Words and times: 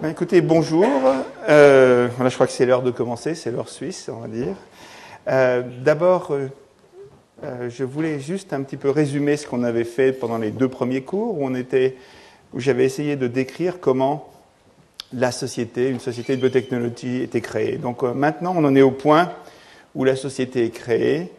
Ben, 0.00 0.10
écoutez, 0.10 0.42
bonjour. 0.42 0.86
Euh, 1.48 2.08
je 2.20 2.34
crois 2.34 2.46
que 2.46 2.52
c'est 2.52 2.66
l'heure 2.66 2.82
de 2.82 2.92
commencer, 2.92 3.34
c'est 3.34 3.50
l'heure 3.50 3.68
suisse, 3.68 4.08
on 4.08 4.20
va 4.20 4.28
dire. 4.28 4.54
Euh, 5.26 5.64
d'abord, 5.82 6.30
euh, 7.42 7.68
je 7.68 7.82
voulais 7.82 8.20
juste 8.20 8.52
un 8.52 8.62
petit 8.62 8.76
peu 8.76 8.90
résumer 8.90 9.36
ce 9.36 9.48
qu'on 9.48 9.64
avait 9.64 9.82
fait 9.82 10.12
pendant 10.12 10.38
les 10.38 10.52
deux 10.52 10.68
premiers 10.68 11.00
cours, 11.00 11.40
où, 11.40 11.50
où 11.50 12.60
j'avais 12.60 12.84
essayé 12.84 13.16
de 13.16 13.26
décrire 13.26 13.80
comment 13.80 14.30
la 15.12 15.32
société, 15.32 15.88
une 15.88 15.98
société 15.98 16.36
de 16.36 16.42
biotechnologie, 16.42 17.22
était 17.22 17.40
créée. 17.40 17.76
Donc 17.76 18.04
maintenant, 18.04 18.54
on 18.56 18.64
en 18.64 18.76
est 18.76 18.82
au 18.82 18.92
point 18.92 19.32
où 19.96 20.04
la 20.04 20.14
société 20.14 20.66
est 20.66 20.70
créée 20.70 21.32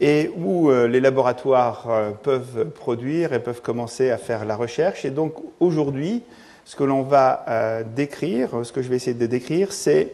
et 0.00 0.30
où 0.36 0.70
les 0.70 1.00
laboratoires 1.00 1.88
peuvent 2.22 2.70
produire 2.70 3.32
et 3.32 3.40
peuvent 3.40 3.62
commencer 3.62 4.10
à 4.10 4.18
faire 4.18 4.44
la 4.44 4.54
recherche. 4.54 5.04
Et 5.04 5.10
donc 5.10 5.34
aujourd'hui, 5.58 6.22
ce 6.64 6.76
que 6.76 6.84
l'on 6.84 7.02
va 7.02 7.44
euh, 7.48 7.82
décrire, 7.84 8.64
ce 8.64 8.72
que 8.72 8.82
je 8.82 8.88
vais 8.88 8.96
essayer 8.96 9.14
de 9.14 9.26
décrire, 9.26 9.72
c'est 9.72 10.12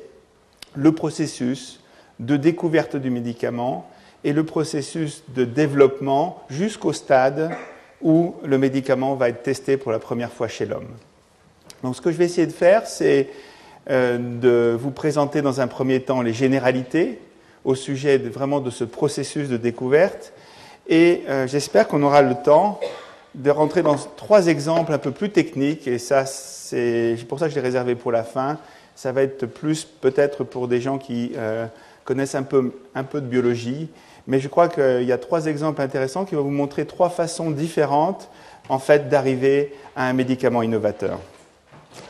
le 0.74 0.92
processus 0.92 1.80
de 2.18 2.36
découverte 2.36 2.96
du 2.96 3.10
médicament 3.10 3.88
et 4.24 4.32
le 4.32 4.44
processus 4.44 5.22
de 5.28 5.44
développement 5.44 6.42
jusqu'au 6.50 6.92
stade 6.92 7.50
où 8.02 8.34
le 8.44 8.58
médicament 8.58 9.14
va 9.14 9.28
être 9.28 9.42
testé 9.42 9.76
pour 9.76 9.92
la 9.92 9.98
première 9.98 10.32
fois 10.32 10.48
chez 10.48 10.66
l'homme. 10.66 10.88
Donc 11.82 11.96
ce 11.96 12.00
que 12.00 12.10
je 12.10 12.16
vais 12.16 12.26
essayer 12.26 12.46
de 12.46 12.52
faire, 12.52 12.86
c'est 12.86 13.28
euh, 13.88 14.18
de 14.18 14.76
vous 14.78 14.90
présenter 14.90 15.42
dans 15.42 15.60
un 15.60 15.66
premier 15.66 16.00
temps 16.00 16.20
les 16.20 16.32
généralités 16.32 17.18
au 17.64 17.74
sujet 17.74 18.18
vraiment 18.18 18.60
de 18.60 18.70
ce 18.70 18.84
processus 18.84 19.48
de 19.48 19.56
découverte 19.56 20.32
et 20.88 21.22
euh, 21.28 21.46
j'espère 21.46 21.88
qu'on 21.88 22.02
aura 22.02 22.20
le 22.20 22.34
temps 22.34 22.80
de 23.34 23.50
rentrer 23.50 23.82
dans 23.82 23.94
trois 23.94 24.46
exemples 24.46 24.92
un 24.92 24.98
peu 24.98 25.10
plus 25.10 25.30
techniques, 25.30 25.86
et 25.86 25.98
ça, 25.98 26.26
c'est 26.26 27.16
pour 27.28 27.38
ça 27.38 27.46
que 27.46 27.50
je 27.50 27.56
l'ai 27.56 27.64
réservé 27.64 27.94
pour 27.94 28.12
la 28.12 28.24
fin. 28.24 28.58
Ça 28.94 29.12
va 29.12 29.22
être 29.22 29.46
plus 29.46 29.84
peut-être 29.84 30.44
pour 30.44 30.68
des 30.68 30.80
gens 30.80 30.98
qui 30.98 31.32
euh, 31.36 31.66
connaissent 32.04 32.34
un 32.34 32.42
peu, 32.42 32.72
un 32.94 33.04
peu 33.04 33.20
de 33.20 33.26
biologie, 33.26 33.88
mais 34.26 34.40
je 34.40 34.48
crois 34.48 34.68
qu'il 34.68 35.04
y 35.04 35.12
a 35.12 35.18
trois 35.18 35.46
exemples 35.46 35.80
intéressants 35.80 36.24
qui 36.24 36.34
vont 36.34 36.42
vous 36.42 36.50
montrer 36.50 36.86
trois 36.86 37.08
façons 37.08 37.50
différentes, 37.50 38.28
en 38.68 38.78
fait, 38.78 39.08
d'arriver 39.08 39.72
à 39.96 40.06
un 40.08 40.12
médicament 40.12 40.62
innovateur. 40.62 41.18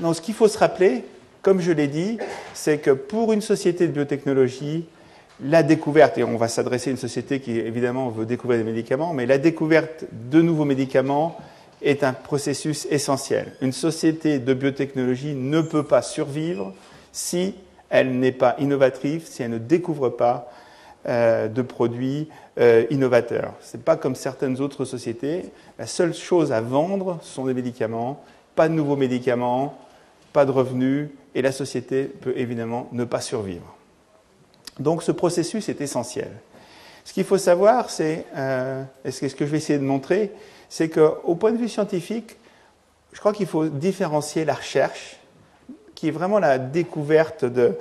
Donc, 0.00 0.16
ce 0.16 0.20
qu'il 0.20 0.34
faut 0.34 0.48
se 0.48 0.59
rappeler, 0.59 1.05
comme 1.42 1.61
je 1.61 1.72
l'ai 1.72 1.87
dit, 1.87 2.19
c'est 2.53 2.78
que 2.78 2.91
pour 2.91 3.33
une 3.33 3.41
société 3.41 3.87
de 3.87 3.92
biotechnologie, 3.92 4.87
la 5.42 5.62
découverte, 5.62 6.19
et 6.19 6.24
on 6.24 6.36
va 6.36 6.48
s'adresser 6.48 6.91
à 6.91 6.92
une 6.92 6.96
société 6.96 7.41
qui 7.41 7.58
évidemment 7.58 8.08
veut 8.08 8.27
découvrir 8.27 8.58
des 8.58 8.70
médicaments, 8.70 9.14
mais 9.14 9.27
la 9.27 9.38
découverte 9.38 10.05
de 10.12 10.42
nouveaux 10.42 10.64
médicaments 10.64 11.38
est 11.82 12.05
un 12.05 12.12
processus 12.12 12.86
essentiel. 12.91 13.52
Une 13.62 13.72
société 13.72 14.38
de 14.38 14.55
biotechnologie 14.55 15.34
ne 15.34 15.60
peut 15.60 15.82
pas 15.82 16.02
survivre 16.02 16.74
si 17.12 17.55
elle 17.88 18.19
n'est 18.19 18.32
pas 18.32 18.55
innovative, 18.58 19.27
si 19.27 19.42
elle 19.42 19.50
ne 19.50 19.58
découvre 19.58 20.10
pas 20.10 20.50
euh, 21.08 21.48
de 21.48 21.62
produits 21.62 22.28
euh, 22.58 22.84
innovateurs. 22.91 23.54
Ce 23.62 23.77
n'est 23.77 23.82
pas 23.82 23.97
comme 23.97 24.14
certaines 24.14 24.60
autres 24.60 24.84
sociétés. 24.84 25.47
La 25.78 25.86
seule 25.86 26.14
chose 26.14 26.52
à 26.52 26.60
vendre 26.60 27.19
sont 27.22 27.47
des 27.47 27.54
médicaments, 27.54 28.22
pas 28.54 28.69
de 28.69 28.75
nouveaux 28.75 28.97
médicaments, 28.97 29.78
pas 30.32 30.44
de 30.44 30.50
revenus, 30.50 31.08
et 31.34 31.42
la 31.42 31.52
société 31.52 32.04
peut 32.04 32.34
évidemment 32.36 32.88
ne 32.92 33.04
pas 33.04 33.20
survivre. 33.20 33.80
Donc 34.81 35.03
ce 35.03 35.12
processus 35.12 35.69
est 35.69 35.81
essentiel. 35.81 36.31
Ce 37.05 37.12
qu'il 37.12 37.25
faut 37.25 37.39
savoir, 37.39 37.91
c'est, 37.91 38.25
euh, 38.36 38.83
et 39.05 39.11
ce 39.11 39.34
que 39.34 39.47
je 39.47 39.50
vais 39.50 39.59
essayer 39.59 39.78
de 39.78 39.84
montrer, 39.84 40.33
c'est 40.69 40.89
qu'au 40.89 41.34
point 41.34 41.53
de 41.53 41.59
vue 41.59 41.69
scientifique, 41.69 42.37
je 43.12 43.20
crois 43.20 43.33
qu'il 43.33 43.47
faut 43.47 43.67
différencier 43.67 44.45
la 44.45 44.55
recherche, 44.55 45.19
qui 45.95 46.09
est 46.09 46.12
vraiment 46.12 46.39
la 46.39 46.59
découverte 46.59 47.45
de, 47.45 47.77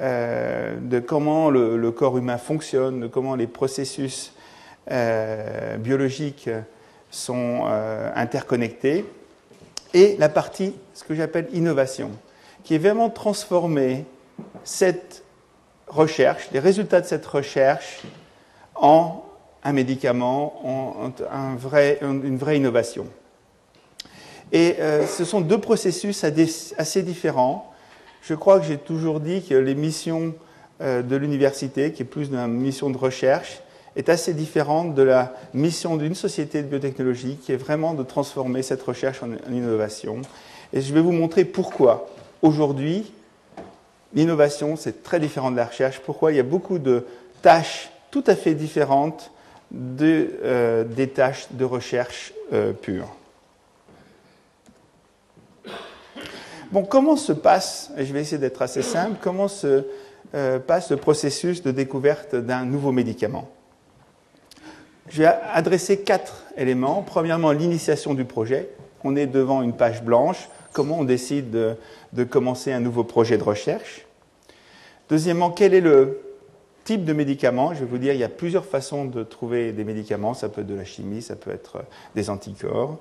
euh, 0.00 1.00
comment 1.06 1.50
le, 1.50 1.90
corps 1.90 2.18
humain 2.18 2.38
fonctionne, 2.38 3.00
de 3.00 3.06
comment 3.08 3.34
les 3.34 3.46
processus 3.46 4.32
euh, 4.90 5.76
biologiques 5.78 6.50
sont 7.10 7.64
interconnectés, 8.14 9.04
et 9.94 10.16
la 10.18 10.28
partie, 10.28 10.74
ce 10.92 11.04
que 11.04 11.14
j'appelle 11.14 11.48
innovation, 11.52 12.10
qui 12.64 12.74
est 12.74 12.78
vraiment 12.78 13.08
transformer 13.08 14.04
cette 14.64 15.23
recherche, 15.88 16.48
les 16.52 16.58
résultats 16.58 17.00
de 17.00 17.06
cette 17.06 17.26
recherche 17.26 18.02
en 18.74 19.24
un 19.62 19.72
médicament, 19.72 20.60
en, 20.64 21.10
une 22.00 22.36
vraie 22.36 22.56
innovation. 22.56 23.06
Et 24.52 24.76
euh, 24.78 25.06
ce 25.06 25.24
sont 25.24 25.40
deux 25.40 25.58
processus 25.58 26.24
assez 26.24 27.02
différents. 27.02 27.72
Je 28.22 28.34
crois 28.34 28.60
que 28.60 28.66
j'ai 28.66 28.76
toujours 28.76 29.20
dit 29.20 29.42
que 29.42 29.54
les 29.54 29.74
missions 29.74 30.34
euh, 30.80 31.02
de 31.02 31.16
l'université, 31.16 31.92
qui 31.92 32.02
est 32.02 32.06
plus 32.06 32.28
une 32.28 32.46
mission 32.46 32.90
de 32.90 32.98
recherche, 32.98 33.60
est 33.96 34.08
assez 34.08 34.34
différente 34.34 34.94
de 34.94 35.02
la 35.02 35.34
mission 35.54 35.96
d'une 35.96 36.14
société 36.14 36.62
de 36.62 36.68
biotechnologie, 36.68 37.36
qui 37.36 37.52
est 37.52 37.56
vraiment 37.56 37.94
de 37.94 38.02
transformer 38.02 38.62
cette 38.62 38.82
recherche 38.82 39.22
en, 39.22 39.30
en 39.32 39.52
innovation. 39.52 40.20
Et 40.72 40.80
je 40.80 40.92
vais 40.92 41.00
vous 41.00 41.12
montrer 41.12 41.44
pourquoi 41.44 42.08
aujourd'hui, 42.42 43.12
L'innovation, 44.14 44.76
c'est 44.76 45.02
très 45.02 45.20
différent 45.20 45.50
de 45.50 45.56
la 45.56 45.66
recherche. 45.66 46.00
Pourquoi? 46.00 46.32
Il 46.32 46.36
y 46.36 46.40
a 46.40 46.44
beaucoup 46.44 46.78
de 46.78 47.04
tâches 47.42 47.90
tout 48.10 48.24
à 48.26 48.36
fait 48.36 48.54
différentes 48.54 49.32
euh, 50.00 50.84
des 50.84 51.08
tâches 51.08 51.46
de 51.50 51.64
recherche 51.64 52.32
euh, 52.52 52.72
pure. 52.72 53.08
Bon, 56.70 56.84
comment 56.84 57.16
se 57.16 57.32
passe, 57.32 57.90
et 57.96 58.04
je 58.04 58.12
vais 58.12 58.20
essayer 58.20 58.38
d'être 58.38 58.62
assez 58.62 58.82
simple, 58.82 59.16
comment 59.20 59.48
se 59.48 59.84
euh, 60.34 60.58
passe 60.58 60.90
le 60.90 60.96
processus 60.96 61.62
de 61.62 61.70
découverte 61.70 62.34
d'un 62.36 62.64
nouveau 62.64 62.92
médicament? 62.92 63.48
Je 65.08 65.22
vais 65.22 65.30
adresser 65.52 66.00
quatre 66.00 66.44
éléments. 66.56 67.02
Premièrement, 67.02 67.52
l'initiation 67.52 68.14
du 68.14 68.24
projet. 68.24 68.70
On 69.04 69.16
est 69.16 69.26
devant 69.26 69.62
une 69.62 69.76
page 69.76 70.02
blanche. 70.02 70.48
Comment 70.72 71.00
on 71.00 71.04
décide 71.04 71.50
de, 71.50 71.76
de 72.12 72.24
commencer 72.24 72.72
un 72.72 72.80
nouveau 72.80 73.04
projet 73.04 73.36
de 73.36 73.42
recherche? 73.42 74.03
Deuxièmement, 75.10 75.50
quel 75.50 75.74
est 75.74 75.80
le 75.80 76.20
type 76.84 77.04
de 77.04 77.12
médicament? 77.12 77.74
Je 77.74 77.80
vais 77.80 77.86
vous 77.86 77.98
dire, 77.98 78.14
il 78.14 78.20
y 78.20 78.24
a 78.24 78.28
plusieurs 78.28 78.64
façons 78.64 79.04
de 79.04 79.22
trouver 79.22 79.72
des 79.72 79.84
médicaments. 79.84 80.34
Ça 80.34 80.48
peut 80.48 80.62
être 80.62 80.66
de 80.66 80.74
la 80.74 80.84
chimie, 80.84 81.20
ça 81.20 81.36
peut 81.36 81.50
être 81.50 81.84
des 82.14 82.30
anticorps. 82.30 82.98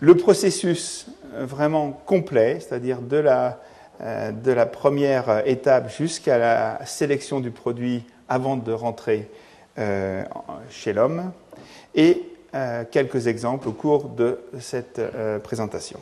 Le 0.00 0.16
processus 0.16 1.06
euh, 1.34 1.46
vraiment 1.46 1.92
complet, 1.92 2.58
c'est-à-dire 2.60 3.00
de 3.00 3.16
la, 3.16 3.60
euh, 4.00 4.66
première 4.66 5.46
étape 5.46 5.88
jusqu'à 5.88 6.36
la 6.36 6.84
sélection 6.84 7.38
du 7.38 7.52
produit 7.52 8.04
avant 8.28 8.56
de 8.56 8.72
rentrer 8.72 9.30
euh, 9.78 10.24
chez 10.70 10.92
l'homme. 10.92 11.30
Et 11.94 12.22
quelques 12.92 13.26
exemples 13.26 13.68
au 13.68 13.72
cours 13.72 14.10
de 14.10 14.38
cette 14.60 15.00
présentation. 15.42 15.98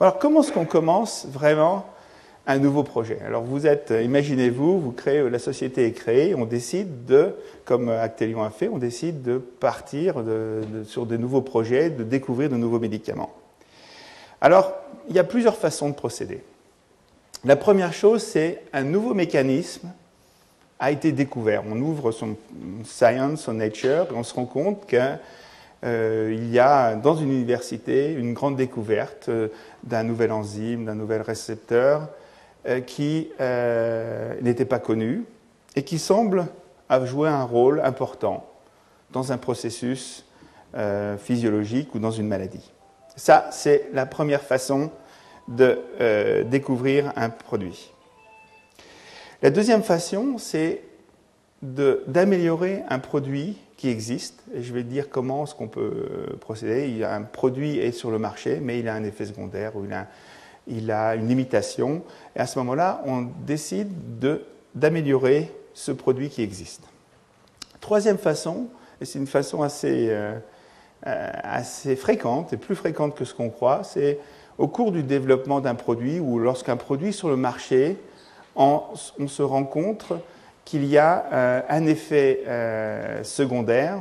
Alors, 0.00 0.18
comment 0.18 0.42
est-ce 0.42 0.50
qu'on 0.50 0.64
commence 0.64 1.26
vraiment 1.26 1.86
un 2.48 2.58
nouveau 2.58 2.82
projet. 2.82 3.18
Alors 3.24 3.44
vous 3.44 3.66
êtes, 3.66 3.92
imaginez-vous, 4.02 4.80
vous 4.80 4.92
créez, 4.92 5.28
la 5.28 5.38
société 5.38 5.84
est 5.84 5.92
créée, 5.92 6.34
on 6.34 6.46
décide 6.46 7.04
de, 7.04 7.34
comme 7.66 7.90
Actelion 7.90 8.42
a 8.42 8.48
fait, 8.48 8.68
on 8.68 8.78
décide 8.78 9.22
de 9.22 9.36
partir 9.36 10.24
sur 10.84 11.04
de 11.04 11.16
nouveaux 11.18 11.42
projets, 11.42 11.90
de 11.90 12.02
découvrir 12.02 12.48
de 12.48 12.56
nouveaux 12.56 12.80
médicaments. 12.80 13.34
Alors, 14.40 14.72
il 15.10 15.14
y 15.14 15.18
a 15.18 15.24
plusieurs 15.24 15.56
façons 15.56 15.90
de 15.90 15.94
procéder. 15.94 16.42
La 17.44 17.54
première 17.54 17.92
chose, 17.92 18.22
c'est 18.22 18.62
un 18.72 18.82
nouveau 18.82 19.12
mécanisme 19.12 19.92
a 20.80 20.90
été 20.90 21.12
découvert. 21.12 21.64
On 21.68 21.78
ouvre 21.80 22.12
son 22.12 22.36
Science, 22.84 23.42
son 23.42 23.54
Nature, 23.54 24.06
et 24.10 24.14
on 24.14 24.22
se 24.22 24.34
rend 24.34 24.46
compte 24.46 24.86
qu'il 24.86 25.18
euh, 25.84 26.48
y 26.50 26.58
a 26.58 26.94
dans 26.94 27.16
une 27.16 27.30
université 27.30 28.12
une 28.12 28.32
grande 28.32 28.56
découverte 28.56 29.28
euh, 29.28 29.48
d'un 29.82 30.04
nouvel 30.04 30.32
enzyme, 30.32 30.86
d'un 30.86 30.94
nouvel 30.94 31.20
récepteur, 31.22 32.02
euh, 32.02 32.06
qui 32.86 33.30
euh, 33.40 34.34
n'était 34.40 34.64
pas 34.64 34.78
connu 34.78 35.24
et 35.76 35.82
qui 35.82 35.98
semble 35.98 36.46
avoir 36.88 37.08
joué 37.08 37.28
un 37.28 37.44
rôle 37.44 37.80
important 37.80 38.46
dans 39.10 39.32
un 39.32 39.38
processus 39.38 40.24
euh, 40.74 41.16
physiologique 41.16 41.94
ou 41.94 41.98
dans 41.98 42.10
une 42.10 42.28
maladie. 42.28 42.72
Ça, 43.16 43.48
c'est 43.50 43.88
la 43.92 44.06
première 44.06 44.42
façon 44.42 44.90
de 45.48 45.80
découvrir 46.44 47.10
un 47.16 47.30
produit. 47.30 47.90
La 49.40 49.50
deuxième 49.50 49.82
façon, 49.82 50.36
c'est 50.36 50.82
d'améliorer 51.62 52.82
un 52.90 52.98
produit 52.98 53.56
qui 53.76 53.88
existe. 53.88 54.42
Et 54.54 54.62
je 54.62 54.74
vais 54.74 54.82
dire 54.82 55.08
comment 55.08 55.44
est-ce 55.44 55.54
qu'on 55.54 55.68
peut 55.68 56.36
procéder. 56.40 57.02
Un 57.04 57.22
produit 57.22 57.78
est 57.78 57.92
sur 57.92 58.10
le 58.10 58.18
marché, 58.18 58.58
mais 58.60 58.80
il 58.80 58.88
a 58.88 58.94
un 58.94 59.04
effet 59.04 59.24
secondaire 59.24 59.76
ou 59.76 59.84
il 59.84 59.92
a 59.92 60.08
il 60.68 60.90
a 60.90 61.14
une 61.14 61.28
limitation, 61.28 62.02
et 62.36 62.40
à 62.40 62.46
ce 62.46 62.58
moment-là, 62.60 63.02
on 63.06 63.26
décide 63.46 63.90
d'améliorer 64.74 65.52
ce 65.74 65.92
produit 65.92 66.28
qui 66.28 66.42
existe. 66.42 66.82
Troisième 67.80 68.18
façon, 68.18 68.66
et 69.00 69.04
c'est 69.04 69.18
une 69.18 69.26
façon 69.26 69.62
assez, 69.62 70.08
euh, 70.10 70.38
assez 71.02 71.96
fréquente, 71.96 72.52
et 72.52 72.56
plus 72.56 72.74
fréquente 72.74 73.14
que 73.14 73.24
ce 73.24 73.34
qu'on 73.34 73.50
croit, 73.50 73.82
c'est 73.84 74.18
au 74.58 74.66
cours 74.66 74.92
du 74.92 75.02
développement 75.02 75.60
d'un 75.60 75.76
produit 75.76 76.18
ou 76.18 76.38
lorsqu'un 76.38 76.76
produit 76.76 77.12
sur 77.12 77.28
le 77.28 77.36
marché, 77.36 77.96
on, 78.56 78.82
se 78.94 79.42
rend 79.42 79.64
compte 79.64 80.12
qu'il 80.64 80.84
y 80.84 80.98
a 80.98 81.26
euh, 81.32 81.60
un 81.68 81.86
effet 81.86 82.42
euh, 82.46 83.22
secondaire 83.22 84.00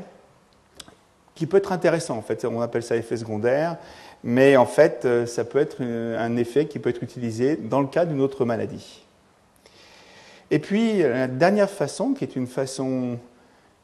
qui 1.37 1.45
peut 1.45 1.57
être 1.57 1.71
intéressant. 1.71 2.17
En 2.17 2.21
fait, 2.21 2.43
on 2.45 2.61
appelle 2.61 2.83
ça 2.83 2.95
effet 2.95 3.15
secondaire, 3.15 3.77
mais 4.23 4.57
en 4.57 4.65
fait, 4.65 5.05
euh, 5.05 5.25
ça 5.25 5.45
peut 5.45 5.59
être 5.59 5.81
un 5.81 6.35
effet 6.35 6.65
qui 6.65 6.79
peut 6.79 6.89
être 6.89 7.03
utilisé 7.03 7.55
dans 7.55 7.81
le 7.81 7.87
cas 7.87 8.05
d'une 8.05 8.21
autre 8.21 8.43
maladie. 8.43 9.05
Et 10.49 10.59
puis, 10.59 10.99
la 10.99 11.27
dernière 11.27 11.69
façon, 11.69 12.13
qui 12.13 12.23
est 12.23 12.35
une 12.35 12.47
façon 12.47 13.19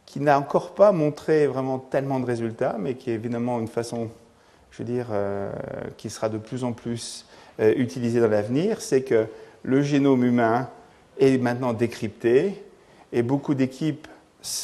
qui 0.06 0.20
n'a 0.20 0.40
encore 0.40 0.74
pas 0.74 0.92
montré 0.92 1.48
vraiment 1.48 1.78
tellement 1.78 2.20
de 2.20 2.26
résultats, 2.26 2.78
mais 2.80 2.96
qui 2.96 3.12
est 3.12 3.16
évidemment 3.16 3.60
une 3.60 3.68
façon, 3.68 4.10
je 4.72 4.78
veux 4.80 4.86
dire, 4.86 5.08
qui 5.98 6.10
sera 6.10 6.30
de 6.30 6.38
plus 6.38 6.64
en 6.64 6.72
plus 6.72 7.26
utilisée 7.60 8.22
dans 8.22 8.30
l'avenir, 8.30 8.82
c'est 8.82 9.02
que 9.02 9.28
le 9.64 9.82
génome 9.82 10.24
humain 10.24 10.70
est 11.20 11.38
maintenant 11.38 11.74
décrypté 11.74 12.64
et 13.12 13.24
beaucoup 13.24 13.56
d'équipes 13.56 14.08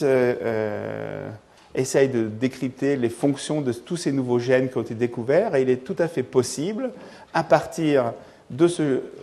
euh, 0.01 1.30
essayent 1.75 2.10
de 2.10 2.27
décrypter 2.27 2.95
les 2.95 3.10
fonctions 3.10 3.62
de 3.62 3.71
tous 3.71 3.98
ces 3.98 4.12
nouveaux 4.12 4.39
gènes 4.39 4.69
qui 4.69 4.77
ont 4.77 4.81
été 4.81 4.95
découverts 4.95 5.56
et 5.56 5.62
il 5.62 5.69
est 5.69 5.83
tout 5.83 5.95
à 6.00 6.07
fait 6.07 6.24
possible, 6.24 6.92
à 7.33 7.44
partir 7.44 8.13
de, 8.50 8.68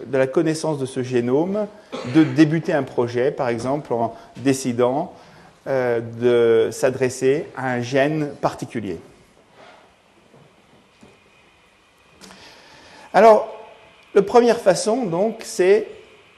de 0.07 0.19
la 0.19 0.27
connaissance 0.27 0.79
de 0.79 0.87
ce 0.87 1.03
génome, 1.03 1.67
de 2.15 2.23
débuter 2.23 2.73
un 2.73 2.85
projet, 2.85 3.31
par 3.31 3.49
exemple 3.49 3.93
en 3.93 4.15
décidant 4.37 5.13
euh, 5.67 6.01
de 6.01 6.71
s'adresser 6.71 7.47
à 7.57 7.73
un 7.73 7.81
gène 7.81 8.29
particulier. 8.41 8.99
Alors, 13.13 13.53
la 14.15 14.23
première 14.23 14.61
façon, 14.61 15.07
donc, 15.07 15.41
c'est 15.43 15.89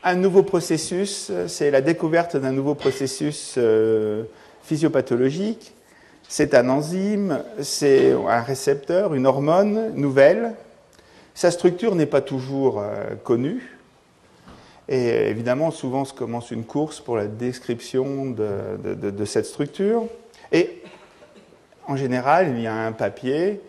un 0.03 0.15
nouveau 0.15 0.43
processus, 0.43 1.31
c'est 1.47 1.71
la 1.71 1.81
découverte 1.81 2.37
d'un 2.37 2.53
nouveau 2.53 2.75
processus 2.75 3.57
euh, 3.59 4.23
physiopathologique. 4.63 5.75
C'est 6.31 6.55
un 6.55 6.69
enzyme, 6.69 7.43
c'est 7.63 8.13
un 8.13 8.43
récepteur, 8.43 9.15
une 9.15 9.27
hormone 9.27 9.95
nouvelle. 9.95 10.53
Sa 11.35 11.51
structure 11.51 11.95
n'est 11.95 12.07
pas 12.07 12.21
toujours 12.21 12.81
euh, 12.81 13.15
connue. 13.25 13.79
Et 14.91 15.09
évidemment, 15.31 15.71
souvent 15.71 16.05
se 16.05 16.13
commence 16.13 16.51
une 16.51 16.65
course 16.65 17.01
pour 17.01 17.17
la 17.17 17.27
description 17.27 18.27
de, 18.27 18.77
de 18.95 19.25
cette 19.25 19.47
structure. 19.47 20.05
Et 20.53 20.83
en 21.87 21.97
général, 21.97 22.55
il 22.55 22.61
y 22.63 22.67
a 22.67 22.75
un 22.75 22.93
papier 22.93 23.63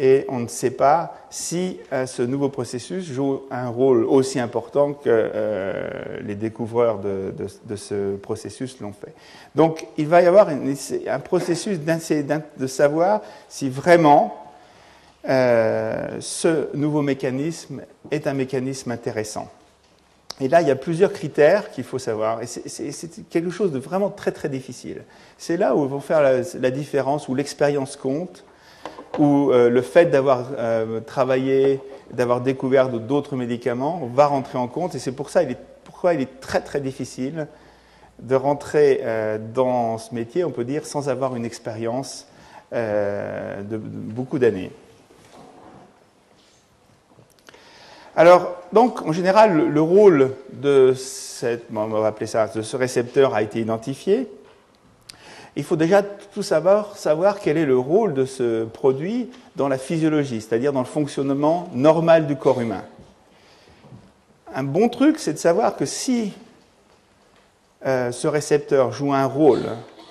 et 0.00 0.24
on 0.28 0.38
ne 0.38 0.46
sait 0.46 0.70
pas 0.70 1.16
si 1.28 1.80
euh, 1.92 2.06
ce 2.06 2.22
nouveau 2.22 2.48
processus 2.48 3.04
joue 3.04 3.42
un 3.50 3.68
rôle 3.68 4.04
aussi 4.04 4.38
important 4.38 4.92
que 4.92 5.00
euh, 5.08 6.20
les 6.22 6.36
découvreurs 6.36 7.00
de, 7.00 7.34
ce 7.74 8.14
processus 8.14 8.78
l'ont 8.80 8.92
fait. 8.92 9.12
Donc 9.56 9.86
il 9.98 10.06
va 10.06 10.22
y 10.22 10.26
avoir 10.26 10.48
un 10.48 11.18
processus 11.18 11.80
de 11.80 12.66
savoir 12.68 13.22
si 13.48 13.68
vraiment 13.68 14.36
euh, 15.28 16.18
ce 16.20 16.74
nouveau 16.76 17.02
mécanisme 17.02 17.82
est 18.12 18.28
un 18.28 18.34
mécanisme 18.34 18.92
intéressant. 18.92 19.50
Et 20.40 20.46
là, 20.46 20.62
il 20.62 20.68
y 20.68 20.70
a 20.70 20.76
plusieurs 20.76 21.12
critères 21.12 21.72
qu'il 21.72 21.82
faut 21.82 21.98
savoir. 21.98 22.40
Et 22.40 22.46
c'est 22.46 23.28
quelque 23.28 23.50
chose 23.50 23.72
de 23.72 23.80
vraiment 23.80 24.10
très 24.10 24.30
très 24.30 24.48
difficile. 24.48 25.02
C'est 25.36 25.56
là 25.56 25.74
où 25.74 25.88
vont 25.88 25.98
faire 25.98 26.22
la 26.22 26.70
différence, 26.70 27.26
où 27.26 27.34
l'expérience 27.34 27.96
compte 27.96 28.44
où 29.18 29.50
euh, 29.50 29.68
le 29.68 29.82
fait 29.82 30.06
d'avoir 30.06 30.46
euh, 30.56 31.00
travaillé, 31.00 31.80
d'avoir 32.12 32.40
découvert 32.40 32.88
d'autres 32.88 33.36
médicaments 33.36 34.08
va 34.14 34.26
rentrer 34.26 34.58
en 34.58 34.68
compte. 34.68 34.94
Et 34.94 34.98
c'est 34.98 35.12
pour 35.12 35.30
ça 35.30 35.42
il 35.42 35.50
est, 35.50 35.58
pourquoi 35.84 36.14
il 36.14 36.20
est 36.20 36.40
très 36.40 36.60
très 36.60 36.80
difficile 36.80 37.48
de 38.20 38.34
rentrer 38.34 39.00
euh, 39.02 39.38
dans 39.38 39.98
ce 39.98 40.14
métier, 40.14 40.44
on 40.44 40.50
peut 40.50 40.64
dire, 40.64 40.86
sans 40.86 41.08
avoir 41.08 41.36
une 41.36 41.44
expérience 41.44 42.26
de, 42.70 43.78
beaucoup 43.78 44.38
d'années. 44.38 44.70
Alors, 48.14 48.56
donc, 48.74 49.00
en 49.06 49.12
général, 49.12 49.56
le, 49.56 49.68
le 49.68 49.80
rôle 49.80 50.32
de 50.52 50.92
ce 50.92 52.76
récepteur 52.76 53.34
a 53.34 53.40
été 53.40 53.60
identifié 53.60 54.28
il 55.58 55.64
faut 55.64 55.76
déjà 55.76 56.04
tout 56.04 56.44
savoir, 56.44 56.96
savoir 56.96 57.40
quel 57.40 57.58
est 57.58 57.66
le 57.66 57.76
rôle 57.76 58.14
de 58.14 58.24
ce 58.24 58.64
produit 58.64 59.28
dans 59.56 59.66
la 59.66 59.76
physiologie, 59.76 60.40
c'est-à-dire 60.40 60.72
dans 60.72 60.80
le 60.80 60.86
fonctionnement 60.86 61.68
normal 61.74 62.28
du 62.28 62.36
corps 62.36 62.60
humain. 62.60 62.84
Un 64.54 64.62
bon 64.62 64.88
truc, 64.88 65.18
c'est 65.18 65.32
de 65.32 65.38
savoir 65.38 65.74
que 65.74 65.84
si 65.84 66.32
euh, 67.84 68.12
ce 68.12 68.28
récepteur 68.28 68.92
joue 68.92 69.12
un 69.12 69.24
rôle 69.24 69.64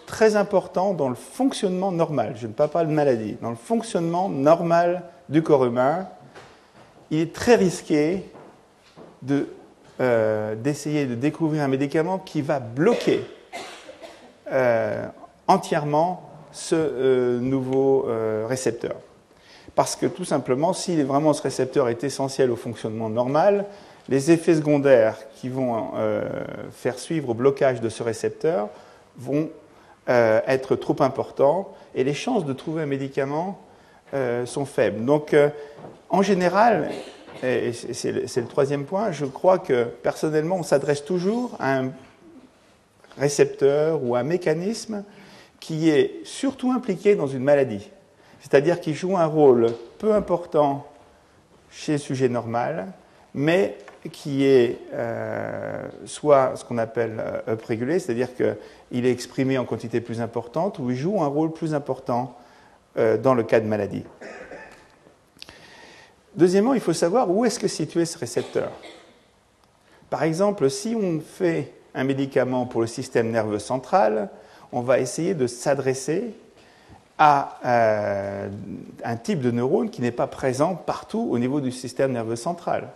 très 0.05 0.35
important 0.35 0.93
dans 0.93 1.07
le 1.07 1.15
fonctionnement 1.15 1.93
normal, 1.93 2.35
je 2.35 2.47
ne 2.47 2.51
parle 2.51 2.69
pas 2.69 2.83
de 2.83 2.91
maladie, 2.91 3.37
dans 3.41 3.49
le 3.49 3.55
fonctionnement 3.55 4.27
normal 4.27 5.03
du 5.29 5.43
corps 5.43 5.65
humain, 5.65 6.09
il 7.09 7.19
est 7.19 7.33
très 7.33 7.55
risqué 7.55 8.29
euh, 10.01 10.55
d'essayer 10.55 11.05
de, 11.05 11.15
découvrir 11.15 11.63
un 11.63 11.69
médicament 11.69 12.19
qui 12.19 12.41
va 12.41 12.59
bloquer 12.59 13.25
euh, 14.51 15.05
entièrement 15.47 16.29
ce 16.51 16.75
euh, 16.75 17.39
nouveau 17.39 18.05
euh, 18.07 18.45
récepteur. 18.47 18.95
Parce 19.75 19.95
que 19.95 20.05
tout 20.05 20.25
simplement, 20.25 20.73
si 20.73 21.01
vraiment 21.03 21.33
ce 21.33 21.41
récepteur 21.41 21.89
est 21.89 22.03
essentiel 22.03 22.51
au 22.51 22.55
fonctionnement 22.55 23.09
normal, 23.09 23.65
les 24.09 24.31
effets 24.31 24.55
secondaires 24.55 25.17
qui 25.35 25.49
vont 25.49 25.91
euh, 25.95 26.27
faire 26.71 26.97
suivre 26.97 27.29
au 27.29 27.33
blocage 27.33 27.81
de 27.81 27.89
ce 27.89 28.03
récepteur 28.03 28.69
vont 29.17 29.49
être 30.09 30.77
trop 30.77 30.95
importants 31.01 31.73
et 31.93 32.05
les 32.05 32.13
chances 32.13 32.45
de 32.45 32.53
trouver 32.53 32.83
un 32.83 32.85
médicament 32.85 33.59
sont 34.45 34.63
faibles. 34.63 35.03
Donc, 35.03 35.35
en 36.09 36.21
général, 36.21 36.91
et 37.43 37.73
c'est 37.73 38.13
le 38.13 38.47
troisième 38.47 38.85
point, 38.85 39.11
je 39.11 39.25
crois 39.25 39.59
que 39.59 39.83
personnellement, 39.83 40.55
on 40.55 40.63
s'adresse 40.63 41.03
toujours 41.03 41.57
à 41.59 41.79
un 41.79 41.91
récepteur 43.17 44.01
ou 44.01 44.15
un 44.15 44.23
mécanisme 44.23 45.03
qui 45.59 45.89
est 45.89 46.21
surtout 46.23 46.71
impliqué 46.71 47.15
dans 47.15 47.27
une 47.27 47.43
maladie, 47.43 47.89
c'est-à-dire 48.39 48.79
qui 48.79 48.93
joue 48.93 49.17
un 49.17 49.25
rôle 49.25 49.73
peu 49.97 50.13
important 50.13 50.87
chez 51.71 51.93
le 51.93 51.97
sujet 51.97 52.29
normal, 52.29 52.87
mais 53.33 53.77
qui 54.11 54.45
est 54.45 54.79
euh, 54.93 55.87
soit 56.05 56.55
ce 56.55 56.63
qu'on 56.63 56.77
appelle 56.77 57.17
euh, 57.19 57.53
uprégulé, 57.53 57.99
c'est-à-dire 57.99 58.29
qu'il 58.35 59.05
est 59.05 59.11
exprimé 59.11 59.57
en 59.57 59.65
quantité 59.65 60.01
plus 60.01 60.21
importante, 60.21 60.79
ou 60.79 60.91
il 60.91 60.95
joue 60.95 61.21
un 61.21 61.27
rôle 61.27 61.51
plus 61.51 61.73
important 61.73 62.37
euh, 62.97 63.17
dans 63.17 63.33
le 63.33 63.43
cas 63.43 63.59
de 63.59 63.65
maladie. 63.67 64.03
Deuxièmement, 66.35 66.73
il 66.73 66.81
faut 66.81 66.93
savoir 66.93 67.29
où 67.29 67.45
est-ce 67.45 67.59
que 67.59 67.67
situé 67.67 68.05
ce 68.05 68.17
récepteur. 68.17 68.71
Par 70.09 70.23
exemple, 70.23 70.69
si 70.69 70.95
on 70.95 71.19
fait 71.19 71.73
un 71.93 72.03
médicament 72.03 72.65
pour 72.65 72.81
le 72.81 72.87
système 72.87 73.31
nerveux 73.31 73.59
central, 73.59 74.29
on 74.71 74.81
va 74.81 74.99
essayer 74.99 75.33
de 75.33 75.47
s'adresser 75.47 76.33
à 77.17 77.59
euh, 77.65 78.49
un 79.03 79.15
type 79.15 79.41
de 79.41 79.51
neurone 79.51 79.89
qui 79.89 80.01
n'est 80.01 80.11
pas 80.11 80.27
présent 80.27 80.75
partout 80.75 81.27
au 81.31 81.39
niveau 81.39 81.61
du 81.61 81.71
système 81.71 82.11
nerveux 82.11 82.35
central. 82.35 82.89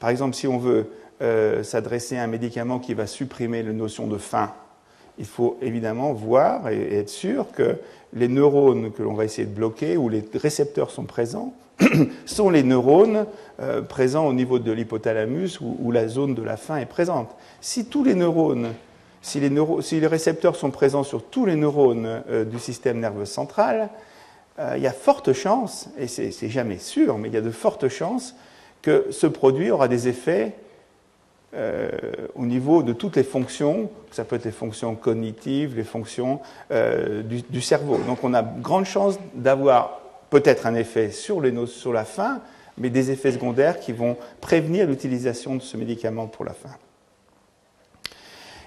Par 0.00 0.10
exemple, 0.10 0.34
si 0.34 0.48
on 0.48 0.58
veut 0.58 0.90
euh, 1.22 1.62
s'adresser 1.62 2.16
à 2.16 2.24
un 2.24 2.26
médicament 2.26 2.80
qui 2.80 2.94
va 2.94 3.06
supprimer 3.06 3.62
la 3.62 3.72
notion 3.72 4.08
de 4.08 4.18
faim, 4.18 4.52
il 5.18 5.26
faut 5.26 5.58
évidemment 5.60 6.12
voir 6.12 6.68
et, 6.70 6.98
être 6.98 7.10
sûr 7.10 7.52
que 7.52 7.76
les 8.12 8.28
neurones 8.28 8.90
que 8.92 9.02
l'on 9.02 9.14
va 9.14 9.24
essayer 9.24 9.46
de 9.46 9.54
bloquer, 9.54 9.96
où 9.96 10.08
les 10.08 10.24
récepteurs 10.34 10.90
sont 10.90 11.04
présents, 11.04 11.54
sont 12.26 12.50
les 12.50 12.62
neurones 12.62 13.26
euh, 13.60 13.82
présents 13.82 14.26
au 14.26 14.32
niveau 14.32 14.58
de 14.58 14.72
l'hypothalamus 14.72 15.60
où, 15.60 15.92
la 15.92 16.08
zone 16.08 16.34
de 16.34 16.42
la 16.42 16.56
faim 16.56 16.78
est 16.78 16.86
présente. 16.86 17.30
Si 17.60 17.84
tous 17.84 18.02
les 18.02 18.14
neurones 18.14 18.72
si 19.22 19.38
les, 19.38 20.06
récepteurs 20.06 20.56
sont 20.56 20.70
présents 20.70 21.04
sur 21.04 21.22
tous 21.22 21.46
les 21.46 21.54
neurones 21.54 22.22
euh, 22.28 22.44
du 22.44 22.58
système 22.58 22.98
nerveux 22.98 23.24
central, 23.24 23.88
euh, 24.58 24.74
il 24.76 24.82
y 24.82 24.86
a 24.88 24.92
forte 24.92 25.32
chance, 25.32 25.88
et 25.96 26.08
c'est 26.08 26.48
jamais 26.48 26.78
sûr, 26.78 27.18
mais 27.18 27.28
il 27.28 27.34
y 27.34 27.38
a 27.38 27.42
de 27.42 27.50
fortes 27.50 27.88
chances 27.88 28.34
que 28.82 29.06
ce 29.10 29.28
produit 29.28 29.70
aura 29.70 29.86
des 29.86 30.08
effets 30.08 30.54
euh, 31.54 31.88
au 32.34 32.46
niveau 32.46 32.82
de 32.82 32.92
toutes 32.92 33.14
les 33.14 33.22
fonctions, 33.22 33.90
ça 34.10 34.24
peut 34.24 34.36
être 34.36 34.44
les 34.44 34.50
fonctions 34.50 34.96
cognitives, 34.96 35.76
les 35.76 35.84
fonctions 35.84 36.40
du, 36.70 37.60
cerveau. 37.60 37.98
Donc 38.06 38.24
on 38.24 38.34
a 38.34 38.42
grande 38.42 38.86
chance 38.86 39.18
d'avoir 39.34 40.00
peut-être 40.30 40.66
un 40.66 40.74
effet 40.74 41.10
sur, 41.10 41.40
les, 41.40 41.54
sur 41.66 41.92
la 41.92 42.04
faim, 42.04 42.40
mais 42.76 42.90
des 42.90 43.10
effets 43.12 43.32
secondaires 43.32 43.78
qui 43.78 43.92
vont 43.92 44.16
prévenir 44.40 44.88
l'utilisation 44.88 45.54
de 45.54 45.60
ce 45.60 45.76
médicament 45.76 46.26
pour 46.26 46.44
la 46.44 46.54
faim. 46.54 46.70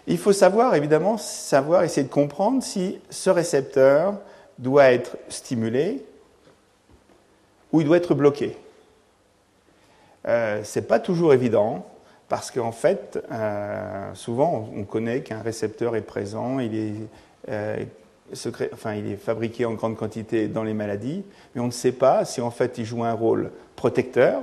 Il 0.07 0.17
faut 0.17 0.33
savoir, 0.33 0.75
évidemment, 0.75 1.17
savoir, 1.17 1.83
essayer 1.83 2.05
de 2.05 2.11
comprendre 2.11 2.61
si 2.61 2.99
ce 3.09 3.29
récepteur 3.29 4.19
doit 4.59 4.91
être 4.91 5.17
stimulé 5.29 6.05
ou 7.71 7.81
il 7.81 7.87
doit 7.87 7.97
être 7.97 8.13
bloqué. 8.13 8.57
euh, 10.27 10.61
c'est 10.63 10.87
pas 10.87 10.99
toujours 10.99 11.33
évident 11.33 11.85
parce 12.29 12.51
qu'en 12.51 12.71
fait, 12.71 13.23
euh, 13.31 14.13
souvent, 14.13 14.69
on 14.75 14.83
connaît 14.83 15.21
qu'un 15.21 15.41
récepteur 15.41 15.95
est 15.95 16.01
présent, 16.01 16.57
euh, 17.49 17.85
il 18.27 19.11
est 19.11 19.17
fabriqué 19.17 19.65
en 19.65 19.73
grande 19.73 19.95
quantité 19.95 20.47
dans 20.47 20.63
les 20.63 20.73
maladies, 20.73 21.23
mais 21.53 21.61
on 21.61 21.67
ne 21.67 21.71
sait 21.71 21.91
pas 21.91 22.25
si 22.25 22.41
en 22.41 22.49
fait 22.49 22.77
il 22.77 22.85
joue 22.85 23.03
un 23.03 23.13
rôle 23.13 23.51
protecteur, 23.75 24.41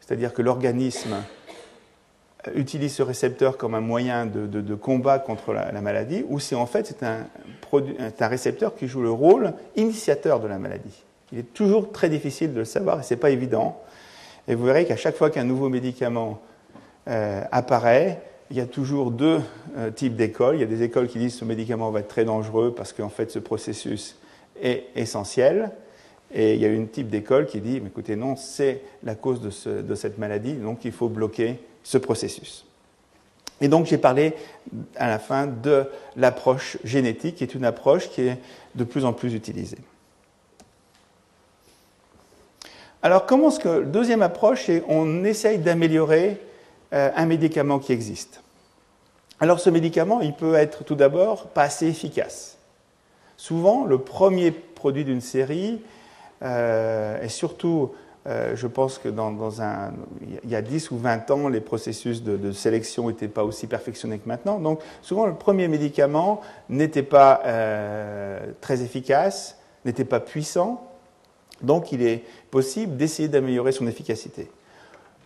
c'est-à-dire 0.00 0.34
que 0.34 0.42
l'organisme 0.42 1.16
utilise 2.54 2.94
ce 2.94 3.02
récepteur 3.02 3.56
comme 3.56 3.74
un 3.74 3.80
moyen 3.80 4.26
de, 4.26 4.74
combat 4.74 5.18
contre 5.18 5.52
la, 5.52 5.80
maladie, 5.80 6.24
ou 6.28 6.40
si 6.40 6.54
en 6.54 6.66
fait 6.66 6.86
c'est 6.86 7.02
un, 7.02 7.26
un, 7.72 8.28
récepteur 8.28 8.74
qui 8.74 8.86
joue 8.86 9.02
le 9.02 9.10
rôle 9.10 9.52
initiateur 9.76 10.40
de 10.40 10.48
la 10.48 10.58
maladie. 10.58 11.04
Il 11.32 11.38
est 11.38 11.54
toujours 11.54 11.92
très 11.92 12.08
difficile 12.08 12.52
de 12.52 12.60
le 12.60 12.64
savoir 12.64 13.00
et 13.00 13.02
ce 13.02 13.14
n'est 13.14 13.20
pas 13.20 13.30
évident. 13.30 13.80
Et 14.48 14.54
vous 14.54 14.64
verrez 14.64 14.84
qu'à 14.84 14.96
chaque 14.96 15.16
fois 15.16 15.30
qu'un 15.30 15.44
nouveau 15.44 15.68
médicament 15.68 16.40
euh, 17.08 17.42
apparaît, 17.52 18.22
il 18.50 18.56
y 18.56 18.60
a 18.60 18.66
toujours 18.66 19.12
deux 19.12 19.40
euh, 19.76 19.90
types 19.90 20.16
d'écoles. 20.16 20.56
Il 20.56 20.60
y 20.60 20.64
a 20.64 20.66
des 20.66 20.82
écoles 20.82 21.08
qui 21.08 21.18
disent 21.18 21.34
que 21.34 21.40
ce 21.40 21.44
médicament 21.44 21.90
va 21.90 22.00
être 22.00 22.08
très 22.08 22.24
dangereux 22.24 22.74
parce 22.76 22.92
qu'en 22.92 23.10
fait 23.10 23.30
ce 23.30 23.38
processus 23.38 24.16
est 24.60 24.86
essentiel. 24.96 25.70
Et 26.32 26.54
il 26.54 26.60
y 26.60 26.64
a 26.64 26.68
une 26.68 26.88
type 26.88 27.08
d'école 27.08 27.46
qui 27.46 27.60
dit, 27.60 27.76
écoutez, 27.76 28.16
non, 28.16 28.36
c'est 28.36 28.82
la 29.02 29.14
cause 29.14 29.40
de, 29.40 29.82
de, 29.82 29.94
cette 29.96 30.16
maladie, 30.18 30.54
donc 30.54 30.84
il 30.84 30.92
faut 30.92 31.08
bloquer 31.08 31.58
ce 31.82 31.98
processus. 31.98 32.64
Et 33.60 33.68
donc 33.68 33.86
j'ai 33.86 33.98
parlé 33.98 34.34
à 34.96 35.08
la 35.08 35.18
fin 35.18 35.46
de 35.46 35.86
l'approche 36.16 36.78
génétique, 36.84 37.36
qui 37.36 37.44
est 37.44 37.54
une 37.54 37.64
approche 37.64 38.08
qui 38.08 38.22
est 38.22 38.38
de 38.74 38.84
plus 38.84 39.04
en 39.04 39.12
plus 39.12 39.34
utilisée. 39.34 39.78
Alors 43.02 43.26
comment 43.26 43.48
est-ce 43.48 43.60
que, 43.60 43.82
deuxième 43.82 44.22
approche, 44.22 44.66
c'est 44.66 44.82
on 44.88 45.24
essaye 45.24 45.58
d'améliorer 45.58 46.40
euh, 46.92 47.10
un 47.14 47.26
médicament 47.26 47.78
qui 47.78 47.92
existe? 47.92 48.42
Alors 49.40 49.58
ce 49.58 49.70
médicament, 49.70 50.20
il 50.20 50.34
peut 50.34 50.54
être 50.54 50.84
tout 50.84 50.94
d'abord 50.94 51.48
pas 51.48 51.62
assez 51.62 51.86
efficace. 51.86 52.58
Souvent, 53.38 53.86
le 53.86 53.98
premier 53.98 54.50
produit 54.50 55.04
d'une 55.04 55.22
série, 55.22 55.80
euh, 56.42 57.22
et 57.22 57.28
surtout, 57.28 57.92
euh, 58.26 58.54
je 58.54 58.66
pense 58.66 58.98
que 58.98 59.08
dans, 59.08 59.62
un, 59.62 59.92
il 60.44 60.50
y 60.50 60.54
a 60.54 60.62
10 60.62 60.90
ou 60.90 60.98
20 60.98 61.30
ans, 61.30 61.48
les 61.48 61.60
processus 61.60 62.22
de, 62.22 62.52
sélection 62.52 63.08
n'étaient 63.08 63.28
pas 63.28 63.44
aussi 63.44 63.66
perfectionnés 63.66 64.18
que 64.18 64.28
maintenant. 64.28 64.58
Donc 64.58 64.80
souvent, 65.02 65.26
le 65.26 65.34
premier 65.34 65.68
médicament 65.68 66.40
n'était 66.68 67.02
pas 67.02 67.42
très 68.60 68.82
efficace, 68.82 69.58
n'était 69.84 70.04
pas 70.04 70.20
puissant. 70.20 70.86
Donc 71.62 71.92
il 71.92 72.02
est 72.02 72.24
possible 72.50 72.96
d'essayer 72.96 73.28
d'améliorer 73.28 73.72
son 73.72 73.86
efficacité 73.86 74.50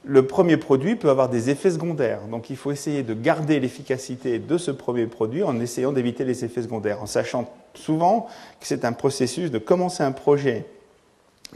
le 0.05 0.27
premier 0.27 0.57
produit 0.57 0.97
peut 0.97 1.09
avoir 1.09 1.29
des 1.29 1.51
effets 1.51 1.71
secondaires. 1.71 2.21
Donc 2.31 2.51
il 2.51 2.57
faut 2.57 2.71
essayer 2.71 3.03
de 3.03 3.15
garder 3.15 3.59
l'efficacité 3.59 4.39
de 4.39 4.59
ce 4.59 4.71
premier 4.71 5.07
produit 5.07 5.43
en 5.43 5.59
essayant 5.61 5.93
d'éviter 5.93 6.25
les 6.25 6.45
effets 6.45 6.63
secondaires, 6.63 7.03
en 7.03 7.07
sachant 7.07 7.51
souvent 7.75 8.29
que 8.61 8.67
c'est 8.67 8.85
un 8.85 8.93
processus 8.93 9.51
de 9.51 9.59
commencer 9.59 10.03
un 10.03 10.13
projet 10.13 10.67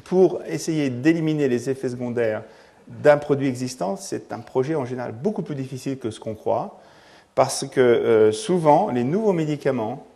pour 0.04 0.40
essayer 0.46 0.90
d'éliminer 0.90 1.48
les 1.48 1.70
effets 1.70 1.88
secondaires 1.88 2.42
d'un 2.86 3.18
produit 3.18 3.48
existant. 3.48 3.96
C'est 3.96 4.32
un 4.32 4.40
projet 4.40 4.74
en 4.74 4.84
général 4.84 5.12
beaucoup 5.12 5.42
plus 5.42 5.54
difficile 5.54 5.98
que 5.98 6.10
ce 6.10 6.20
qu'on 6.20 6.34
croit, 6.34 6.80
parce 7.34 7.66
que 7.66 7.80
euh, 7.80 8.32
souvent 8.32 8.90
les 8.90 9.04
nouveaux 9.04 9.32
médicaments, 9.32 10.06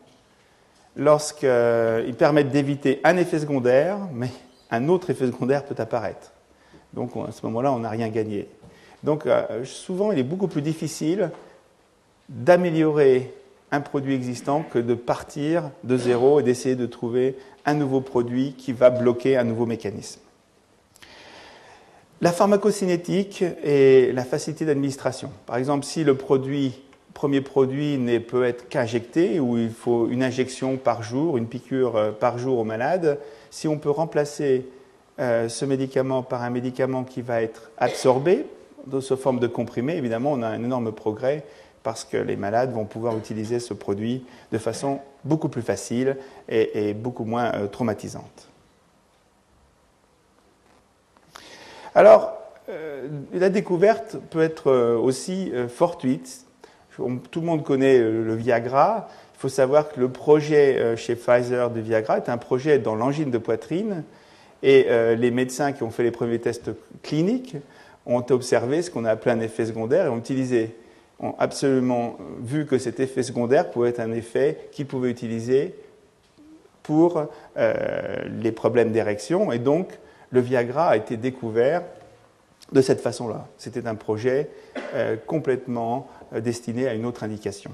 lorsqu'ils 0.97 2.14
permettent 2.19 2.50
d'éviter 2.50 3.00
un 3.05 3.17
effet 3.17 3.38
secondaire, 3.38 3.99
mais 4.12 4.31
un 4.71 4.88
autre 4.88 5.11
effet 5.11 5.26
secondaire 5.26 5.64
peut 5.64 5.75
apparaître. 5.79 6.33
Donc 6.93 7.12
à 7.17 7.33
ce 7.33 7.45
moment-là, 7.47 7.73
on 7.73 7.81
n'a 7.81 7.91
rien 7.91 8.09
gagné. 8.09 8.49
Donc 9.02 9.26
euh, 9.26 9.64
souvent, 9.64 10.12
il 10.12 10.19
est 10.19 10.25
beaucoup 10.25 10.49
plus 10.49 10.62
difficile 10.62 11.31
d'améliorer 12.29 13.33
un 13.73 13.81
produit 13.81 14.14
existant 14.14 14.62
que 14.62 14.79
de 14.79 14.95
partir 14.95 15.71
de 15.83 15.97
zéro 15.97 16.38
et 16.38 16.43
d'essayer 16.43 16.76
de 16.76 16.87
trouver 16.87 17.37
un 17.64 17.75
nouveau 17.75 18.02
produit 18.02 18.52
qui 18.52 18.73
va 18.73 18.91
bloquer 18.91 19.37
un 19.37 19.45
nouveau 19.45 19.67
mécanisme. 19.67 20.21
La 22.21 22.31
pharmacocinétique 22.31 23.43
et 23.64 24.12
la 24.12 24.25
facilité 24.25 24.64
d'administration. 24.64 25.31
Par 25.47 25.57
exemple, 25.57 25.85
si 25.85 26.05
le 26.05 26.14
premier 26.14 27.41
produit 27.41 27.99
ne 27.99 28.19
peut 28.19 28.45
être 28.45 28.69
qu'injecté, 28.69 29.41
ou 29.41 29.59
il 29.59 29.71
faut 29.71 30.07
une 30.09 30.23
injection 30.23 30.76
par 30.76 31.02
jour, 31.02 31.37
une 31.37 31.49
piqûre 31.49 31.97
euh, 31.97 32.12
par 32.12 32.38
jour 32.38 32.59
au 32.59 32.64
malade, 32.64 33.19
si 33.50 33.67
on 33.67 33.79
peut 33.79 33.91
remplacer 33.91 34.67
euh, 35.19 35.49
ce 35.49 35.64
médicament 35.64 36.23
par 36.23 36.43
un 36.43 36.50
médicament 36.50 37.05
qui 37.05 37.23
va 37.23 37.43
être 37.43 37.71
absorbé 37.79 38.47
sous 39.00 39.17
forme 39.17 39.41
de 39.41 39.47
comprimé, 39.47 39.97
évidemment, 39.97 40.33
on 40.33 40.43
a 40.43 40.49
un 40.49 40.62
énorme 40.62 40.93
progrès 40.93 41.45
parce 41.83 42.05
que 42.05 42.17
les 42.17 42.37
malades 42.37 42.73
vont 42.73 42.85
pouvoir 42.85 43.17
utiliser 43.17 43.61
ce 43.61 43.75
produit 43.75 44.25
de 44.53 44.59
façon 44.59 45.01
beaucoup 45.25 45.49
plus 45.49 45.62
facile 45.62 46.17
et, 46.49 46.95
beaucoup 46.95 47.25
moins 47.25 47.53
euh, 47.55 47.67
traumatisante. 47.67 48.49
Alors, 51.95 52.35
euh, 52.69 53.09
la 53.33 53.51
découverte 53.51 54.17
peut 54.31 54.43
être 54.43 54.73
aussi 54.97 55.53
fortuite. 55.69 56.47
Tout 56.97 57.41
le 57.41 57.47
monde 57.47 57.65
connaît 57.65 57.99
le 57.99 58.35
Viagra. 58.35 59.09
Il 59.35 59.41
faut 59.41 59.49
savoir 59.49 59.91
que 59.91 59.99
le 59.99 60.09
projet 60.09 60.97
chez 60.97 61.17
Pfizer 61.17 61.71
de 61.71 61.81
Viagra 61.81 62.19
est 62.19 62.29
un 62.29 62.39
projet 62.39 62.79
dans 62.79 62.95
l'angine 62.95 63.31
de 63.31 63.39
poitrine 63.39 64.05
et 64.62 64.87
euh, 64.89 65.15
les 65.15 65.31
médecins 65.31 65.73
qui 65.73 65.83
ont 65.83 65.91
fait 65.91 66.03
les 66.03 66.11
premiers 66.11 66.39
tests 66.39 66.71
cliniques 67.03 67.57
ont 68.07 68.25
observé 68.31 68.83
ce 68.83 68.91
qu'on 68.91 69.05
a 69.05 69.11
appelé 69.11 69.33
un 69.33 69.41
effet 69.41 69.67
secondaire 69.67 70.07
et 70.07 70.09
ont 70.09 70.19
utilisé, 70.19 70.75
ont 71.23 71.35
absolument 71.38 72.19
vu 72.41 72.67
que 72.67 72.79
cet 72.79 73.00
effet 73.00 73.23
secondaire 73.23 73.71
pouvait 73.71 73.91
être 73.91 74.00
un 74.00 74.12
effet 74.12 74.69
qu'ils 74.73 74.87
pouvaient 74.87 75.11
utiliser 75.11 75.75
pour 76.83 77.25
euh, 77.57 78.14
les 78.41 78.52
problèmes 78.52 78.93
d'érection. 78.93 79.52
Et 79.52 79.59
donc, 79.59 79.99
le 80.31 80.41
Viagra 80.41 80.88
a 80.88 80.97
été 80.97 81.17
découvert 81.17 81.83
de 82.73 82.81
cette 82.81 83.00
façon-là. 83.00 83.47
C'était 83.57 83.87
un 83.87 83.95
projet 83.95 84.50
euh, 84.95 85.17
complètement 85.26 86.09
destiné 86.33 86.88
à 86.88 86.95
une 86.95 87.07
autre 87.07 87.23
indication. 87.23 87.71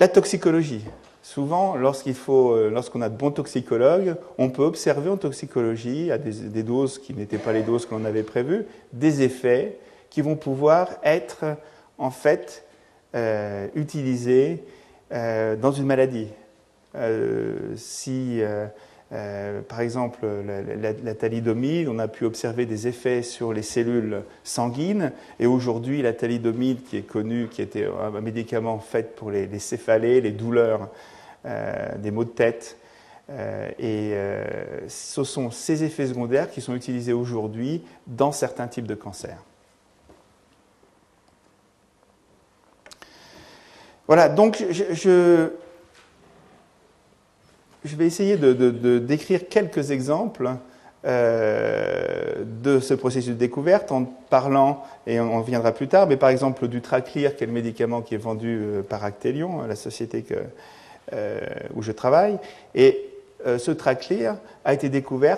La 0.00 0.08
toxicologie. 0.08 0.84
Souvent, 1.22 1.76
euh, 1.76 2.68
lorsqu'on 2.68 3.00
a 3.00 3.08
de 3.08 3.16
bons 3.16 3.30
toxicologues, 3.30 4.16
on 4.36 4.50
peut 4.50 4.62
observer 4.62 5.08
en 5.08 5.16
toxicologie, 5.16 6.10
à 6.10 6.18
des, 6.18 6.62
doses 6.62 6.98
qui 6.98 7.14
n'étaient 7.14 7.38
pas 7.38 7.52
les 7.52 7.62
doses 7.62 7.86
que 7.86 7.94
l'on 7.94 8.04
avait 8.04 8.24
prévues, 8.24 8.66
des 8.92 9.22
effets 9.22 9.78
qui 10.10 10.20
vont 10.20 10.36
pouvoir 10.36 10.88
être 11.02 11.56
en 11.98 12.10
fait 12.10 12.64
euh, 13.14 13.68
utilisés 13.74 14.64
euh, 15.12 15.56
dans 15.56 15.72
une 15.72 15.86
maladie. 15.86 16.28
si 17.76 18.42
euh, 19.14 19.60
par 19.60 19.80
exemple, 19.80 20.26
la, 20.80 21.14
thalidomide, 21.14 21.88
on 21.88 21.98
a 21.98 22.08
pu 22.08 22.24
observer 22.24 22.66
des 22.66 22.88
effets 22.88 23.22
sur 23.22 23.52
les 23.52 23.62
cellules 23.62 24.22
sanguines. 24.42 25.12
Et 25.38 25.46
aujourd'hui, 25.46 26.02
la 26.02 26.12
thalidomide, 26.12 26.82
qui 26.84 26.96
est 26.96 27.02
connue, 27.02 27.48
qui 27.48 27.62
était 27.62 27.86
un 27.86 28.20
médicament 28.20 28.78
fait 28.78 29.14
pour 29.14 29.30
les, 29.30 29.58
céphalées, 29.58 30.20
les 30.20 30.32
douleurs, 30.32 30.88
euh, 31.46 31.96
des 31.98 32.10
maux 32.10 32.24
de 32.24 32.30
tête. 32.30 32.76
Euh, 33.30 33.70
et 33.78 34.88
ce 34.88 35.24
sont 35.24 35.50
ces 35.50 35.84
effets 35.84 36.08
secondaires 36.08 36.50
qui 36.50 36.60
sont 36.60 36.74
utilisés 36.74 37.12
aujourd'hui 37.12 37.82
dans 38.06 38.32
certains 38.32 38.66
types 38.66 38.86
de 38.86 38.94
cancers. 38.94 39.42
Voilà, 44.06 44.28
donc 44.28 44.62
je 44.70 45.50
vais 47.96 48.06
essayer 48.06 48.36
de, 48.36 48.98
décrire 48.98 49.48
quelques 49.48 49.90
exemples 49.90 50.50
euh, 51.06 52.44
de 52.62 52.80
ce 52.80 52.94
processus 52.94 53.30
de 53.30 53.38
découverte 53.38 53.92
en 53.92 54.04
parlant, 54.04 54.82
et 55.06 55.20
on 55.20 55.40
reviendra 55.40 55.72
plus 55.72 55.88
tard, 55.88 56.06
mais 56.06 56.16
par 56.16 56.30
exemple 56.30 56.68
du 56.68 56.80
Traclear, 56.80 57.36
qui 57.36 57.44
est 57.44 57.46
le 57.46 57.52
médicament 57.52 58.02
qui 58.02 58.14
est 58.14 58.18
vendu 58.18 58.58
euh, 58.60 58.82
par 58.82 59.04
Actelion, 59.04 59.66
la 59.66 59.76
société 59.76 60.24
euh, 61.12 61.40
où 61.74 61.82
je 61.82 61.92
travaille. 61.92 62.38
Et 62.74 63.10
ce 63.58 63.70
Traclear 63.70 64.36
a 64.64 64.72
été 64.72 64.88
découvert 64.88 65.36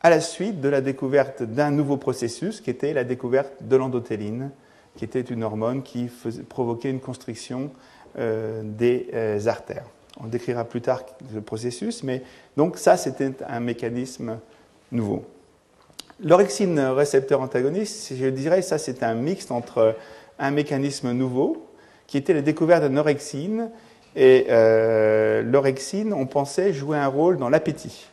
à 0.00 0.10
la 0.10 0.20
suite 0.20 0.60
de 0.60 0.68
la 0.68 0.80
découverte 0.80 1.42
d'un 1.42 1.72
nouveau 1.72 1.96
processus 1.96 2.60
qui 2.60 2.70
était 2.70 2.92
la 2.92 3.02
découverte 3.02 3.50
de 3.62 3.74
l'endothéline, 3.74 4.50
qui 4.96 5.04
était 5.04 5.20
une 5.20 5.44
hormone 5.44 5.82
qui 5.82 6.10
provoquait 6.48 6.90
une 6.90 7.00
constriction 7.00 7.70
des 8.16 9.08
artères. 9.46 9.84
On 10.18 10.26
décrira 10.26 10.64
plus 10.64 10.80
tard 10.80 11.02
le 11.34 11.42
processus, 11.42 12.02
mais 12.02 12.22
donc 12.56 12.78
ça, 12.78 12.96
c'était 12.96 13.32
un 13.46 13.60
mécanisme 13.60 14.38
nouveau. 14.90 15.24
L'orexine 16.22 16.80
récepteur 16.80 17.42
antagoniste, 17.42 18.14
je 18.16 18.26
dirais, 18.26 18.62
ça, 18.62 18.78
c'est 18.78 19.02
un 19.02 19.14
mixte 19.14 19.50
entre 19.50 19.94
un 20.38 20.50
mécanisme 20.50 21.12
nouveau, 21.12 21.66
qui 22.06 22.16
était 22.16 22.32
la 22.32 22.40
découverte 22.40 22.82
de 22.84 22.88
l'orexine, 22.88 23.70
et 24.14 24.46
euh, 24.48 25.42
l'orexine, 25.42 26.14
on 26.14 26.24
pensait 26.24 26.72
jouer 26.72 26.96
un 26.96 27.08
rôle 27.08 27.36
dans 27.36 27.50
l'appétit. 27.50 28.06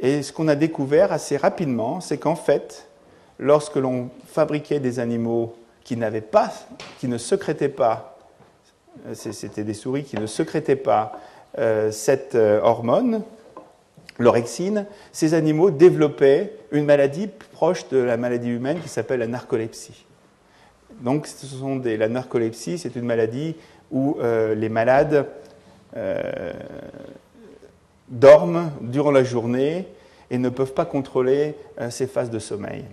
Et 0.00 0.22
ce 0.22 0.32
qu'on 0.32 0.48
a 0.48 0.56
découvert 0.56 1.12
assez 1.12 1.36
rapidement, 1.36 2.00
c'est 2.00 2.18
qu'en 2.18 2.34
fait, 2.34 2.88
lorsque 3.42 3.76
l'on 3.76 4.08
fabriquait 4.26 4.80
des 4.80 5.00
animaux 5.00 5.54
qui 5.84 5.96
n'avaient 5.96 6.20
pas, 6.20 6.52
qui 6.98 7.08
ne 7.08 7.18
sécrétaient 7.18 7.68
pas, 7.68 8.16
euh, 9.06 9.14
c'était 9.14 9.64
des 9.64 9.74
souris 9.74 10.04
qui 10.04 10.16
ne 10.16 10.26
sécrétaient 10.26 10.76
pas 10.76 11.20
euh, 11.58 11.90
cette 11.90 12.36
euh, 12.36 12.60
hormone, 12.62 13.22
l'orexine, 14.18 14.86
ces 15.10 15.34
animaux 15.34 15.70
développaient 15.70 16.52
une 16.70 16.84
maladie 16.84 17.28
proche 17.52 17.88
de 17.88 17.98
la 17.98 18.16
maladie 18.16 18.50
humaine 18.50 18.78
qui 18.80 18.88
s'appelle 18.88 19.20
la 19.20 19.26
narcolepsie. 19.26 20.06
Donc, 21.00 21.26
ce 21.26 21.46
sont 21.46 21.76
des, 21.76 21.96
la 21.96 22.08
narcolepsie, 22.08 22.78
c'est 22.78 22.94
une 22.94 23.04
maladie 23.04 23.56
où 23.90 24.18
les 24.54 24.68
malades 24.68 25.26
dorment 28.08 28.70
durant 28.80 29.10
la 29.10 29.24
journée 29.24 29.86
et 30.30 30.38
ne 30.38 30.48
peuvent 30.48 30.72
pas 30.72 30.84
contrôler 30.84 31.56
ces 31.90 32.06
phases 32.06 32.30
de 32.30 32.38
sommeil. 32.38 32.84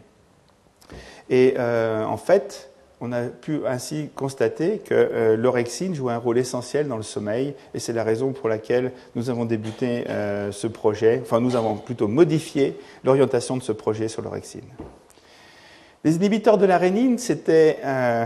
Et 1.29 1.55
en 1.57 2.17
fait, 2.17 2.69
on 3.01 3.12
a 3.12 3.24
pu 3.24 3.65
ainsi 3.65 4.09
constater 4.15 4.79
que 4.79 4.93
euh, 4.93 5.38
l'orexine 5.38 5.95
joue 5.95 6.09
un 6.09 6.17
rôle 6.17 6.38
essentiel 6.38 6.88
dans 6.88 6.98
le 6.98 7.03
sommeil, 7.03 7.55
et 7.74 7.79
c'est 7.79 7.93
la 7.93 8.03
raison 8.03 8.33
pour 8.33 8.50
laquelle 8.50 8.91
nous 9.15 9.29
avons 9.29 9.45
débuté 9.45 10.05
euh, 10.09 10.51
ce 10.51 10.67
projet, 10.67 11.19
enfin 11.21 11.39
nous 11.39 11.55
avons 11.55 11.75
plutôt 11.75 12.07
modifié 12.07 12.77
l'orientation 13.03 13.55
de 13.57 13.63
ce 13.63 13.71
projet 13.71 14.07
sur 14.07 14.21
l'orexine. 14.21 14.65
Les 16.03 16.15
inhibiteurs 16.15 16.57
de 16.57 16.65
la 16.65 16.77
rénine 16.77 17.17
euh, 17.50 18.25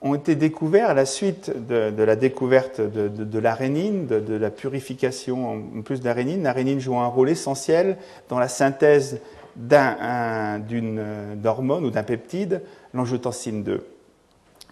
ont 0.00 0.14
été 0.14 0.34
découverts 0.34 0.90
à 0.90 0.94
la 0.94 1.06
suite 1.06 1.50
de, 1.66 2.02
la 2.02 2.16
découverte 2.16 2.80
de, 2.80 3.08
de, 3.08 3.38
l'arénine, 3.38 4.06
de, 4.06 4.34
la 4.34 4.50
purification 4.50 5.62
en 5.78 5.82
plus 5.82 6.00
de 6.00 6.04
la 6.04 6.12
rénine. 6.12 6.42
La 6.42 6.52
rénine 6.52 6.78
joue 6.78 6.98
un 6.98 7.06
rôle 7.06 7.30
essentiel 7.30 7.96
dans 8.28 8.38
la 8.38 8.48
synthèse 8.48 9.20
d'une 9.56 11.04
hormone 11.44 11.84
ou 11.84 11.90
d'un 11.90 12.02
peptide 12.02 12.62
l'angiotensine 12.94 13.62
2. 13.62 13.86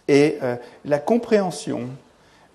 Et 0.09 0.39
euh, 0.43 0.57
la 0.85 0.99
compréhension 0.99 1.89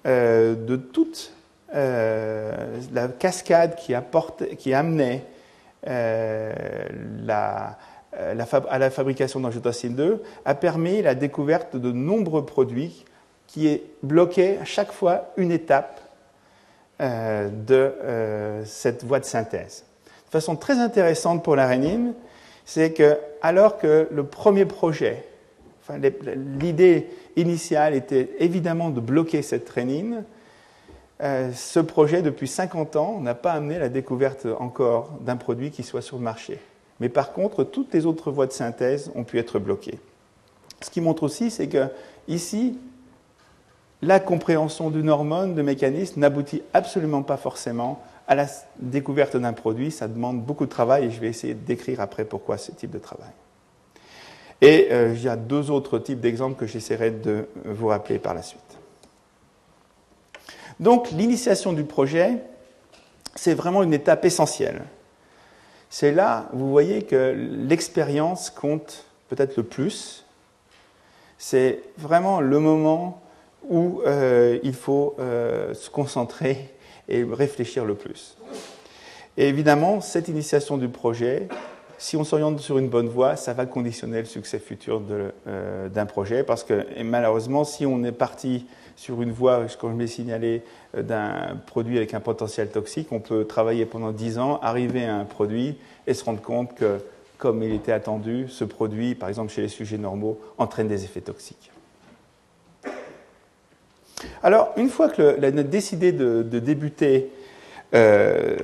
euh, 0.06 0.56
de 0.56 0.76
toute 0.76 1.32
euh, 1.74 2.80
la 2.92 3.08
cascade 3.08 3.76
qui, 3.76 3.94
apporte, 3.94 4.56
qui 4.58 4.74
amenait 4.74 5.24
la, 5.88 7.78
à 8.18 8.80
la 8.80 8.90
fabrication 8.90 9.40
d'angiotensine 9.40 9.96
2 9.96 10.24
a 10.44 10.56
permis 10.56 11.04
la 11.04 11.14
découverte 11.14 11.76
de 11.76 11.92
nombreux 11.92 12.44
produits 12.46 13.06
qui 13.46 13.82
bloquaient 14.02 14.58
à 14.60 14.66
chaque 14.66 14.92
fois 14.92 15.32
une 15.38 15.52
étape 15.52 16.02
de 17.00 17.94
cette 18.66 19.04
voie 19.04 19.20
de 19.20 19.26
synthèse. 19.26 19.86
Façon 20.36 20.58
très 20.58 20.80
intéressante 20.80 21.46
pour 21.46 21.56
la 21.56 21.66
rénine, 21.66 22.14
c'est 22.66 22.92
que 22.92 23.18
alors 23.42 23.78
que 23.78 24.10
le 24.12 24.26
premier 24.26 24.66
projet 24.66 25.24
L'idée 26.60 27.08
initiale 27.38 27.96
était 27.96 28.32
évidemment 28.40 28.90
de 28.90 29.00
bloquer 29.00 29.42
cette 29.42 29.70
rénine. 29.70 30.26
Euh, 31.22 31.54
ce 31.54 31.80
projet, 31.80 32.22
depuis 32.22 32.50
50 32.50 32.98
ans, 32.98 33.22
n'a 33.22 33.34
pas 33.34 33.54
amené 33.54 33.80
la 33.80 33.88
découverte 33.88 34.46
encore 34.60 35.12
d'un 35.22 35.38
produit 35.38 35.72
qui 35.72 35.84
soit 35.84 36.02
sur 36.02 36.18
le 36.18 36.24
marché. 36.24 36.60
Mais 37.00 37.08
par 37.08 37.32
contre, 37.32 37.64
toutes 37.64 37.94
les 37.94 38.06
autres 38.06 38.30
voies 38.30 38.48
de 38.48 38.52
synthèse 38.52 39.14
ont 39.16 39.24
pu 39.24 39.40
être 39.40 39.58
bloquées. 39.58 40.00
Ce 40.82 40.90
qui 40.90 41.00
montre 41.00 41.24
aussi, 41.24 41.50
c'est 41.50 41.70
que 41.70 41.88
ici, 42.28 42.78
la 44.02 44.20
compréhension 44.20 44.90
d'une 44.90 45.10
hormone, 45.10 45.56
de 45.56 45.62
mécanisme, 45.62 46.20
n'aboutit 46.20 46.62
absolument 46.74 47.24
pas 47.24 47.38
forcément 47.38 48.04
à 48.28 48.36
la 48.36 48.48
découverte 48.80 49.38
d'un 49.38 49.54
produit. 49.54 49.92
Ça 49.92 50.08
demande 50.08 50.42
beaucoup 50.42 50.66
de 50.66 50.70
travail 50.70 51.06
et 51.06 51.12
je 51.12 51.20
vais 51.20 51.28
essayer 51.28 51.54
de 51.54 51.66
décrire 51.66 52.02
après 52.02 52.26
pourquoi 52.26 52.58
ce 52.58 52.72
type 52.72 52.92
de 52.92 53.00
travail. 53.00 53.32
Et 54.62 54.88
euh, 54.92 55.14
il 55.14 55.22
y 55.22 55.30
a 55.30 55.36
deux 55.36 55.70
autres 55.70 56.00
types 56.00 56.20
d'exemples 56.20 56.58
que 56.58 56.66
j'essaierai 56.66 57.12
de 57.12 57.48
vous 57.66 57.88
rappeler 57.88 58.20
par 58.20 58.34
la 58.34 58.42
suite. 58.42 58.62
Donc 60.80 61.12
l'initiation 61.12 61.74
du 61.74 61.84
projet, 61.84 62.38
c'est 63.36 63.54
vraiment 63.54 63.84
une 63.84 63.94
étape 63.94 64.26
essentielle. 64.26 64.84
C'est 65.90 66.12
là, 66.12 66.50
vous 66.52 66.70
voyez 66.70 67.04
que 67.04 67.34
l'expérience 67.68 68.50
compte 68.50 69.06
peut-être 69.30 69.56
le 69.58 69.64
plus. 69.64 70.26
C'est 71.38 71.82
vraiment 71.98 72.42
le 72.42 72.60
moment 72.60 73.22
où 73.70 74.02
euh, 74.06 74.60
il 74.64 74.74
faut 74.74 75.16
euh, 75.20 75.74
se 75.74 75.90
concentrer 75.90 76.75
et 77.10 77.24
réfléchir 77.24 77.86
le 77.86 77.96
plus. 77.96 78.38
Et 79.38 79.50
évidemment, 79.50 80.02
cette 80.02 80.28
initiation 80.28 80.78
du 80.78 80.88
projet, 80.88 81.48
si 81.98 82.18
on 82.18 82.24
s'oriente 82.24 82.60
sur 82.60 82.78
une 82.78 82.90
bonne 82.90 83.08
voie, 83.08 83.36
ça 83.36 83.54
va 83.54 83.66
conditionner 83.66 84.20
le 84.20 84.26
succès 84.26 84.60
futur 84.60 85.02
euh, 85.48 85.90
d'un 85.90 86.06
projet. 86.06 86.44
Parce 86.44 86.64
que 86.64 86.86
malheureusement, 87.04 87.64
si 87.64 87.86
on 87.86 88.04
est 88.04 88.12
parti 88.12 88.66
sur 88.96 89.22
une 89.22 89.32
voie, 89.32 89.66
comme 89.80 89.92
je 89.92 89.96
m'ai 89.98 90.08
signalé, 90.08 90.64
euh, 90.96 91.04
d'un 91.04 91.58
produit 91.68 91.98
avec 91.98 92.14
un 92.14 92.20
potentiel 92.20 92.70
toxique, 92.70 93.10
on 93.12 93.20
peut 93.20 93.46
travailler 93.46 93.86
pendant 93.86 94.12
10 94.12 94.40
ans, 94.40 94.60
arriver 94.62 95.06
à 95.06 95.16
un 95.16 95.26
produit 95.26 95.78
et 96.08 96.14
se 96.14 96.24
rendre 96.24 96.42
compte 96.42 96.76
que, 96.76 97.00
comme 97.38 97.62
il 97.64 97.74
était 97.74 97.92
attendu, 97.92 98.48
ce 98.50 98.64
produit, 98.64 99.16
par 99.16 99.30
exemple 99.30 99.52
chez 99.52 99.62
les 99.62 99.68
sujets 99.68 99.98
normaux, 99.98 100.40
entraîne 100.58 100.88
des 100.88 101.04
effets 101.04 101.22
toxiques. 101.22 101.72
Alors, 104.46 104.74
une 104.78 104.90
fois 104.90 105.10
que 105.10 105.38
l'on 105.42 105.58
a 105.58 105.64
décidé 105.64 106.12
de, 106.12 106.44
débuter 106.44 107.32
euh, 107.96 108.56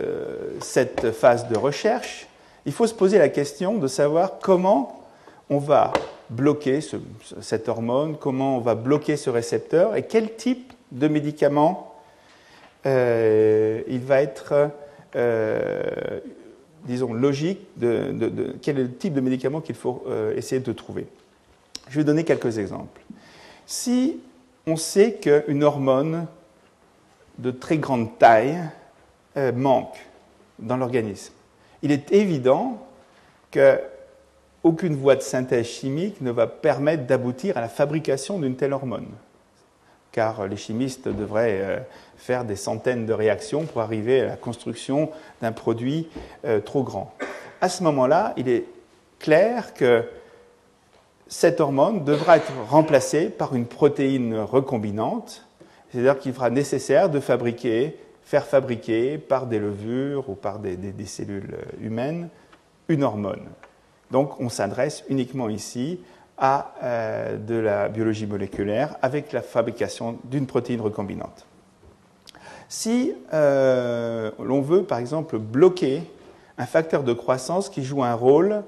cette 0.60 1.10
phase 1.10 1.48
de 1.48 1.58
recherche, 1.58 2.28
il 2.68 2.72
faut 2.72 2.86
se 2.86 2.94
poser 2.94 3.18
la 3.18 3.30
question 3.30 3.80
de 3.80 3.88
savoir 3.88 4.38
comment 4.44 5.04
on 5.50 5.58
va 5.58 5.92
bloquer 6.30 6.82
cette 7.42 7.68
hormone, 7.68 8.16
comment 8.16 8.58
on 8.58 8.60
va 8.60 8.76
bloquer 8.76 9.18
ce 9.18 9.32
récepteur 9.32 9.96
et 9.96 10.04
quel 10.04 10.36
type 10.36 10.72
de 10.92 11.08
médicament 11.08 11.96
euh, 12.86 13.82
il 13.88 14.02
va 14.02 14.22
être, 14.22 14.70
euh, 15.16 15.82
disons, 16.86 17.12
logique, 17.12 17.62
quel 17.80 18.78
est 18.78 18.84
le 18.84 18.94
type 18.94 19.16
de 19.16 19.22
médicament 19.22 19.62
qu'il 19.62 19.74
faut 19.74 20.06
essayer 20.36 20.62
de 20.62 20.74
trouver. 20.74 21.08
Je 21.90 21.98
vais 21.98 22.04
donner 22.04 22.24
quelques 22.24 22.60
exemples. 22.60 23.02
On 24.68 24.76
sait 24.76 25.14
qu'une 25.14 25.64
hormone 25.64 26.28
de 27.38 27.52
très 27.52 27.78
grande 27.78 28.18
taille 28.20 28.60
manque 29.54 29.98
dans 30.60 30.78
l'organisme, 30.78 31.34
il 31.82 31.92
est 31.92 32.12
évident 32.12 32.78
qu'aucune 33.52 34.96
voie 34.96 35.16
de 35.16 35.22
synthèse 35.22 35.66
chimique 35.66 36.22
ne 36.22 36.32
va 36.32 36.48
permettre 36.48 37.06
d'aboutir 37.06 37.58
à 37.58 37.62
la 37.62 37.70
fabrication 37.70 38.40
d'une 38.40 38.56
telle 38.56 38.74
hormone. 38.74 39.08
Car 40.12 40.48
les 40.48 40.58
chimistes 40.58 41.08
devraient 41.08 41.60
euh, 41.62 41.80
faire 42.18 42.44
des 42.44 42.58
centaines 42.58 43.06
de 43.06 43.14
réactions 43.14 43.66
pour 43.66 43.82
arriver 43.82 44.22
à 44.22 44.26
la 44.26 44.36
construction 44.36 45.10
d'un 45.42 45.54
produit 45.54 46.10
euh, 46.46 46.60
trop 46.60 46.84
grand. 46.84 47.16
À 47.62 47.70
ce 47.70 47.82
moment-là, 47.84 48.34
il 48.36 48.50
est 48.50 48.66
clair 49.20 49.74
que 49.74 50.04
cette 51.32 51.62
hormone 51.62 52.04
devra 52.04 52.38
être 52.38 52.52
remplacée 52.70 53.30
par 53.30 53.56
une 53.56 53.66
protéine 53.66 54.38
recombinante, 54.38 55.48
c'est-à-dire 55.90 56.20
qu'il 56.20 56.36
sera 56.36 56.50
nécessaire 56.50 57.10
de 57.10 57.20
fabriquer 57.20 57.98
faire 58.24 58.46
fabriquer 58.46 59.18
par 59.18 59.46
des 59.46 59.60
levures 59.60 60.30
ou 60.30 60.36
par 60.36 60.60
des, 60.60 60.78
cellules 61.06 61.58
humaines 61.82 62.30
une 62.88 63.04
hormone. 63.04 63.44
Donc 64.12 64.40
on 64.40 64.48
s'adresse 64.48 65.04
uniquement 65.10 65.50
ici 65.50 66.00
à 66.38 66.74
euh, 66.84 67.38
de 67.38 67.56
la 67.56 67.90
biologie 67.90 68.28
moléculaire 68.28 68.96
avec 69.02 69.34
la 69.34 69.42
fabrication 69.42 70.18
d'une 70.24 70.48
protéine 70.48 70.80
recombinante. 70.80 71.46
Si 72.70 73.14
euh, 73.34 74.32
l'on 74.40 74.62
veut 74.62 74.84
par 74.84 75.00
exemple 75.00 75.38
bloquer 75.38 76.04
un 76.58 76.66
facteur 76.66 77.04
de 77.04 77.12
croissance 77.12 77.70
qui 77.70 77.84
joue 77.84 78.04
un 78.04 78.14
rôle 78.14 78.64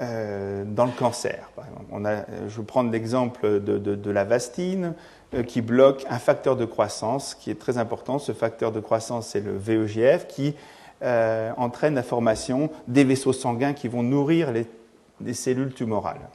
euh, 0.00 0.62
dans 0.64 0.86
le 0.86 0.92
cancer. 0.92 1.50
Par 1.56 1.64
exemple. 1.66 2.06
A, 2.06 2.24
je 2.46 2.56
vais 2.56 2.62
prendre 2.64 2.92
l'exemple 2.92 3.58
de, 3.60 4.10
la 4.12 4.22
vastine 4.22 4.94
euh, 5.34 5.42
qui 5.42 5.60
bloque 5.60 6.06
un 6.08 6.20
facteur 6.20 6.54
de 6.54 6.64
croissance 6.64 7.34
qui 7.34 7.50
est 7.50 7.58
très 7.58 7.78
important. 7.78 8.20
Ce 8.20 8.30
facteur 8.30 8.70
de 8.70 8.78
croissance, 8.78 9.26
c'est 9.26 9.40
le 9.40 9.56
VEGF 9.56 10.28
qui 10.28 10.54
euh, 11.02 11.50
entraîne 11.56 11.96
la 11.96 12.04
formation 12.04 12.70
des 12.86 13.02
vaisseaux 13.02 13.32
sanguins 13.32 13.72
qui 13.72 13.88
vont 13.88 14.04
nourrir 14.04 14.52
les, 14.52 15.34
cellules 15.34 15.74
tumorales. 15.74 16.28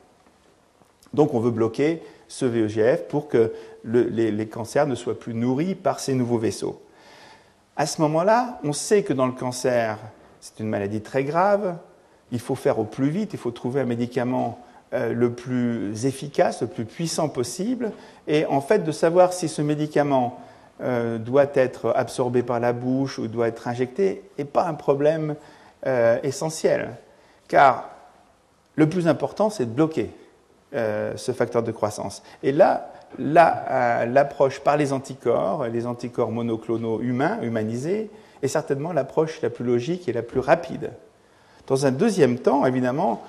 Donc 1.13 1.34
on 1.34 1.39
veut 1.39 1.52
bloquer 1.52 2.04
ce 2.28 2.43
VEGF 2.43 3.08
pour 3.08 3.30
que 3.30 3.54
les, 3.86 4.30
les, 4.30 4.47
cancers 4.49 4.88
ne 4.88 4.95
soient 4.95 5.17
plus 5.17 5.34
nourris 5.34 5.76
par 5.76 6.02
ces 6.02 6.15
nouveaux 6.15 6.38
vaisseaux. 6.38 6.82
À 7.78 7.86
ce 7.86 8.02
moment-là, 8.02 8.60
on 8.65 8.73
sait 8.73 9.04
que 9.04 9.13
dans 9.13 9.26
le 9.26 9.32
cancer, 9.32 9.99
c'est 10.41 10.60
une 10.60 10.67
maladie 10.67 10.99
très 10.99 11.23
grave, 11.23 11.78
il 12.34 12.39
faut 12.39 12.56
faire 12.56 12.80
au 12.80 12.84
plus 12.84 13.10
vite, 13.10 13.32
il 13.34 13.39
faut 13.39 13.52
trouver 13.52 13.80
un 13.80 13.86
médicament 13.86 14.60
euh, 14.93 15.13
le 15.13 15.32
plus 15.32 16.06
efficace, 16.06 16.62
le 16.62 16.67
plus 16.67 16.84
puissant 16.84 17.30
possible, 17.30 17.91
et 18.28 18.46
en 18.48 18.60
fait 18.60 18.80
de 18.80 18.91
savoir 18.91 19.32
si 19.34 19.48
ce 19.48 19.62
médicament 19.62 20.41
euh, 20.82 21.19
doit 21.19 21.46
être 21.54 21.93
absorbé 21.96 22.41
par 22.41 22.60
la 22.60 22.74
bouche 22.74 23.19
ou 23.19 23.28
doit 23.28 23.48
être 23.48 23.67
injecté 23.67 24.24
n'est 24.38 24.46
pas 24.46 24.65
un 24.65 24.74
problème 24.74 25.36
euh, 25.86 26.17
essentiel, 26.24 26.96
car 27.48 27.89
le 28.76 28.89
plus 28.89 29.08
important, 29.08 29.50
c'est 29.50 29.65
de 29.65 29.72
bloquer 29.72 30.10
ce 30.74 31.32
facteur 31.34 31.62
de 31.62 31.72
croissance. 31.72 32.24
Et 32.41 32.52
là, 32.52 32.91
l'approche 33.19 34.60
par 34.62 34.76
les 34.76 34.91
anticorps, 34.91 35.67
les 35.67 35.86
anticorps 35.86 36.32
monoclonaux 36.32 37.00
humains, 37.00 37.39
humanisés, 37.43 38.10
est 38.41 38.48
certainement 38.48 38.91
l'approche 38.91 39.39
la 39.43 39.52
plus 39.52 39.63
logique 39.63 40.10
et 40.10 40.13
la 40.13 40.24
plus 40.24 40.39
rapide. 40.39 40.89
Dans 41.67 41.86
un 41.86 41.91
deuxième 41.91 42.39
temps, 42.39 42.65
évidemment, 42.65 43.23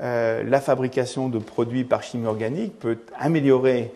euh, 0.00 0.42
la 0.42 0.60
fabrication 0.60 1.28
de 1.28 1.38
produits 1.38 1.84
par 1.84 2.02
chimie 2.02 2.26
organique 2.26 2.78
peut 2.78 2.98
améliorer 3.18 3.92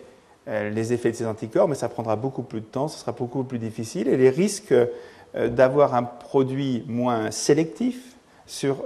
euh, 0.47 0.69
les 0.69 0.93
effets 0.93 1.11
de 1.11 1.15
ces 1.15 1.25
anticorps, 1.25 1.67
mais 1.67 1.75
ça 1.75 1.89
prendra 1.89 2.15
beaucoup 2.15 2.43
plus 2.43 2.61
de 2.61 2.65
temps, 2.65 2.87
ce 2.87 2.99
sera 2.99 3.11
beaucoup 3.11 3.43
plus 3.43 3.59
difficile, 3.59 4.07
et 4.07 4.15
les 4.15 4.29
risques 4.29 4.71
euh, 4.73 5.49
d'avoir 5.49 5.95
un 5.95 6.03
produit 6.03 6.83
moins 6.87 7.31
sélectif 7.31 8.15
sur, 8.45 8.77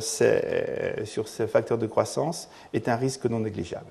ces, 0.00 1.04
sur 1.04 1.28
ce 1.28 1.46
facteur 1.46 1.78
de 1.78 1.86
croissance 1.86 2.48
est 2.74 2.88
un 2.88 2.96
risque 2.96 3.26
non 3.26 3.38
négligeable. 3.38 3.86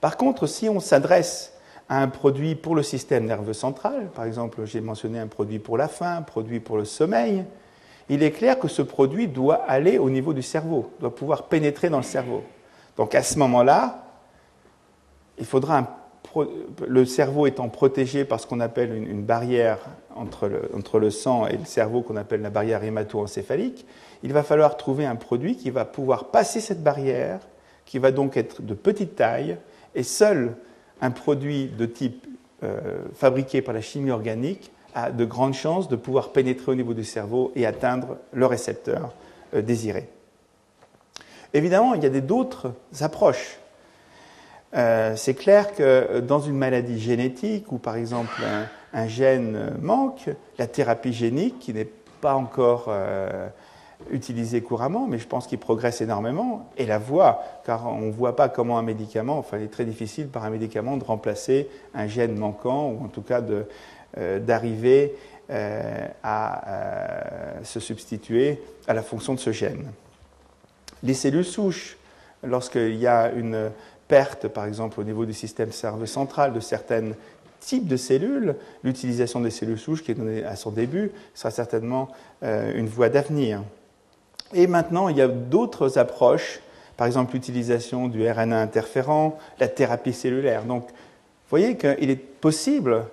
Par 0.00 0.16
contre, 0.16 0.48
si 0.48 0.68
on 0.68 0.80
s'adresse 0.80 1.52
à 1.88 2.02
un 2.02 2.08
produit 2.08 2.56
pour 2.56 2.74
le 2.74 2.82
système 2.82 3.26
nerveux 3.26 3.52
central, 3.52 4.08
par 4.12 4.24
exemple, 4.24 4.64
j'ai 4.64 4.80
mentionné 4.80 5.20
un 5.20 5.28
produit 5.28 5.60
pour 5.60 5.78
la 5.78 5.86
faim, 5.86 6.16
un 6.16 6.22
produit 6.22 6.58
pour 6.58 6.78
le 6.78 6.84
sommeil, 6.84 7.44
il 8.08 8.22
est 8.22 8.30
clair 8.30 8.58
que 8.58 8.68
ce 8.68 8.82
produit 8.82 9.28
doit 9.28 9.62
aller 9.68 9.98
au 9.98 10.10
niveau 10.10 10.32
du 10.32 10.42
cerveau, 10.42 10.92
doit 11.00 11.14
pouvoir 11.14 11.44
pénétrer 11.44 11.88
dans 11.88 11.98
le 11.98 12.02
cerveau. 12.02 12.42
Donc 12.96 13.14
à 13.14 13.22
ce 13.22 13.38
moment-là, 13.38 14.04
il 15.38 15.44
faudra 15.44 16.06
le 16.86 17.04
cerveau 17.04 17.46
étant 17.46 17.68
protégé 17.68 18.24
par 18.24 18.40
ce 18.40 18.46
qu'on 18.46 18.60
appelle 18.60 18.92
une, 18.92 19.22
barrière 19.22 19.78
entre 20.14 20.48
le, 20.98 21.10
sang 21.10 21.46
et 21.46 21.56
le 21.56 21.64
cerveau 21.64 22.02
qu'on 22.02 22.16
appelle 22.16 22.42
la 22.42 22.50
barrière 22.50 22.84
hémato-encéphalique, 22.84 23.86
il 24.22 24.32
va 24.32 24.42
falloir 24.42 24.76
trouver 24.76 25.06
un 25.06 25.16
produit 25.16 25.56
qui 25.56 25.70
va 25.70 25.84
pouvoir 25.84 26.26
passer 26.26 26.60
cette 26.60 26.82
barrière, 26.82 27.40
qui 27.84 27.98
va 27.98 28.10
donc 28.10 28.36
être 28.36 28.62
de 28.62 28.74
petite 28.74 29.16
taille, 29.16 29.56
et 29.94 30.02
seul 30.02 30.56
un 31.00 31.10
produit 31.10 31.68
de 31.68 31.86
type 31.86 32.26
euh, 32.62 32.80
fabriqué 33.14 33.62
par 33.62 33.74
la 33.74 33.80
chimie 33.80 34.10
organique 34.10 34.72
a 34.96 35.10
de 35.10 35.24
grandes 35.26 35.54
chances 35.54 35.88
de 35.88 35.94
pouvoir 35.94 36.30
pénétrer 36.30 36.72
au 36.72 36.74
niveau 36.74 36.94
du 36.94 37.04
cerveau 37.04 37.52
et 37.54 37.66
atteindre 37.66 38.16
le 38.32 38.46
récepteur 38.46 39.12
euh, 39.54 39.60
désiré. 39.60 40.08
Évidemment, 41.52 41.94
il 41.94 42.02
y 42.02 42.06
a 42.06 42.20
d'autres 42.20 42.72
approches. 43.00 43.58
Euh, 44.74 45.14
c'est 45.14 45.34
clair 45.34 45.74
que 45.74 46.20
dans 46.20 46.40
une 46.40 46.56
maladie 46.56 46.98
génétique 46.98 47.70
où 47.70 47.78
par 47.78 47.96
exemple 47.96 48.42
un, 48.92 49.06
gène 49.06 49.76
manque, 49.80 50.30
la 50.58 50.66
thérapie 50.66 51.12
génique, 51.12 51.58
qui 51.58 51.72
n'est 51.72 51.88
pas 52.20 52.34
encore 52.34 52.86
euh, 52.88 53.48
utilisée 54.10 54.62
couramment, 54.62 55.06
mais 55.06 55.18
je 55.18 55.26
pense 55.26 55.46
qu'il 55.46 55.58
progresse 55.58 56.00
énormément, 56.00 56.70
est 56.78 56.86
la 56.86 56.98
voie, 56.98 57.42
car 57.64 57.86
on 57.86 58.06
ne 58.06 58.10
voit 58.10 58.34
pas 58.34 58.48
comment 58.48 58.78
un 58.78 58.82
médicament, 58.82 59.38
enfin 59.38 59.58
il 59.58 59.64
est 59.64 59.72
très 59.72 59.84
difficile 59.84 60.28
par 60.28 60.44
un 60.44 60.50
médicament 60.50 60.96
de 60.96 61.04
remplacer 61.04 61.68
un 61.94 62.06
gène 62.06 62.36
manquant, 62.36 62.88
ou 62.88 63.04
en 63.04 63.08
tout 63.08 63.22
cas 63.22 63.40
de, 63.40 63.54
euh, 63.54 63.64
d'arriver 64.16 65.14
euh, 65.48 66.08
à 66.24 66.68
euh, 66.68 67.62
se 67.62 67.78
substituer 67.78 68.60
à 68.88 68.94
la 68.94 69.02
fonction 69.02 69.32
de 69.32 69.38
ce 69.38 69.52
gène. 69.52 69.92
Les 71.04 71.14
cellules 71.14 71.44
souches, 71.44 71.96
lorsqu'il 72.42 72.96
y 72.96 73.06
a 73.06 73.30
une 73.30 73.70
perte, 74.08 74.48
par 74.48 74.64
exemple, 74.64 74.98
au 74.98 75.04
niveau 75.04 75.24
du 75.24 75.32
système 75.32 75.70
cerveau 75.70 76.06
central 76.06 76.52
de 76.52 76.58
certains 76.58 77.12
types 77.60 77.86
de 77.86 77.96
cellules, 77.96 78.56
l'utilisation 78.82 79.38
des 79.38 79.50
cellules 79.50 79.78
souches 79.78 80.02
qui 80.02 80.10
est 80.10 80.14
donnée 80.14 80.42
à 80.42 80.56
son 80.56 80.72
début 80.72 81.12
sera 81.32 81.52
certainement 81.52 82.08
une 82.42 82.88
voie 82.88 83.08
d'avenir. 83.08 83.62
Et 84.52 84.66
maintenant, 84.66 85.08
il 85.08 85.16
y 85.16 85.22
a 85.22 85.28
d'autres 85.28 85.96
approches, 85.96 86.58
par 86.96 87.06
exemple 87.06 87.34
l'utilisation 87.34 88.08
du 88.08 88.28
RNA 88.28 88.60
interférent, 88.60 89.38
la 89.60 89.68
thérapie 89.68 90.12
cellulaire. 90.12 90.64
Donc, 90.64 90.88
vous 90.88 91.50
voyez 91.50 91.76
qu'il 91.76 92.10
est 92.10 92.16
possible 92.16 93.04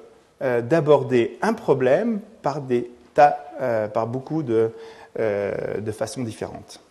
euh, 0.44 0.60
d'aborder 0.60 1.38
un 1.42 1.54
problème 1.54 2.20
par, 2.42 2.60
des 2.60 2.92
tas, 3.14 3.40
euh, 3.62 3.88
par 3.88 4.08
beaucoup 4.08 4.44
de, 4.44 4.72
euh, 5.18 5.80
de, 5.80 5.92
façons 5.94 6.22
différentes. 6.22 6.82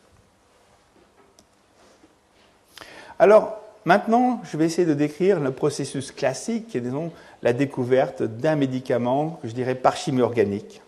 Alors, 3.18 3.60
maintenant, 3.84 4.40
je 4.44 4.56
vais 4.56 4.64
essayer 4.64 4.86
de 4.86 4.94
décrire 4.94 5.38
le 5.38 5.50
processus 5.50 6.12
classique, 6.12 6.68
qui 6.68 6.78
est 6.78 6.80
disons, 6.80 7.12
la 7.42 7.52
découverte 7.52 8.22
d'un 8.22 8.56
médicament, 8.56 9.38
je 9.44 9.50
dirais, 9.50 9.74
par 9.74 9.96
chimie 9.96 10.22
organique. 10.22 10.80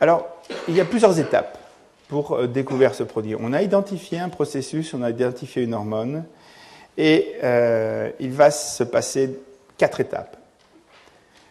Alors, 0.00 0.26
il 0.66 0.74
y 0.74 0.80
a 0.80 0.84
plusieurs 0.84 1.20
étapes 1.20 1.56
pour 2.08 2.48
découvrir 2.48 2.96
ce 2.96 3.04
produit. 3.04 3.36
On 3.38 3.52
a 3.52 3.62
identifié 3.62 4.18
un 4.18 4.28
processus, 4.28 4.92
on 4.92 5.04
a 5.04 5.10
identifié 5.10 5.62
une 5.62 5.74
hormone, 5.74 6.24
et 6.98 7.36
il 8.18 8.32
va 8.32 8.50
se 8.50 8.82
passer 8.82 9.38
quatre 9.78 10.00
étapes. 10.00 10.39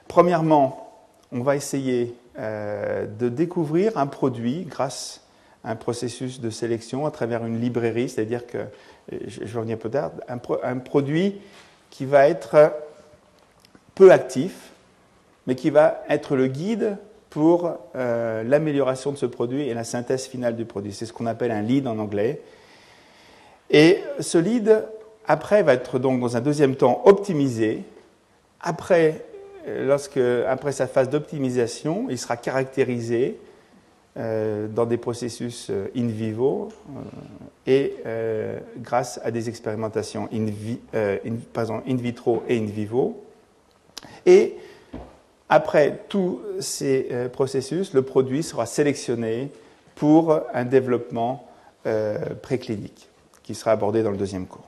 Premièrement, 0.10 0.91
on 1.32 1.41
va 1.41 1.56
essayer 1.56 2.15
euh, 2.39 3.06
de 3.06 3.30
découvrir 3.30 3.95
un 4.00 4.08
produit 4.08 4.63
grâce 4.63 5.22
à 5.63 5.69
un 5.69 5.76
processus 5.76 6.41
de 6.41 6.50
sélection 6.50 7.06
à 7.06 7.12
travers 7.12 7.45
une 7.45 7.62
librairie, 7.62 8.10
c'est-à-dire 8.10 8.48
que, 8.48 8.58
je 9.12 9.43
vais 9.43 9.60
revenir 9.60 9.78
plus 9.78 9.91
tard, 9.91 10.12
un, 10.28 10.78
produit 10.78 11.39
qui 11.91 12.06
va 12.06 12.28
être 12.28 12.74
peu 13.93 14.12
actif, 14.12 14.72
mais 15.45 15.54
qui 15.54 15.69
va 15.69 16.04
être 16.10 16.36
le 16.36 16.48
guide 16.48 16.98
pour 17.30 17.72
euh, 17.95 18.41
l'amélioration 18.43 19.12
de 19.12 19.17
ce 19.17 19.28
produit 19.28 19.67
et 19.67 19.76
la 19.76 19.84
synthèse 19.84 20.26
finale 20.26 20.56
du 20.56 20.65
produit. 20.65 20.91
C'est 20.91 21.06
ce 21.06 21.13
qu'on 21.13 21.28
appelle 21.28 21.52
un 21.52 21.62
lead 21.62 21.86
en 21.88 22.00
anglais. 22.00 22.41
Et 23.69 24.00
ce 24.19 24.39
lead, 24.39 24.88
après, 25.28 25.62
va 25.62 25.74
être 25.76 26.00
donc 26.00 26.19
dans 26.19 26.36
un 26.36 26.41
deuxième 26.41 26.76
temps 26.76 27.04
optimisé. 27.06 27.84
Après 28.60 29.29
lorsque, 29.67 30.17
après 30.17 30.72
sa 30.72 30.88
phase 30.88 31.10
d'optimisation, 31.10 32.08
il 32.10 32.17
sera 32.17 32.38
caractérisé 32.38 33.39
euh, 34.17 34.67
dans 34.67 34.88
des 34.88 34.98
processus 34.98 35.67
euh, 35.69 35.88
in 35.95 36.08
vivo 36.08 36.69
euh, 36.89 37.00
et 37.67 37.95
grâce 38.80 39.19
à 39.24 39.30
des 39.30 39.48
expérimentations 39.48 40.28
in, 40.34 40.48
in, 40.93 41.95
vitro 41.95 42.43
et 42.50 42.58
in 42.58 42.65
vivo. 42.65 43.24
Et 44.26 44.56
après 45.48 46.00
tous 46.10 46.41
ces 46.60 47.08
processus, 47.32 47.93
le 47.93 48.02
produit 48.02 48.41
sera 48.41 48.65
sélectionné 48.65 49.52
pour 49.93 50.39
un 50.54 50.65
développement 50.65 51.48
préclinique 52.41 53.10
qui 53.43 53.54
sera 53.54 53.72
abordé 53.72 54.02
dans 54.02 54.12
le 54.12 54.17
deuxième 54.17 54.48
cours. 54.48 54.67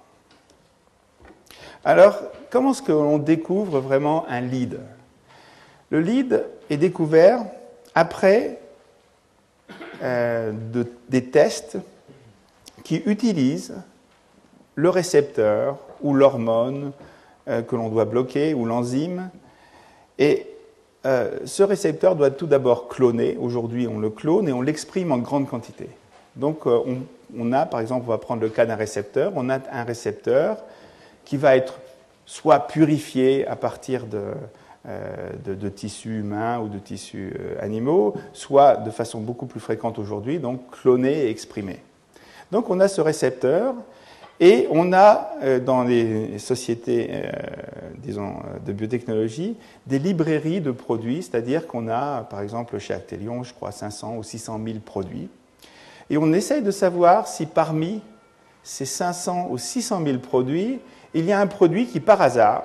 Alors, 1.83 2.21
comment 2.51 2.71
est-ce 2.71 2.83
qu'on 2.83 3.17
découvre 3.17 3.79
vraiment 3.79 4.27
un 4.27 4.41
lead? 4.41 4.79
Le 5.89 5.99
lead 5.99 6.45
est 6.69 6.77
découvert 6.77 7.43
après 7.95 8.59
euh, 10.03 10.51
des 11.09 11.25
tests 11.25 11.77
qui 12.83 12.97
utilisent 13.05 13.75
le 14.75 14.89
récepteur 14.89 15.77
ou 16.01 16.13
l'hormone 16.13 16.91
euh, 17.47 17.61
que 17.61 17.75
l'on 17.75 17.89
doit 17.89 18.05
bloquer 18.05 18.53
ou 18.53 18.65
l'enzyme. 18.65 19.29
Et 20.19 20.47
euh, 21.05 21.39
ce 21.45 21.63
récepteur 21.63 22.15
doit 22.15 22.31
tout 22.31 22.47
d'abord 22.47 22.87
cloner. 22.87 23.37
Aujourd'hui, 23.39 23.87
on 23.87 23.99
le 23.99 24.09
clone 24.09 24.47
et 24.47 24.53
on 24.53 24.61
l'exprime 24.61 25.11
en 25.11 25.17
grande 25.17 25.47
quantité. 25.47 25.89
Donc, 26.35 26.65
on, 26.65 26.99
on, 27.37 27.51
a, 27.51 27.65
par 27.65 27.79
exemple, 27.81 28.05
on 28.07 28.11
va 28.11 28.17
prendre 28.17 28.41
le 28.41 28.49
cas 28.49 28.65
d'un 28.65 28.75
récepteur. 28.75 29.33
On 29.35 29.49
a 29.49 29.59
un 29.71 29.83
récepteur 29.83 30.57
qui 31.25 31.37
va 31.37 31.55
être 31.55 31.80
soit 32.31 32.61
purifié 32.61 33.45
à 33.45 33.57
partir 33.57 34.05
de, 34.05 34.23
euh, 34.87 35.69
tissus 35.75 36.19
humains 36.19 36.59
ou 36.59 36.69
de 36.69 36.79
tissus 36.79 37.33
euh, 37.37 37.55
animaux, 37.59 38.13
soit 38.31 38.77
de 38.77 38.89
façon 38.89 39.19
beaucoup 39.19 39.47
plus 39.47 39.59
fréquente 39.59 39.99
aujourd'hui, 39.99 40.39
donc 40.39 40.61
cloné 40.71 41.25
et 41.25 41.29
exprimé. 41.29 41.81
Donc 42.49 42.69
on 42.69 42.79
a 42.79 42.87
ce 42.87 43.01
récepteur 43.01 43.75
et 44.39 44.65
on 44.71 44.93
a 44.93 45.31
euh, 45.43 45.59
dans 45.59 45.83
les 45.83 46.39
sociétés, 46.39 47.21
disons, 47.97 48.35
de 48.65 48.71
biotechnologie, 48.71 49.57
des 49.85 49.99
librairies 49.99 50.61
de 50.61 50.71
produits, 50.71 51.23
c'est-à-dire 51.23 51.67
qu'on 51.67 51.89
a, 51.89 52.21
par 52.23 52.39
exemple, 52.39 52.79
chez 52.79 52.93
Actelion, 52.93 53.43
je 53.43 53.53
crois, 53.53 53.73
500 53.73 54.15
ou 54.15 54.23
600 54.23 54.57
000 54.65 54.79
produits. 54.79 55.27
Et 56.09 56.17
on 56.17 56.31
essaye 56.31 56.61
de 56.61 56.71
savoir 56.71 57.27
si 57.27 57.45
parmi 57.45 58.01
ces 58.63 58.85
500 58.85 59.47
ou 59.49 59.57
600 59.57 60.01
000 60.05 60.19
produits, 60.19 60.79
il 61.13 61.25
y 61.25 61.31
a 61.31 61.39
un 61.39 61.47
produit 61.47 61.87
qui, 61.87 61.99
par 61.99 62.21
hasard, 62.21 62.63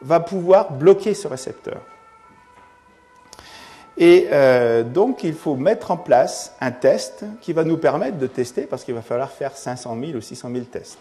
va 0.00 0.20
pouvoir 0.20 0.72
bloquer 0.72 1.14
ce 1.14 1.28
récepteur. 1.28 1.80
Et 3.98 4.28
euh, 4.32 4.82
donc, 4.82 5.22
il 5.22 5.34
faut 5.34 5.54
mettre 5.54 5.90
en 5.90 5.96
place 5.96 6.54
un 6.60 6.70
test 6.70 7.24
qui 7.40 7.52
va 7.52 7.64
nous 7.64 7.76
permettre 7.76 8.18
de 8.18 8.26
tester, 8.26 8.62
parce 8.62 8.84
qu'il 8.84 8.94
va 8.94 9.02
falloir 9.02 9.30
faire 9.30 9.56
500 9.56 9.96
000 10.00 10.16
ou 10.16 10.20
600 10.20 10.50
000 10.52 10.64
tests. 10.64 10.98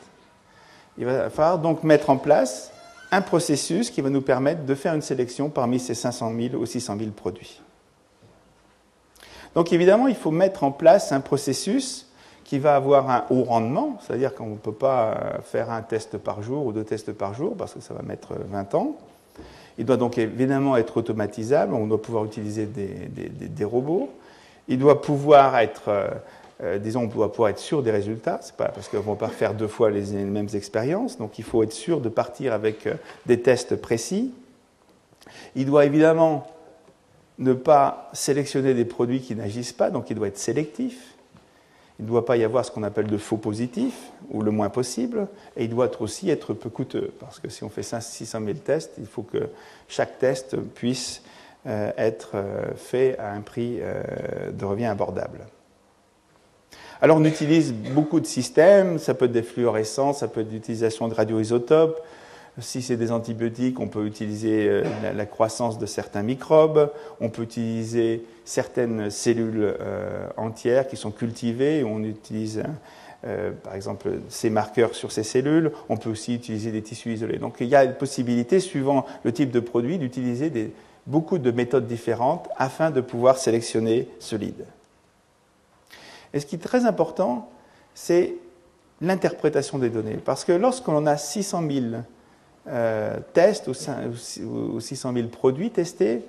Il 0.97 1.05
va 1.05 1.29
falloir 1.29 1.57
donc 1.57 1.83
mettre 1.83 2.09
en 2.09 2.17
place 2.17 2.71
un 3.11 3.21
processus 3.21 3.89
qui 3.89 4.01
va 4.01 4.09
nous 4.09 4.21
permettre 4.21 4.65
de 4.65 4.75
faire 4.75 4.93
une 4.93 5.01
sélection 5.01 5.49
parmi 5.49 5.79
ces 5.79 5.93
500 5.93 6.33
000 6.51 6.55
ou 6.55 6.65
600 6.65 6.97
000 6.97 7.11
produits. 7.11 7.61
Donc, 9.55 9.71
évidemment, 9.73 10.07
il 10.07 10.15
faut 10.15 10.31
mettre 10.31 10.63
en 10.63 10.71
place 10.71 11.11
un 11.11 11.21
processus 11.21 12.07
qui 12.51 12.59
va 12.59 12.75
avoir 12.75 13.09
un 13.09 13.23
haut 13.29 13.43
rendement, 13.43 13.97
c'est-à-dire 14.01 14.35
qu'on 14.35 14.47
ne 14.47 14.57
peut 14.57 14.73
pas 14.73 15.39
faire 15.41 15.71
un 15.71 15.81
test 15.81 16.17
par 16.17 16.43
jour 16.43 16.65
ou 16.65 16.73
deux 16.73 16.83
tests 16.83 17.13
par 17.13 17.33
jour 17.33 17.55
parce 17.55 17.73
que 17.73 17.79
ça 17.79 17.93
va 17.93 18.01
mettre 18.01 18.33
20 18.51 18.75
ans. 18.75 18.97
Il 19.77 19.85
doit 19.85 19.95
donc 19.95 20.17
évidemment 20.17 20.75
être 20.75 20.97
automatisable, 20.97 21.73
on 21.73 21.87
doit 21.87 22.01
pouvoir 22.01 22.25
utiliser 22.25 22.65
des, 22.65 23.63
robots. 23.63 24.09
Il 24.67 24.79
doit 24.79 25.01
pouvoir 25.01 25.59
être, 25.59 25.83
euh, 25.87 26.09
euh, 26.61 26.77
disons, 26.77 27.03
on 27.03 27.07
doit 27.07 27.31
pouvoir 27.31 27.51
être 27.51 27.57
sûr 27.57 27.83
des 27.83 27.91
résultats, 27.91 28.39
c'est 28.41 28.57
pas 28.57 28.67
parce 28.67 28.89
qu'on 28.89 28.97
ne 28.97 29.03
va 29.03 29.15
pas 29.15 29.29
faire 29.29 29.53
deux 29.53 29.69
fois 29.69 29.89
les, 29.89 30.11
mêmes 30.11 30.49
expériences, 30.53 31.17
donc 31.17 31.39
il 31.39 31.45
faut 31.45 31.63
être 31.63 31.71
sûr 31.71 32.01
de 32.01 32.09
partir 32.09 32.51
avec 32.51 32.85
euh, 32.85 32.95
des 33.27 33.39
tests 33.39 33.77
précis. 33.77 34.33
Il 35.55 35.67
doit 35.67 35.85
évidemment 35.85 36.47
ne 37.39 37.53
pas 37.53 38.09
sélectionner 38.11 38.73
des 38.73 38.83
produits 38.83 39.21
qui 39.21 39.37
n'agissent 39.37 39.71
pas, 39.71 39.89
donc 39.89 40.09
il 40.09 40.17
doit 40.17 40.27
être 40.27 40.37
sélectif. 40.37 41.10
Il 42.01 42.05
ne 42.05 42.09
doit 42.09 42.25
pas 42.25 42.35
y 42.35 42.43
avoir 42.43 42.65
ce 42.65 42.71
qu'on 42.71 42.81
appelle 42.81 43.05
de 43.05 43.17
faux 43.17 43.37
positifs, 43.37 44.09
ou 44.31 44.41
le 44.41 44.49
moins 44.49 44.69
possible, 44.69 45.27
et 45.55 45.65
il 45.65 45.69
doit 45.69 45.89
aussi 46.01 46.31
être 46.31 46.55
peu 46.55 46.69
coûteux, 46.71 47.13
parce 47.19 47.39
que 47.39 47.47
si 47.47 47.63
on 47.63 47.69
fait 47.69 47.83
600 47.83 48.39
000 48.43 48.53
tests, 48.57 48.93
il 48.97 49.05
faut 49.05 49.21
que 49.21 49.49
chaque 49.87 50.17
test 50.17 50.57
puisse 50.57 51.21
euh, 51.67 51.91
être 51.97 52.31
euh, 52.33 52.73
fait 52.75 53.19
à 53.19 53.33
un 53.33 53.41
prix 53.41 53.77
euh, 53.81 54.01
de 54.51 54.65
revient 54.65 54.87
abordable. 54.87 55.45
Alors 57.03 57.17
on 57.17 57.23
utilise 57.23 57.71
beaucoup 57.71 58.19
de 58.19 58.25
systèmes, 58.25 58.97
ça 58.97 59.13
peut 59.13 59.25
être 59.25 59.31
des 59.31 59.43
fluorescents, 59.43 60.13
ça 60.13 60.27
peut 60.27 60.41
être 60.41 60.51
l'utilisation 60.51 61.07
de 61.07 61.13
radioisotopes, 61.13 62.01
si 62.59 62.81
c'est 62.81 62.97
des 62.97 63.11
antibiotiques, 63.11 63.79
on 63.79 63.87
peut 63.87 64.05
utiliser 64.05 64.67
euh, 64.67 64.83
la, 65.15 65.25
croissance 65.25 65.79
de 65.79 65.85
certains 65.85 66.21
microbes, 66.21 66.91
on 67.19 67.29
peut 67.29 67.43
utiliser 67.43 68.25
certaines 68.43 69.09
cellules 69.09 69.75
euh, 69.79 70.27
entières 70.37 70.87
qui 70.87 70.97
sont 70.97 71.11
cultivées, 71.11 71.83
on 71.83 72.03
utilise 72.03 72.63
euh, 73.25 73.51
par 73.63 73.75
exemple 73.75 74.19
ces 74.29 74.49
marqueurs 74.49 74.95
sur 74.95 75.11
ces 75.11 75.23
cellules, 75.23 75.71
on 75.87 75.95
peut 75.95 76.09
aussi 76.09 76.35
utiliser 76.35 76.71
des 76.71 76.81
tissus 76.81 77.13
isolés. 77.13 77.37
Donc 77.37 77.57
il 77.61 77.67
y 77.67 77.75
a 77.75 77.85
une 77.85 77.95
possibilité, 77.95 78.59
suivant 78.59 79.05
le 79.23 79.31
type 79.31 79.51
de 79.51 79.59
produit, 79.61 79.97
d'utiliser 79.97 80.73
beaucoup 81.07 81.37
de 81.37 81.51
méthodes 81.51 81.87
différentes 81.87 82.49
afin 82.57 82.91
de 82.91 82.99
pouvoir 82.99 83.37
sélectionner 83.37 84.09
ce 84.19 84.35
lead. 84.35 84.65
Et 86.33 86.39
ce 86.39 86.45
qui 86.45 86.55
est 86.55 86.59
très 86.59 86.85
important, 86.85 87.49
c'est 87.93 88.35
l'interprétation 89.01 89.77
des 89.79 89.89
données. 89.89 90.17
Parce 90.23 90.45
que 90.45 90.51
lorsqu'on 90.51 91.05
a 91.05 91.17
600 91.17 91.63
000 91.69 91.85
euh, 92.67 93.17
tests 93.33 93.67
ou 93.67 93.73
600 94.79 95.13
000 95.13 95.27
produits 95.27 95.71
testés, 95.71 96.23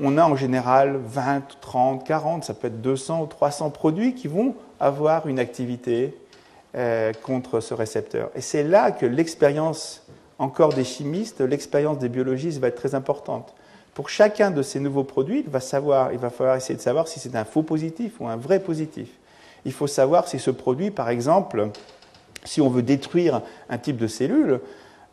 on 0.00 0.18
a 0.18 0.24
en 0.24 0.36
général 0.36 0.98
20, 1.04 1.42
30, 1.60 2.04
40, 2.04 2.44
ça 2.44 2.54
peut 2.54 2.68
être 2.68 2.80
200 2.80 3.22
ou 3.22 3.26
300 3.26 3.70
produits 3.70 4.14
qui 4.14 4.28
vont 4.28 4.54
avoir 4.80 5.26
une 5.26 5.38
activité 5.38 6.16
euh, 6.74 7.12
contre 7.22 7.60
ce 7.60 7.74
récepteur. 7.74 8.30
Et 8.34 8.40
c'est 8.40 8.64
là 8.64 8.90
que 8.90 9.06
l'expérience 9.06 10.02
encore 10.38 10.72
des 10.72 10.84
chimistes, 10.84 11.40
l'expérience 11.40 11.98
des 11.98 12.08
biologistes 12.08 12.58
va 12.58 12.68
être 12.68 12.76
très 12.76 12.94
importante. 12.94 13.54
Pour 13.94 14.08
chacun 14.08 14.50
de 14.50 14.62
ces 14.62 14.80
nouveaux 14.80 15.04
produits, 15.04 15.40
il 15.44 15.50
va, 15.50 15.60
savoir, 15.60 16.12
il 16.12 16.18
va 16.18 16.30
falloir 16.30 16.56
essayer 16.56 16.74
de 16.74 16.80
savoir 16.80 17.06
si 17.06 17.20
c'est 17.20 17.36
un 17.36 17.44
faux 17.44 17.62
positif 17.62 18.14
ou 18.20 18.26
un 18.26 18.36
vrai 18.36 18.58
positif. 18.58 19.08
Il 19.64 19.72
faut 19.72 19.86
savoir 19.86 20.26
si 20.26 20.38
ce 20.38 20.50
produit, 20.50 20.90
par 20.90 21.10
exemple, 21.10 21.68
si 22.44 22.60
on 22.60 22.68
veut 22.68 22.82
détruire 22.82 23.42
un 23.68 23.78
type 23.78 23.98
de 23.98 24.06
cellule, 24.06 24.60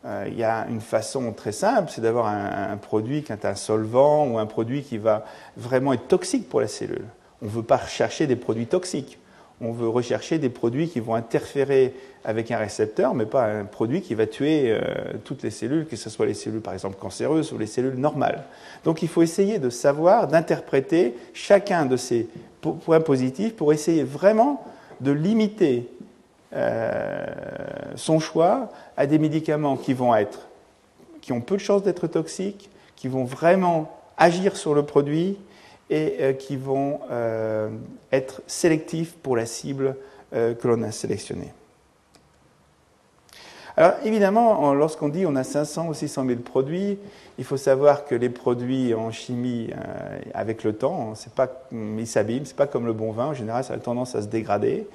euh, 0.06 0.24
il 0.28 0.38
y 0.38 0.44
a 0.44 0.66
une 0.68 0.80
façon 0.80 1.32
très 1.32 1.52
simple, 1.52 1.90
c'est 1.94 2.00
d'avoir 2.00 2.26
un, 2.26 2.76
produit 2.78 3.22
qui 3.22 3.32
est 3.32 3.44
un 3.44 3.54
solvant 3.54 4.26
ou 4.26 4.38
un 4.38 4.46
produit 4.46 4.82
qui 4.82 4.96
va 4.96 5.26
vraiment 5.56 5.92
être 5.92 6.08
toxique 6.08 6.48
pour 6.48 6.60
la 6.60 6.68
cellule. 6.68 7.04
On 7.42 7.46
ne 7.46 7.50
veut 7.50 7.62
pas 7.62 7.76
rechercher 7.76 8.26
des 8.26 8.36
produits 8.36 8.66
toxiques. 8.66 9.18
On 9.62 9.72
veut 9.72 9.88
rechercher 9.88 10.38
des 10.38 10.48
produits 10.48 10.88
qui 10.88 11.00
vont 11.00 11.14
interférer 11.14 11.94
avec 12.24 12.50
un 12.50 12.56
récepteur, 12.56 13.14
mais 13.14 13.26
pas 13.26 13.44
un 13.44 13.64
produit 13.64 14.00
qui 14.00 14.14
va 14.14 14.26
tuer 14.26 14.70
euh, 14.70 14.80
toutes 15.24 15.42
les 15.42 15.50
cellules, 15.50 15.86
que 15.86 15.96
ce 15.96 16.08
soit 16.08 16.24
les 16.24 16.32
cellules 16.32 16.62
par 16.62 16.72
exemple 16.72 16.96
cancéreuses 16.98 17.52
ou 17.52 17.58
les 17.58 17.66
cellules 17.66 17.96
normales. 17.96 18.44
Donc 18.84 19.02
il 19.02 19.08
faut 19.08 19.20
essayer 19.20 19.58
de 19.58 19.68
savoir, 19.68 20.28
d'interpréter 20.28 21.14
chacun 21.34 21.84
de 21.84 21.98
ces 21.98 22.26
points 22.62 23.00
positifs 23.00 23.54
pour 23.54 23.74
essayer 23.74 24.02
vraiment 24.02 24.64
de 25.02 25.12
limiter 25.12 25.88
son 26.52 28.18
choix 28.18 28.70
à 28.96 29.06
des 29.06 29.18
médicaments 29.18 29.76
qui 29.76 29.94
vont 29.94 30.14
être, 30.14 30.48
qui 31.20 31.32
ont 31.32 31.40
peu 31.40 31.56
de 31.56 31.60
chances 31.60 31.82
d'être 31.82 32.06
toxiques, 32.06 32.70
qui 32.96 33.08
vont 33.08 33.24
vraiment 33.24 33.90
agir 34.18 34.56
sur 34.56 34.74
le 34.74 34.84
produit 34.84 35.38
et 35.88 36.16
euh, 36.20 36.32
qui 36.34 36.56
vont 36.56 37.00
euh, 37.10 37.70
être 38.12 38.42
sélectifs 38.46 39.14
pour 39.14 39.36
la 39.36 39.46
cible 39.46 39.96
que 40.32 40.68
l'on 40.68 40.80
a 40.84 40.92
sélectionnée. 40.92 41.52
Alors 43.76 43.94
évidemment, 44.04 44.74
lorsqu'on 44.74 45.08
dit 45.08 45.26
on 45.26 45.34
a 45.34 45.42
500 45.42 45.88
ou 45.88 45.94
600 45.94 46.24
000 46.24 46.38
produits, 46.38 46.98
il 47.38 47.44
faut 47.44 47.56
savoir 47.56 48.04
que 48.04 48.14
les 48.14 48.28
produits 48.28 48.94
en 48.94 49.10
chimie, 49.10 49.70
avec 50.32 50.62
le 50.62 50.72
temps, 50.72 51.16
c'est 51.16 51.32
pas, 51.32 51.48
ils 51.72 52.06
s'abîment, 52.06 52.44
c'est 52.44 52.54
pas 52.54 52.68
comme 52.68 52.86
le 52.86 52.92
bon 52.92 53.10
vin. 53.10 53.26
En 53.26 53.34
général, 53.34 53.64
ça 53.64 53.74
a 53.74 53.78
tendance 53.78 54.14
à 54.14 54.22
se 54.22 54.28
dégrader. 54.28 54.86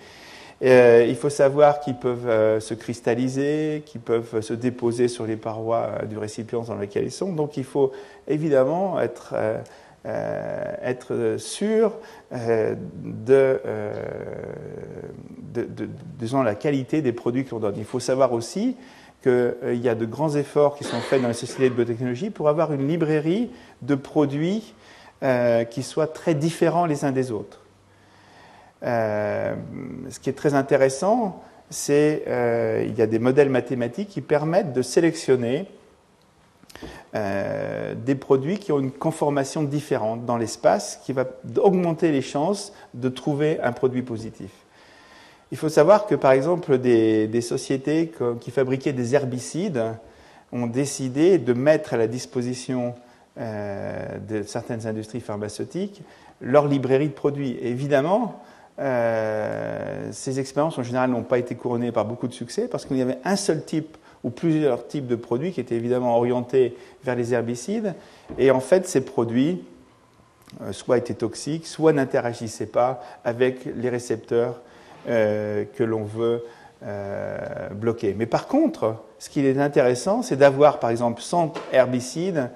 Euh, 0.64 1.06
il 1.08 1.16
faut 1.16 1.30
savoir 1.30 1.80
qu'ils 1.82 1.96
peuvent 1.96 2.30
euh, 2.30 2.60
se 2.60 2.74
cristalliser, 2.74 3.84
qu'ils 3.86 4.02
peuvent 4.02 4.40
se 4.42 4.54
déposer 4.54 5.08
sur 5.08 5.26
les 5.26 5.36
parois 5.36 5.90
euh, 6.02 6.06
du 6.06 6.18
récipient 6.18 6.62
dans 6.62 6.76
lequel 6.76 7.06
ils 7.06 7.12
sont. 7.12 7.34
Donc 7.34 7.58
il 7.58 7.66
faut 7.66 7.92
évidemment 8.28 9.00
être, 9.02 9.36
sûr 11.38 11.92
de, 12.32 12.78
de, 15.54 16.44
la 16.44 16.56
qualité 16.56 17.02
des 17.02 17.12
produits 17.12 17.44
que 17.44 17.52
l'on 17.52 17.60
donne. 17.60 17.76
Il 17.78 17.86
faut 17.86 18.00
savoir 18.00 18.32
aussi 18.32 18.78
qu'il 19.22 19.82
y 19.82 19.90
a 19.90 19.96
de 19.96 20.06
grands 20.06 20.36
efforts 20.36 20.78
qui 20.78 20.84
sont 20.84 21.00
faits 21.00 21.22
dans 21.22 21.28
la 21.28 21.34
société 21.34 21.70
de 21.70 21.74
biotechnologie 21.74 22.30
pour 22.30 22.48
avoir 22.48 22.72
une 22.72 22.88
librairie 22.88 23.50
de 23.82 23.96
produits 23.96 24.74
qui 25.72 25.84
soient 25.84 26.08
très 26.08 26.36
différents 26.36 26.86
les 26.86 27.04
uns 27.04 27.12
des 27.12 27.32
autres. 27.32 27.65
Euh, 28.86 29.56
ce 30.10 30.20
qui 30.20 30.30
est 30.30 30.34
très 30.34 30.54
intéressant, 30.54 31.44
c'est 31.70 32.24
euh, 32.28 32.88
y 32.96 33.02
a 33.02 33.08
des 33.08 33.20
modèles 33.20 33.50
mathématiques 33.50 34.10
qui 34.10 34.22
permettent 34.22 34.74
de 34.74 34.82
sélectionner 34.84 35.66
euh, 37.16 37.96
des 37.96 38.16
produits 38.16 38.60
qui 38.60 38.72
ont 38.72 38.80
une 38.80 38.92
conformation 38.92 39.64
différente 39.64 40.26
dans 40.26 40.38
l'espace, 40.38 41.00
qui 41.04 41.14
va 41.14 41.26
augmenter 41.58 42.12
les 42.12 42.22
chances 42.22 42.74
de 42.94 43.10
trouver 43.10 43.60
un 43.62 43.72
produit 43.72 44.04
positif. 44.04 44.52
Il 45.52 45.58
faut 45.58 45.70
savoir 45.70 46.06
que, 46.06 46.16
par 46.16 46.34
exemple, 46.34 46.78
des, 46.78 47.42
sociétés 47.42 48.12
qui 48.42 48.52
fabriquaient 48.52 48.94
des 48.94 49.16
herbicides 49.16 49.82
ont 50.52 50.68
décidé 50.68 51.38
de 51.38 51.54
mettre 51.54 51.94
à 51.94 51.98
la 51.98 52.08
disposition 52.08 52.96
de 53.38 54.44
certaines 54.44 54.88
industries 54.88 55.22
pharmaceutiques 55.22 56.02
leur 56.42 56.68
librairie 56.68 57.10
de 57.10 57.14
produits. 57.14 57.58
évidemment, 57.62 58.42
euh, 58.78 60.10
ces 60.12 60.40
expériences 60.40 60.78
en 60.78 60.84
général 60.84 61.10
n'ont 61.10 61.24
pas 61.24 61.38
été 61.38 61.56
couronnées 61.56 61.94
par 61.94 62.04
beaucoup 62.04 62.28
de 62.28 62.34
succès 62.34 62.68
parce 62.68 62.86
qu'il 62.86 62.98
y 62.98 63.02
avait 63.02 63.20
un 63.24 63.38
seul 63.38 63.64
type 63.64 63.98
ou 64.24 64.30
plusieurs 64.30 64.88
types 64.88 65.08
de 65.08 65.16
produits 65.16 65.52
qui 65.52 65.62
étaient 65.62 65.76
évidemment 65.76 66.18
orientés 66.18 66.76
vers 67.04 67.16
les 67.16 67.34
herbicides. 67.34 67.94
Et 68.38 68.52
en 68.52 68.60
fait, 68.60 68.88
ces 68.88 69.02
produits 69.02 69.64
euh, 70.62 70.74
soit 70.74 70.98
étaient 70.98 71.14
toxiques, 71.14 71.68
soit 71.68 71.94
n'interagissaient 71.94 72.66
pas 72.66 73.02
avec 73.24 73.66
les 73.66 73.90
récepteurs 73.90 74.62
euh, 75.08 75.64
que 75.76 75.84
l'on 75.84 76.04
veut 76.04 76.44
bloquer. 77.72 78.14
Mais 78.16 78.28
par 78.28 78.46
contre, 78.46 78.98
ce 79.18 79.32
qui 79.32 79.44
est 79.44 79.58
intéressant, 79.58 80.22
c'est 80.22 80.36
d'avoir 80.36 80.80
par 80.80 80.92
exemple 80.92 81.20
100 81.20 81.54
herbicides 81.72 82.52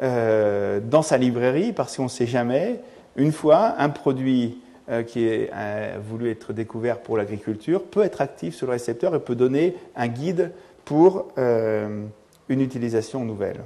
dans 0.00 1.02
sa 1.02 1.16
librairie 1.16 1.72
parce 1.72 1.96
qu'on 1.96 2.04
ne 2.04 2.08
sait 2.08 2.26
jamais, 2.26 2.78
une 3.16 3.32
fois, 3.32 3.74
un 3.78 3.88
produit 3.88 4.58
euh, 4.58 4.63
qui 5.06 5.48
a 5.50 5.98
voulu 5.98 6.30
être 6.30 6.52
découvert 6.52 7.00
pour 7.00 7.16
l'agriculture 7.16 7.82
peut 7.82 8.02
être 8.02 8.20
actif 8.20 8.54
sur 8.54 8.66
le 8.66 8.72
récepteur 8.72 9.14
et 9.14 9.20
peut 9.20 9.34
donner 9.34 9.76
un 9.96 10.08
guide 10.08 10.52
pour 10.84 11.28
euh, 11.38 12.04
une 12.48 12.60
utilisation 12.60 13.24
nouvelle. 13.24 13.60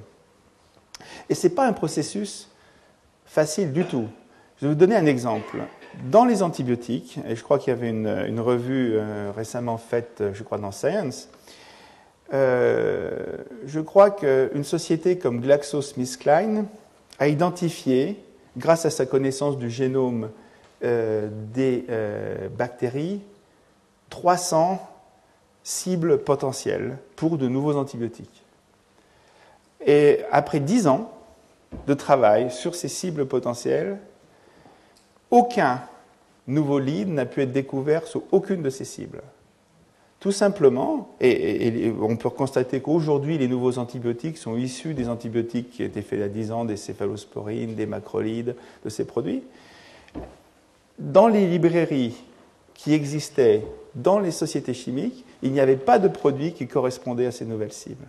Et 1.28 1.34
ce 1.34 1.46
n'est 1.46 1.54
pas 1.54 1.66
un 1.66 1.72
processus 1.72 2.48
facile 3.26 3.72
du 3.72 3.84
tout. 3.84 4.06
Je 4.60 4.66
vais 4.66 4.72
vous 4.72 4.78
donner 4.78 4.96
un 4.96 5.06
exemple. 5.06 5.58
Dans 6.10 6.24
les 6.24 6.42
antibiotiques, 6.42 7.18
et 7.28 7.34
je 7.34 7.42
crois 7.42 7.58
qu'il 7.58 7.72
y 7.72 7.76
avait 7.76 7.90
une, 7.90 8.40
revue 8.40 8.92
euh, 8.94 9.32
récemment 9.34 9.78
faite, 9.78 10.22
je 10.32 10.42
crois, 10.42 10.58
dans 10.58 10.72
Science, 10.72 11.28
je 12.30 13.80
crois 13.80 14.10
qu'une 14.10 14.64
société 14.64 15.16
comme 15.18 15.40
GlaxoSmithKline 15.40 16.66
a 17.18 17.28
identifié, 17.28 18.22
grâce 18.56 18.84
à 18.84 18.90
sa 18.90 19.06
connaissance 19.06 19.56
du 19.56 19.70
génome 19.70 20.28
euh, 20.84 21.28
des 21.52 21.86
euh, 21.90 22.48
bactéries 22.48 23.20
300 24.10 24.80
cibles 25.62 26.18
potentielles 26.18 26.98
pour 27.16 27.36
de 27.36 27.48
nouveaux 27.48 27.76
antibiotiques. 27.76 28.44
Et 29.84 30.20
après 30.30 30.60
10 30.60 30.86
ans 30.86 31.12
de 31.86 31.94
travail 31.94 32.50
sur 32.50 32.74
ces 32.74 32.88
cibles 32.88 33.26
potentielles, 33.26 33.98
aucun 35.30 35.82
nouveau 36.46 36.78
lead 36.78 37.08
n'a 37.08 37.26
pu 37.26 37.42
être 37.42 37.52
découvert 37.52 38.06
sous 38.06 38.24
aucune 38.32 38.62
de 38.62 38.70
ces 38.70 38.84
cibles. 38.84 39.22
Tout 40.20 40.32
simplement, 40.32 41.14
et, 41.20 41.92
on 42.00 42.16
peut 42.16 42.30
constater 42.30 42.80
qu'aujourd'hui, 42.80 43.38
les 43.38 43.46
nouveaux 43.46 43.78
antibiotiques 43.78 44.36
sont 44.36 44.56
issus 44.56 44.92
des 44.92 45.08
antibiotiques 45.08 45.70
qui 45.70 45.84
étaient 45.84 46.02
faits 46.02 46.18
il 46.18 46.22
y 46.22 46.24
a 46.24 46.28
10 46.28 46.52
ans, 46.52 46.64
des 46.64 46.76
céphalosporines, 46.76 47.76
des 47.76 47.86
macrolides, 47.86 48.56
de 48.84 48.88
ces 48.88 49.04
produits. 49.04 49.44
Dans 50.98 51.28
les 51.28 51.46
librairies 51.46 52.16
qui 52.74 52.92
existaient 52.92 53.62
dans 53.94 54.18
les 54.18 54.30
sociétés 54.30 54.74
chimiques, 54.74 55.24
il 55.42 55.52
n'y 55.52 55.60
avait 55.60 55.76
pas 55.76 55.98
de 55.98 56.08
produits 56.08 56.52
qui 56.52 56.66
correspondaient 56.66 57.26
à 57.26 57.32
ces 57.32 57.44
nouvelles 57.44 57.72
cibles. 57.72 58.06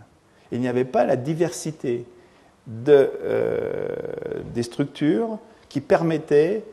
Il 0.52 0.60
n'y 0.60 0.68
avait 0.68 0.84
pas 0.84 1.04
la 1.04 1.16
diversité 1.16 2.04
euh, 2.88 3.08
des 4.54 4.62
structures 4.62 5.38
qui 5.68 5.80
permettaient 5.80 6.64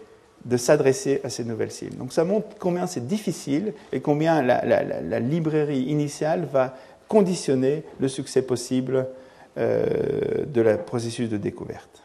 de 0.45 0.57
s'adresser 0.57 1.21
à 1.23 1.29
ces 1.29 1.43
nouvelles 1.43 1.71
cibles. 1.71 1.97
Donc 1.97 2.13
ça 2.13 2.23
montre 2.23 2.47
combien 2.59 2.87
c'est 2.87 3.05
difficile 3.05 3.73
et 3.91 3.99
combien 3.99 4.41
la, 4.41 5.19
librairie 5.19 5.83
initiale 5.83 6.47
va 6.51 6.75
conditionner 7.07 7.83
le 7.99 8.07
succès 8.07 8.41
possible 8.41 9.07
euh, 9.57 10.45
de 10.45 10.61
la 10.61 10.77
processus 10.77 11.29
de 11.29 11.37
découverte. 11.37 11.96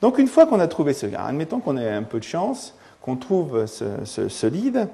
Donc 0.00 0.18
une 0.18 0.28
fois 0.28 0.46
qu'on 0.46 0.60
a 0.60 0.68
trouvé 0.68 0.92
ce 0.92 1.06
gars, 1.06 1.24
admettons 1.24 1.60
qu'on 1.60 1.76
ait 1.76 1.90
un 1.90 2.02
peu 2.02 2.18
de 2.18 2.24
chance, 2.24 2.74
qu'on 3.02 3.16
trouve 3.16 3.66
ce, 3.66 4.46
lead, 4.46 4.88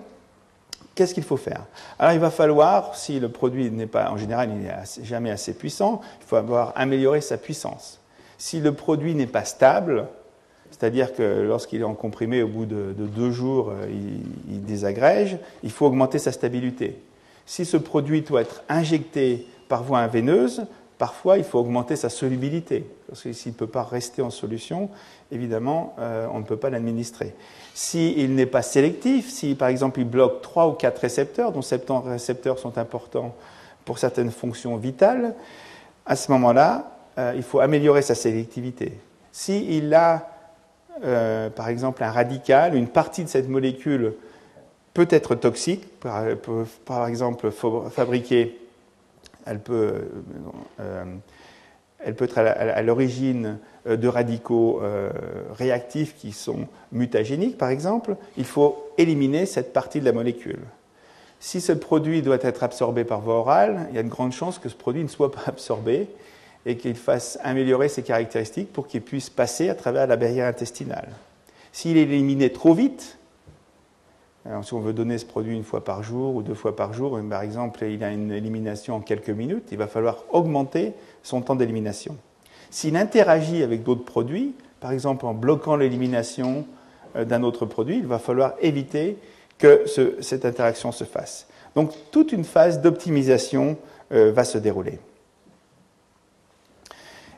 qu'est-ce 0.94 1.14
qu'il 1.14 1.24
faut 1.24 1.36
faire? 1.36 1.64
Alors 1.98 2.12
il 2.12 2.20
va 2.20 2.30
falloir, 2.30 2.94
si 2.94 3.20
le 3.20 3.28
produit 3.28 3.70
n'est 3.70 3.86
pas, 3.86 4.10
en 4.10 4.16
général, 4.16 4.50
il 4.50 4.62
n'est 4.62 5.04
jamais 5.04 5.30
assez 5.30 5.54
puissant, 5.54 6.00
il 6.20 6.26
faut 6.26 6.36
avoir 6.36 6.72
amélioré 6.76 7.20
sa 7.20 7.36
puissance. 7.36 8.00
Si 8.38 8.60
le 8.60 8.72
produit 8.72 9.14
n'est 9.14 9.26
pas 9.26 9.44
stable, 9.44 10.06
c'est-à-dire 10.70 11.14
que 11.14 11.42
lorsqu'il 11.42 11.82
est 11.82 11.84
en 11.84 11.94
comprimé, 11.94 12.42
au 12.42 12.48
bout 12.48 12.66
de, 12.66 12.92
deux 12.98 13.30
jours, 13.30 13.70
euh, 13.70 13.86
il, 14.48 14.64
désagrège, 14.64 15.38
il 15.62 15.70
faut 15.70 15.86
augmenter 15.86 16.18
sa 16.18 16.32
stabilité. 16.32 17.00
Si 17.46 17.64
ce 17.64 17.76
produit 17.76 18.22
doit 18.22 18.40
être 18.40 18.64
injecté 18.68 19.46
par 19.68 19.84
voie 19.84 20.04
veineuse, 20.08 20.66
parfois 21.04 21.36
il 21.36 21.44
faut 21.44 21.58
augmenter 21.58 21.96
sa 21.96 22.08
solubilité. 22.08 22.86
Parce 23.08 23.20
que 23.20 23.34
s'il 23.34 23.52
ne 23.52 23.56
peut 23.58 23.66
pas 23.66 23.82
rester 23.82 24.22
en 24.22 24.30
solution, 24.30 24.88
évidemment, 25.30 25.94
euh, 25.98 26.26
on 26.32 26.38
ne 26.38 26.44
peut 26.44 26.56
pas 26.56 26.70
l'administrer. 26.70 27.34
S'il 27.74 28.34
n'est 28.34 28.46
pas 28.46 28.62
sélectif, 28.62 29.28
si 29.28 29.54
par 29.54 29.68
exemple 29.68 30.00
il 30.00 30.08
bloque 30.08 30.40
trois 30.40 30.66
ou 30.66 30.72
quatre 30.72 31.00
récepteurs, 31.00 31.52
dont 31.52 31.60
70 31.60 32.08
récepteurs 32.08 32.58
sont 32.58 32.78
importants 32.78 33.34
pour 33.84 33.98
certaines 33.98 34.30
fonctions 34.30 34.76
vitales, 34.76 35.34
à 36.06 36.16
ce 36.16 36.32
moment-là, 36.32 36.96
euh, 37.18 37.34
il 37.36 37.42
faut 37.42 37.60
améliorer 37.60 38.00
sa 38.00 38.14
sélectivité. 38.14 38.98
S'il 39.30 39.92
a 39.92 40.30
euh, 41.04 41.50
par 41.50 41.68
exemple 41.68 42.02
un 42.02 42.12
radical, 42.12 42.74
une 42.74 42.88
partie 42.88 43.24
de 43.24 43.28
cette 43.28 43.50
molécule 43.50 44.14
peut 44.94 45.08
être 45.10 45.34
toxique, 45.34 45.86
par, 46.00 47.08
exemple 47.08 47.50
fabriquée, 47.50 48.58
elle 49.46 49.60
peut, 49.60 50.02
euh, 50.80 51.04
elle 51.98 52.14
peut 52.14 52.24
être 52.24 52.38
à 52.38 52.82
l'origine 52.82 53.58
euh, 53.86 53.96
de 53.96 54.08
radicaux 54.08 54.82
réactifs 55.56 56.14
qui 56.16 56.32
sont 56.32 56.66
mutagéniques, 56.92 57.58
par 57.58 57.70
exemple, 57.70 58.16
il 58.36 58.44
faut 58.44 58.90
éliminer 58.98 59.46
cette 59.46 59.72
partie 59.72 60.00
de 60.00 60.04
la 60.04 60.12
molécule. 60.12 60.60
Si 61.40 61.60
ce 61.60 61.72
produit 61.72 62.22
doit 62.22 62.38
être 62.40 62.62
absorbé 62.62 63.04
par 63.04 63.20
voie 63.20 63.34
orale, 63.34 63.86
il 63.90 63.96
y 63.96 63.98
a 63.98 64.00
une 64.00 64.08
grande 64.08 64.32
chance 64.32 64.58
que 64.58 64.70
ce 64.70 64.74
produit 64.74 65.02
ne 65.02 65.08
soit 65.08 65.30
pas 65.30 65.42
absorbé 65.46 66.08
et 66.66 66.76
qu'il 66.76 66.94
fasse 66.94 67.38
améliorer 67.42 67.88
ses 67.88 68.02
caractéristiques 68.02 68.72
pour 68.72 68.86
qu'il 68.86 69.02
puisse 69.02 69.28
passer 69.28 69.68
à 69.68 69.74
travers 69.74 70.06
la 70.06 70.16
barrière 70.16 70.46
intestinale. 70.46 71.10
S'il 71.72 71.98
est 71.98 72.02
éliminé 72.02 72.50
trop 72.50 72.72
vite, 72.72 73.18
si 74.62 74.74
on 74.74 74.80
veut 74.80 74.92
donner 74.92 75.18
ce 75.18 75.24
produit 75.24 75.56
une 75.56 75.64
fois 75.64 75.84
par 75.84 76.02
jour 76.02 76.34
ou 76.34 76.42
deux 76.42 76.54
fois 76.54 76.76
par 76.76 76.92
jour, 76.92 77.18
par 77.30 77.42
exemple, 77.42 77.84
il 77.84 78.04
a 78.04 78.10
une 78.10 78.30
élimination 78.30 78.96
en 78.96 79.00
quelques 79.00 79.30
minutes, 79.30 79.68
il 79.72 79.78
va 79.78 79.86
falloir 79.86 80.24
augmenter 80.30 80.92
son 81.22 81.40
temps 81.40 81.56
d'élimination. 81.56 82.16
S'il 82.70 82.96
interagit 82.96 83.62
avec 83.62 83.82
d'autres 83.84 84.04
produits, 84.04 84.54
par 84.80 84.92
exemple 84.92 85.24
en 85.26 85.32
bloquant 85.32 85.76
l'élimination 85.76 86.66
euh, 87.16 87.24
d'un 87.24 87.42
autre 87.42 87.64
produit, 87.66 87.98
il 87.98 88.06
va 88.06 88.18
falloir 88.18 88.54
éviter 88.60 89.16
que 89.58 89.84
cette 90.20 90.44
interaction 90.44 90.92
se 90.92 91.04
fasse. 91.04 91.46
Donc 91.74 91.92
toute 92.10 92.32
une 92.32 92.44
phase 92.44 92.82
d'optimisation 92.82 93.78
euh, 94.12 94.32
va 94.32 94.44
se 94.44 94.58
dérouler. 94.58 94.98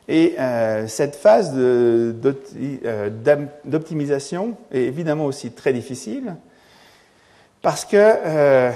Et 0.08 0.34
euh, 0.38 0.86
cette 0.86 1.16
phase 1.16 1.52
d'optimisation 3.64 4.56
est 4.72 4.82
évidemment 4.82 5.26
aussi 5.26 5.50
très 5.50 5.72
difficile 5.72 6.36
parce 7.66 7.84
qu'il 7.84 7.98
euh, 7.98 8.70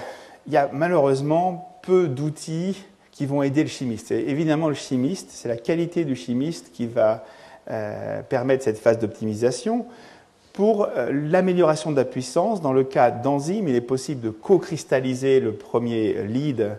y 0.48 0.56
a 0.56 0.68
malheureusement 0.72 1.78
peu 1.80 2.08
d'outils 2.08 2.84
qui 3.12 3.24
vont 3.24 3.40
aider 3.40 3.62
le 3.62 3.68
chimiste. 3.68 4.10
Et 4.10 4.30
évidemment, 4.30 4.66
le 4.66 4.74
chimiste, 4.74 5.28
c'est 5.30 5.46
la 5.46 5.56
qualité 5.56 6.04
du 6.04 6.16
chimiste 6.16 6.72
qui 6.72 6.88
va 6.88 7.24
permettre 8.28 8.64
cette 8.64 8.78
phase 8.78 8.98
d'optimisation. 8.98 9.86
Pour 10.52 10.88
l'amélioration 11.08 11.92
de 11.92 11.96
la 11.98 12.04
puissance, 12.04 12.60
dans 12.60 12.72
le 12.72 12.82
cas 12.82 13.12
d'enzymes, 13.12 13.68
il 13.68 13.76
est 13.76 13.80
possible 13.80 14.22
de 14.22 14.30
co-cristalliser 14.30 15.38
le 15.38 15.52
premier 15.52 16.24
lead 16.24 16.76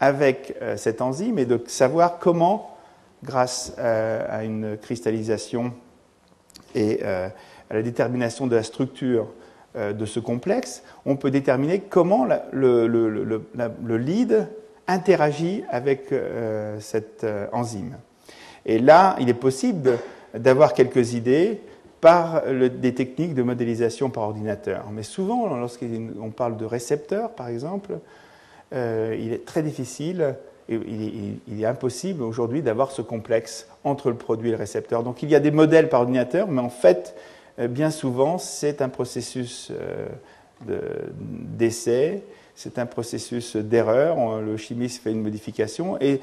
avec 0.00 0.56
cette 0.74 1.00
enzyme 1.00 1.38
et 1.38 1.44
de 1.44 1.62
savoir 1.68 2.18
comment 2.18 2.76
grâce 3.22 3.72
euh, 3.78 4.24
à 4.28 4.42
une 4.42 4.76
cristallisation 4.78 5.72
et 6.74 7.00
euh, 7.04 7.28
à 7.70 7.74
la 7.74 7.82
détermination 7.82 8.48
de 8.48 8.56
la 8.56 8.64
structure 8.64 9.26
euh, 9.26 9.41
de 9.74 10.04
ce 10.04 10.20
complexe, 10.20 10.82
on 11.06 11.16
peut 11.16 11.30
déterminer 11.30 11.80
comment 11.80 12.26
le, 12.52 13.96
lead 13.96 14.48
interagit 14.86 15.64
avec 15.70 16.12
cette 16.78 17.26
enzyme. 17.52 17.96
Et 18.66 18.78
là, 18.78 19.16
il 19.18 19.28
est 19.30 19.34
possible 19.34 19.98
d'avoir 20.34 20.74
quelques 20.74 21.14
idées 21.14 21.60
par 22.02 22.42
des 22.46 22.94
techniques 22.94 23.34
de 23.34 23.42
modélisation 23.42 24.10
par 24.10 24.24
ordinateur. 24.24 24.84
Mais 24.92 25.02
souvent, 25.02 25.54
lorsqu'on 25.56 26.30
parle 26.30 26.58
de 26.58 26.66
récepteurs, 26.66 27.30
par 27.30 27.48
exemple, 27.48 27.98
il 28.72 29.32
est 29.32 29.46
très 29.46 29.62
difficile 29.62 30.36
il, 30.68 31.62
est 31.62 31.66
impossible 31.66 32.22
aujourd'hui 32.22 32.62
d'avoir 32.62 32.90
ce 32.90 33.02
complexe 33.02 33.68
entre 33.84 34.10
le 34.10 34.16
produit 34.16 34.48
et 34.48 34.52
le 34.52 34.58
récepteur. 34.58 35.02
Donc 35.02 35.22
il 35.22 35.30
y 35.30 35.34
a 35.34 35.40
des 35.40 35.50
modèles 35.50 35.88
par 35.88 36.00
ordinateur, 36.00 36.48
mais 36.48 36.60
en 36.60 36.68
fait, 36.68 37.14
euh, 37.14 37.41
bien 37.68 37.90
souvent, 37.90 38.38
c'est 38.38 38.82
un 38.82 38.88
processus 38.88 39.70
euh, 39.70 40.08
d'essai, 41.20 42.22
c'est 42.54 42.78
un 42.78 42.86
processus 42.86 43.56
d'erreur. 43.56 44.40
Le 44.40 44.56
chimiste 44.56 45.02
fait 45.02 45.12
une 45.12 45.22
modification 45.22 45.98
et 46.00 46.20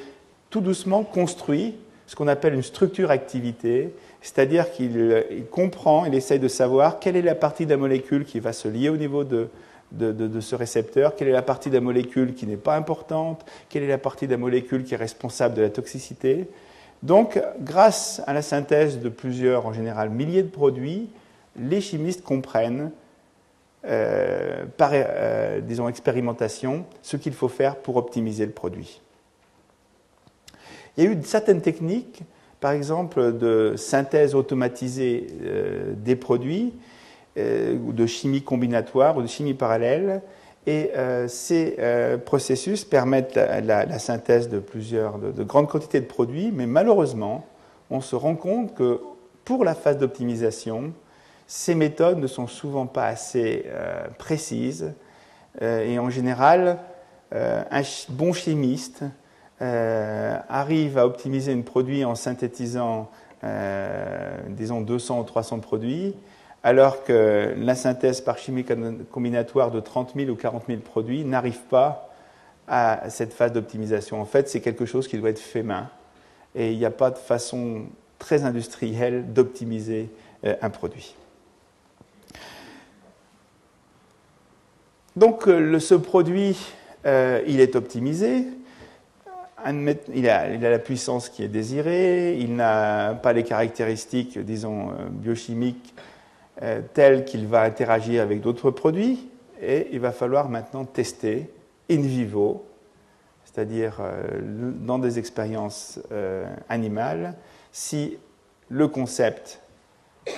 tout 0.49 0.61
doucement 0.61 1.03
construit 1.03 1.75
ce 2.07 2.15
qu'on 2.15 2.27
appelle 2.27 2.55
une 2.55 2.63
structure-activité, 2.63 3.93
c'est-à-dire 4.21 4.71
qu'il 4.71 5.23
comprend, 5.51 6.05
il 6.05 6.15
essaye 6.15 6.39
de 6.39 6.47
savoir 6.47 6.99
quelle 6.99 7.15
est 7.15 7.21
la 7.21 7.35
partie 7.35 7.65
de 7.65 7.69
la 7.69 7.77
molécule 7.77 8.25
qui 8.25 8.39
va 8.39 8.51
se 8.51 8.67
lier 8.67 8.89
au 8.89 8.97
niveau 8.97 9.23
de, 9.23 9.49
de, 9.91 10.39
ce 10.39 10.55
récepteur, 10.55 11.15
quelle 11.15 11.27
est 11.27 11.33
la 11.33 11.43
partie 11.43 11.69
de 11.69 11.75
la 11.75 11.81
molécule 11.81 12.33
qui 12.33 12.47
n'est 12.47 12.57
pas 12.57 12.75
importante, 12.75 13.45
quelle 13.69 13.83
est 13.83 13.87
la 13.87 13.99
partie 13.99 14.25
de 14.25 14.31
la 14.31 14.37
molécule 14.37 14.83
qui 14.83 14.95
est 14.95 14.97
responsable 14.97 15.55
de 15.55 15.61
la 15.61 15.69
toxicité. 15.69 16.47
Donc, 17.03 17.39
grâce 17.61 18.21
à 18.27 18.33
la 18.33 18.41
synthèse 18.41 18.99
de 18.99 19.09
plusieurs, 19.09 19.65
en 19.65 19.73
général 19.73 20.09
milliers 20.09 20.43
de 20.43 20.49
produits, 20.49 21.09
les 21.59 21.81
chimistes 21.81 22.23
comprennent, 22.23 22.91
euh, 23.85 24.65
par 24.75 24.91
euh, 24.93 25.61
disons, 25.61 25.87
expérimentation, 25.87 26.85
ce 27.01 27.15
qu'il 27.15 27.33
faut 27.33 27.47
faire 27.47 27.77
pour 27.77 27.95
optimiser 27.95 28.45
le 28.45 28.51
produit. 28.51 29.01
Il 30.97 31.03
y 31.03 31.07
a 31.07 31.11
eu 31.11 31.17
certaines 31.23 31.61
techniques, 31.61 32.23
par 32.59 32.71
exemple 32.71 33.37
de 33.37 33.75
synthèse 33.77 34.35
automatisée 34.35 35.27
euh, 35.43 35.93
des 35.95 36.15
produits, 36.15 36.73
ou 37.37 37.93
de 37.93 38.05
chimie 38.05 38.41
combinatoire 38.41 39.15
ou 39.15 39.21
de 39.21 39.27
chimie 39.27 39.53
parallèle. 39.53 40.21
Et 40.67 40.91
ces 41.29 41.77
processus 42.25 42.83
permettent 42.83 43.37
la, 43.37 43.97
synthèse 43.97 44.49
de 44.49 44.59
plusieurs, 44.59 45.19
de, 45.19 45.43
grandes 45.45 45.69
quantités 45.69 46.01
de 46.01 46.05
produits, 46.05 46.51
mais 46.53 46.67
malheureusement, 46.67 47.45
on 47.91 48.01
se 48.01 48.17
rend 48.17 48.35
compte 48.35 48.75
que 48.75 48.99
pour 49.45 49.63
la 49.63 49.73
phase 49.73 49.97
d'optimisation, 49.97 50.91
ces 51.51 51.73
méthodes 51.73 52.19
ne 52.19 52.27
sont 52.27 52.45
souvent 52.45 52.85
pas 52.85 53.07
assez 53.07 53.65
précises. 54.19 54.93
et 55.59 55.97
en 55.97 56.11
général, 56.11 56.77
un 57.31 57.81
bon 58.09 58.33
chimiste 58.33 59.03
arrive 59.59 60.99
à 60.99 61.07
optimiser 61.07 61.51
un 61.51 61.61
produit 61.61 62.05
en 62.05 62.13
synthétisant, 62.13 63.09
disons, 64.49 64.81
200 64.81 65.21
ou 65.21 65.23
300 65.23 65.59
produits, 65.59 66.13
alors 66.63 67.03
que 67.03 67.55
la 67.57 67.73
synthèse 67.73 68.21
par 68.21 68.37
chimie 68.37 68.63
combinatoire 69.11 69.71
de 69.71 69.79
30 69.79 70.13
000 70.15 70.29
ou 70.29 70.35
40 70.35 70.65
000 70.67 70.81
produits 70.81 71.25
n'arrive 71.25 71.61
pas 71.61 72.09
à 72.67 73.09
cette 73.09 73.33
phase 73.33 73.51
d'optimisation. 73.51 74.21
En 74.21 74.25
fait, 74.25 74.47
c'est 74.47 74.61
quelque 74.61 74.85
chose 74.85 75.07
qui 75.07 75.17
doit 75.17 75.31
être 75.31 75.39
fait 75.39 75.63
main 75.63 75.89
et 76.55 76.71
il 76.71 76.77
n'y 76.77 76.85
a 76.85 76.91
pas 76.91 77.11
de 77.11 77.17
façon 77.17 77.85
très 78.19 78.43
industrielle 78.43 79.33
d'optimiser 79.33 80.09
euh, 80.45 80.55
un 80.61 80.69
produit. 80.69 81.15
Donc 85.15 85.45
ce 85.45 85.95
produit, 85.95 86.57
il 87.05 87.59
est 87.59 87.75
optimisé, 87.75 88.45
il 89.67 90.29
a, 90.29 90.57
la 90.57 90.79
puissance 90.79 91.29
qui 91.29 91.43
est 91.43 91.47
désirée, 91.47 92.37
il 92.37 92.55
n'a 92.55 93.15
pas 93.15 93.33
les 93.33 93.43
caractéristiques, 93.43 94.39
disons, 94.39 94.91
biochimiques 95.09 95.93
telles 96.93 97.25
qu'il 97.25 97.47
va 97.47 97.63
interagir 97.63 98.21
avec 98.21 98.41
d'autres 98.41 98.71
produits, 98.71 99.27
et 99.61 99.87
il 99.91 99.99
va 99.99 100.11
falloir 100.11 100.47
maintenant 100.47 100.85
tester 100.85 101.49
in 101.89 102.01
vivo, 102.01 102.65
c'est-à-dire 103.43 103.99
dans 104.41 104.99
des 104.99 105.19
expériences 105.19 105.99
animales, 106.69 107.35
si 107.71 108.17
le 108.69 108.87
concept 108.87 109.59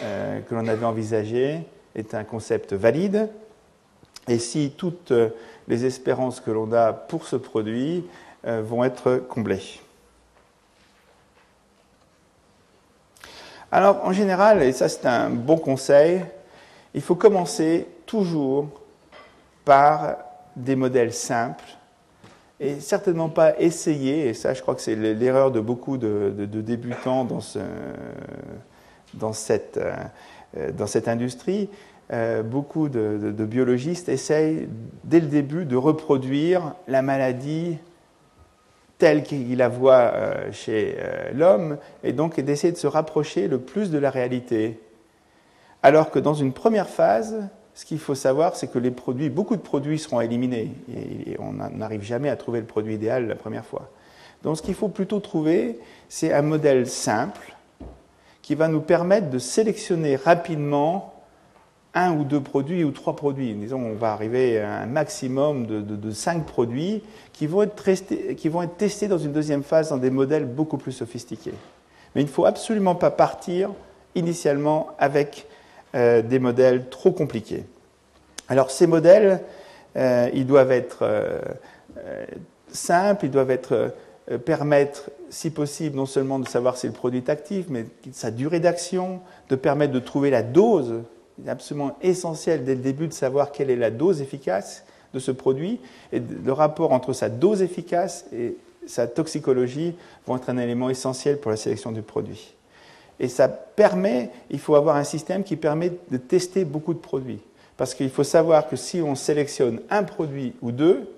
euh, 0.03 0.39
que 0.41 0.55
l'on 0.55 0.67
avait 0.67 0.85
envisagé 0.85 1.59
est 1.95 2.13
un 2.15 2.23
concept 2.23 2.73
valide 2.73 3.29
et 4.27 4.39
si 4.39 4.71
toutes 4.77 5.13
les 5.67 5.85
espérances 5.85 6.39
que 6.39 6.51
l'on 6.51 6.71
a 6.73 6.93
pour 6.93 7.25
ce 7.25 7.35
produit 7.35 8.05
euh, 8.45 8.61
vont 8.61 8.83
être 8.83 9.17
comblées. 9.17 9.79
Alors 13.71 14.03
en 14.03 14.11
général, 14.11 14.61
et 14.63 14.73
ça 14.73 14.89
c'est 14.89 15.05
un 15.05 15.29
bon 15.29 15.57
conseil, 15.57 16.25
il 16.93 17.01
faut 17.01 17.15
commencer 17.15 17.87
toujours 18.05 18.67
par 19.63 20.17
des 20.57 20.75
modèles 20.75 21.13
simples 21.13 21.77
et 22.59 22.79
certainement 22.81 23.29
pas 23.29 23.57
essayer, 23.59 24.27
et 24.27 24.33
ça 24.33 24.53
je 24.53 24.61
crois 24.61 24.75
que 24.75 24.81
c'est 24.81 24.95
l'erreur 24.95 25.51
de 25.51 25.61
beaucoup 25.61 25.97
de, 25.97 26.31
débutants 26.45 27.27
euh, 27.55 28.31
dans 29.13 29.31
cette 29.31 29.77
industrie, 31.07 31.69
euh, 32.11 32.43
beaucoup 32.43 32.89
de, 32.89 33.33
biologistes 33.45 34.09
essayent 34.09 34.67
dès 35.03 35.19
le 35.19 35.27
début 35.27 35.65
de 35.65 35.75
reproduire 35.75 36.75
la 36.87 37.01
maladie 37.01 37.77
telle 38.97 39.23
qu'ils 39.23 39.57
la 39.57 39.69
voient 39.69 40.11
euh, 40.13 40.51
chez 40.51 40.95
l'homme, 41.33 41.77
et 42.03 42.13
donc 42.13 42.39
d'essayer 42.39 42.71
de 42.71 42.77
se 42.77 42.87
rapprocher 42.87 43.47
le 43.47 43.59
plus 43.59 43.89
de 43.89 43.97
la 43.97 44.09
réalité. 44.09 44.79
Alors 45.83 46.11
que 46.11 46.19
dans 46.19 46.35
une 46.35 46.53
première 46.53 46.89
phase, 46.89 47.49
ce 47.73 47.85
qu'il 47.85 47.99
faut 47.99 48.15
savoir, 48.15 48.55
c'est 48.55 48.67
que 48.67 48.77
les 48.77 48.91
produits, 48.91 49.29
beaucoup 49.29 49.55
de 49.55 49.61
produits 49.61 49.97
seront 49.97 50.21
éliminés 50.21 50.71
et 50.95 51.37
on 51.39 51.53
n'arrive 51.53 52.03
jamais 52.03 52.29
à 52.29 52.35
trouver 52.35 52.59
le 52.59 52.65
produit 52.65 52.95
idéal 52.95 53.27
la 53.27 53.35
première 53.35 53.65
fois. 53.65 53.89
Donc 54.43 54.57
ce 54.57 54.61
qu'il 54.61 54.75
faut 54.75 54.89
plutôt 54.89 55.19
trouver, 55.19 55.79
c'est 56.09 56.33
un 56.33 56.41
modèle 56.41 56.87
simple 56.87 57.55
qui 58.41 58.55
va 58.55 58.67
nous 58.67 58.81
permettre 58.81 59.29
de 59.29 59.39
sélectionner 59.39 60.15
rapidement 60.15 61.10
un 61.93 62.13
ou 62.13 62.23
deux 62.23 62.41
produits 62.41 62.83
ou 62.83 62.91
trois 62.91 63.15
produits. 63.15 63.53
Disons, 63.53 63.81
on 63.81 63.95
va 63.95 64.13
arriver 64.13 64.59
à 64.59 64.79
un 64.81 64.85
maximum 64.85 65.65
de, 65.65 66.11
cinq 66.11 66.45
produits 66.45 67.03
qui 67.33 67.47
vont, 67.47 67.63
être 67.63 67.75
testés, 68.77 69.07
dans 69.07 69.17
une 69.17 69.33
deuxième 69.33 69.63
phase 69.63 69.89
dans 69.89 69.97
des 69.97 70.09
modèles 70.09 70.45
beaucoup 70.45 70.77
plus 70.77 70.93
sophistiqués. 70.93 71.53
Mais 72.15 72.21
il 72.21 72.25
ne 72.25 72.29
faut 72.29 72.45
absolument 72.45 72.95
pas 72.95 73.11
partir 73.11 73.71
initialement 74.15 74.89
avec 74.99 75.47
euh, 75.95 76.21
des 76.21 76.39
modèles 76.39 76.89
trop 76.89 77.11
compliqués. 77.11 77.65
Alors 78.47 78.71
ces 78.71 78.87
modèles, 78.87 79.41
euh, 79.97 80.29
ils 80.33 80.45
doivent 80.45 80.71
être 80.71 80.99
euh, 81.01 81.39
simples, 82.71 83.25
ils 83.25 83.31
doivent 83.31 83.51
être, 83.51 83.93
permettre, 84.45 85.09
si 85.29 85.49
possible, 85.49 85.97
non 85.97 86.05
seulement 86.05 86.39
de 86.39 86.47
savoir 86.47 86.77
si 86.77 86.87
le 86.87 86.93
produit 86.93 87.19
est 87.19 87.29
actif, 87.29 87.65
mais 87.69 87.85
sa 88.13 88.31
durée 88.31 88.61
d'action, 88.61 89.19
de 89.49 89.55
permettre 89.55 89.91
de 89.91 89.99
trouver 89.99 90.29
la 90.29 90.43
dose. 90.43 91.01
Il 91.41 91.47
est 91.47 91.51
absolument 91.51 91.97
essentiel 92.01 92.63
dès 92.63 92.75
le 92.75 92.81
début 92.81 93.07
de 93.07 93.13
savoir 93.13 93.51
quelle 93.51 93.69
est 93.69 93.75
la 93.75 93.91
dose 93.91 94.21
efficace 94.21 94.85
de 95.13 95.19
ce 95.19 95.31
produit 95.31 95.79
et 96.13 96.19
le 96.19 96.53
rapport 96.53 96.93
entre 96.93 97.13
sa 97.13 97.29
dose 97.29 97.61
efficace 97.61 98.25
et 98.33 98.55
sa 98.85 99.07
toxicologie 99.07 99.95
vont 100.25 100.37
être 100.37 100.49
un 100.49 100.57
élément 100.57 100.89
essentiel 100.89 101.39
pour 101.39 101.51
la 101.51 101.57
sélection 101.57 101.91
du 101.91 102.01
produit. 102.01 102.53
Et 103.19 103.27
ça 103.27 103.47
permet, 103.47 104.31
il 104.49 104.59
faut 104.59 104.75
avoir 104.75 104.95
un 104.95 105.03
système 105.03 105.43
qui 105.43 105.55
permet 105.55 105.91
de 106.09 106.17
tester 106.17 106.65
beaucoup 106.65 106.93
de 106.93 106.99
produits. 106.99 107.41
Parce 107.77 107.93
qu'il 107.93 108.09
faut 108.09 108.23
savoir 108.23 108.67
que 108.67 108.75
si 108.75 109.01
on 109.01 109.15
sélectionne 109.15 109.81
un 109.89 110.03
produit 110.03 110.53
ou 110.61 110.71
deux, 110.71 111.09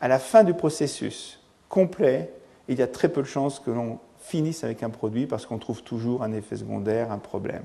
à 0.00 0.08
la 0.08 0.18
fin 0.18 0.44
du 0.44 0.54
processus 0.54 1.40
complet, 1.68 2.30
il 2.68 2.78
y 2.78 2.82
a 2.82 2.86
très 2.86 3.08
peu 3.08 3.22
de 3.22 3.26
chances 3.26 3.60
que 3.60 3.70
l'on 3.70 3.98
finisse 4.20 4.64
avec 4.64 4.82
un 4.82 4.90
produit 4.90 5.26
parce 5.26 5.46
qu'on 5.46 5.58
trouve 5.58 5.82
toujours 5.82 6.22
un 6.22 6.32
effet 6.32 6.56
secondaire, 6.56 7.12
un 7.12 7.18
problème. 7.18 7.62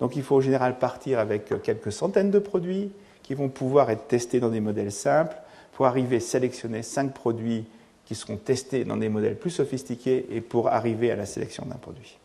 Donc 0.00 0.16
il 0.16 0.22
faut 0.22 0.36
en 0.36 0.40
général 0.40 0.78
partir 0.78 1.18
avec 1.18 1.62
quelques 1.62 1.92
centaines 1.92 2.30
de 2.30 2.38
produits 2.38 2.92
qui 3.22 3.34
vont 3.34 3.48
pouvoir 3.48 3.90
être 3.90 4.06
testés 4.08 4.40
dans 4.40 4.48
des 4.48 4.60
modèles 4.60 4.92
simples 4.92 5.36
pour 5.72 5.86
arriver 5.86 6.16
à 6.16 6.20
sélectionner 6.20 6.82
cinq 6.82 7.12
produits 7.12 7.66
qui 8.04 8.14
seront 8.14 8.36
testés 8.36 8.84
dans 8.84 8.96
des 8.96 9.08
modèles 9.08 9.36
plus 9.36 9.50
sophistiqués 9.50 10.26
et 10.30 10.40
pour 10.40 10.68
arriver 10.68 11.10
à 11.10 11.16
la 11.16 11.26
sélection 11.26 11.66
d'un 11.66 11.76
produit. 11.76 12.18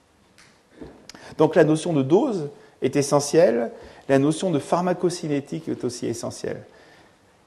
Donc 1.37 1.55
la 1.55 1.63
notion 1.63 1.93
de 1.93 2.03
dose 2.03 2.49
est 2.81 2.95
essentielle, 2.95 3.71
la 4.07 4.19
notion 4.19 4.51
de 4.51 4.59
pharmacocinétique 4.59 5.67
est 5.67 5.83
aussi 5.83 6.05
essentielle. 6.07 6.63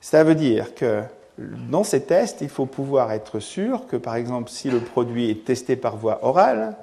Ça 0.01 0.23
veut 0.23 0.35
dire 0.35 0.75
que 0.75 1.03
dans 1.39 1.85
ces 1.85 2.03
tests, 2.03 2.41
il 2.41 2.49
faut 2.49 2.67
pouvoir 2.67 3.13
être 3.13 3.41
sûr 3.41 3.87
que, 3.87 3.97
par 3.97 4.17
exemple, 4.17 4.51
si 4.51 4.71
le 4.71 4.81
produit 4.81 5.31
est 5.31 5.45
testé 5.45 5.77
par 5.77 5.97
voie 5.97 6.25
orale, 6.25 6.77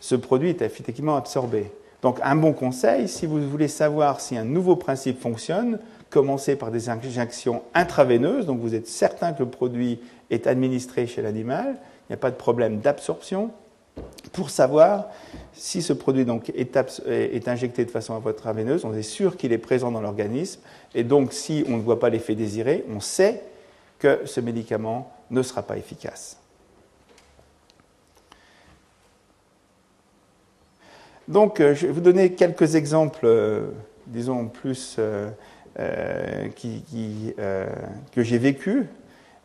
ce 0.00 0.14
produit 0.14 0.50
est 0.50 0.62
effectivement 0.62 1.16
absorbé. 1.16 1.70
Donc 2.02 2.18
un 2.22 2.34
bon 2.34 2.52
conseil, 2.52 3.08
si 3.08 3.26
vous 3.26 3.40
voulez 3.48 3.68
savoir 3.68 4.20
si 4.20 4.36
un 4.36 4.44
nouveau 4.44 4.74
principe 4.74 5.20
fonctionne, 5.20 5.78
commencez 6.10 6.56
par 6.56 6.72
des 6.72 6.88
injections 6.88 7.62
intraveineuses, 7.74 8.44
donc 8.44 8.60
vous 8.60 8.74
êtes 8.74 8.88
certain 8.88 9.32
que 9.32 9.44
le 9.44 9.48
produit 9.48 10.00
est 10.30 10.48
administré 10.48 11.06
chez 11.06 11.22
l'animal, 11.22 11.76
il 11.76 12.12
n'y 12.12 12.14
a 12.14 12.18
pas 12.18 12.32
de 12.32 12.36
problème 12.36 12.80
d'absorption, 12.80 13.50
pour 14.32 14.50
savoir 14.50 15.08
si 15.52 15.80
ce 15.80 15.92
produit 15.92 16.24
donc 16.24 16.50
est, 16.50 17.48
injecté 17.48 17.84
de 17.84 17.90
façon 17.90 18.20
intraveineuse, 18.26 18.84
on 18.84 18.94
est 18.94 19.02
sûr 19.02 19.36
qu'il 19.36 19.52
est 19.52 19.58
présent 19.58 19.92
dans 19.92 20.00
l'organisme, 20.00 20.60
et 20.94 21.04
donc 21.04 21.32
si 21.32 21.64
on 21.68 21.76
ne 21.76 21.82
voit 21.82 22.00
pas 22.00 22.10
l'effet 22.10 22.34
désiré, 22.34 22.84
on 22.92 23.00
sait 23.00 23.42
que 24.00 24.22
ce 24.24 24.40
médicament 24.40 25.12
ne 25.30 25.42
sera 25.42 25.62
pas 25.62 25.76
efficace. 25.76 26.41
Donc, 31.28 31.60
euh, 31.60 31.74
je 31.74 31.86
vais 31.86 31.92
vous 31.92 32.00
donner 32.00 32.32
quelques 32.32 32.74
exemples, 32.74 33.24
euh, 33.24 33.68
disons, 34.06 34.46
plus 34.46 34.96
euh, 34.98 35.28
que 38.12 38.22
j'ai 38.22 38.38
vécu 38.38 38.86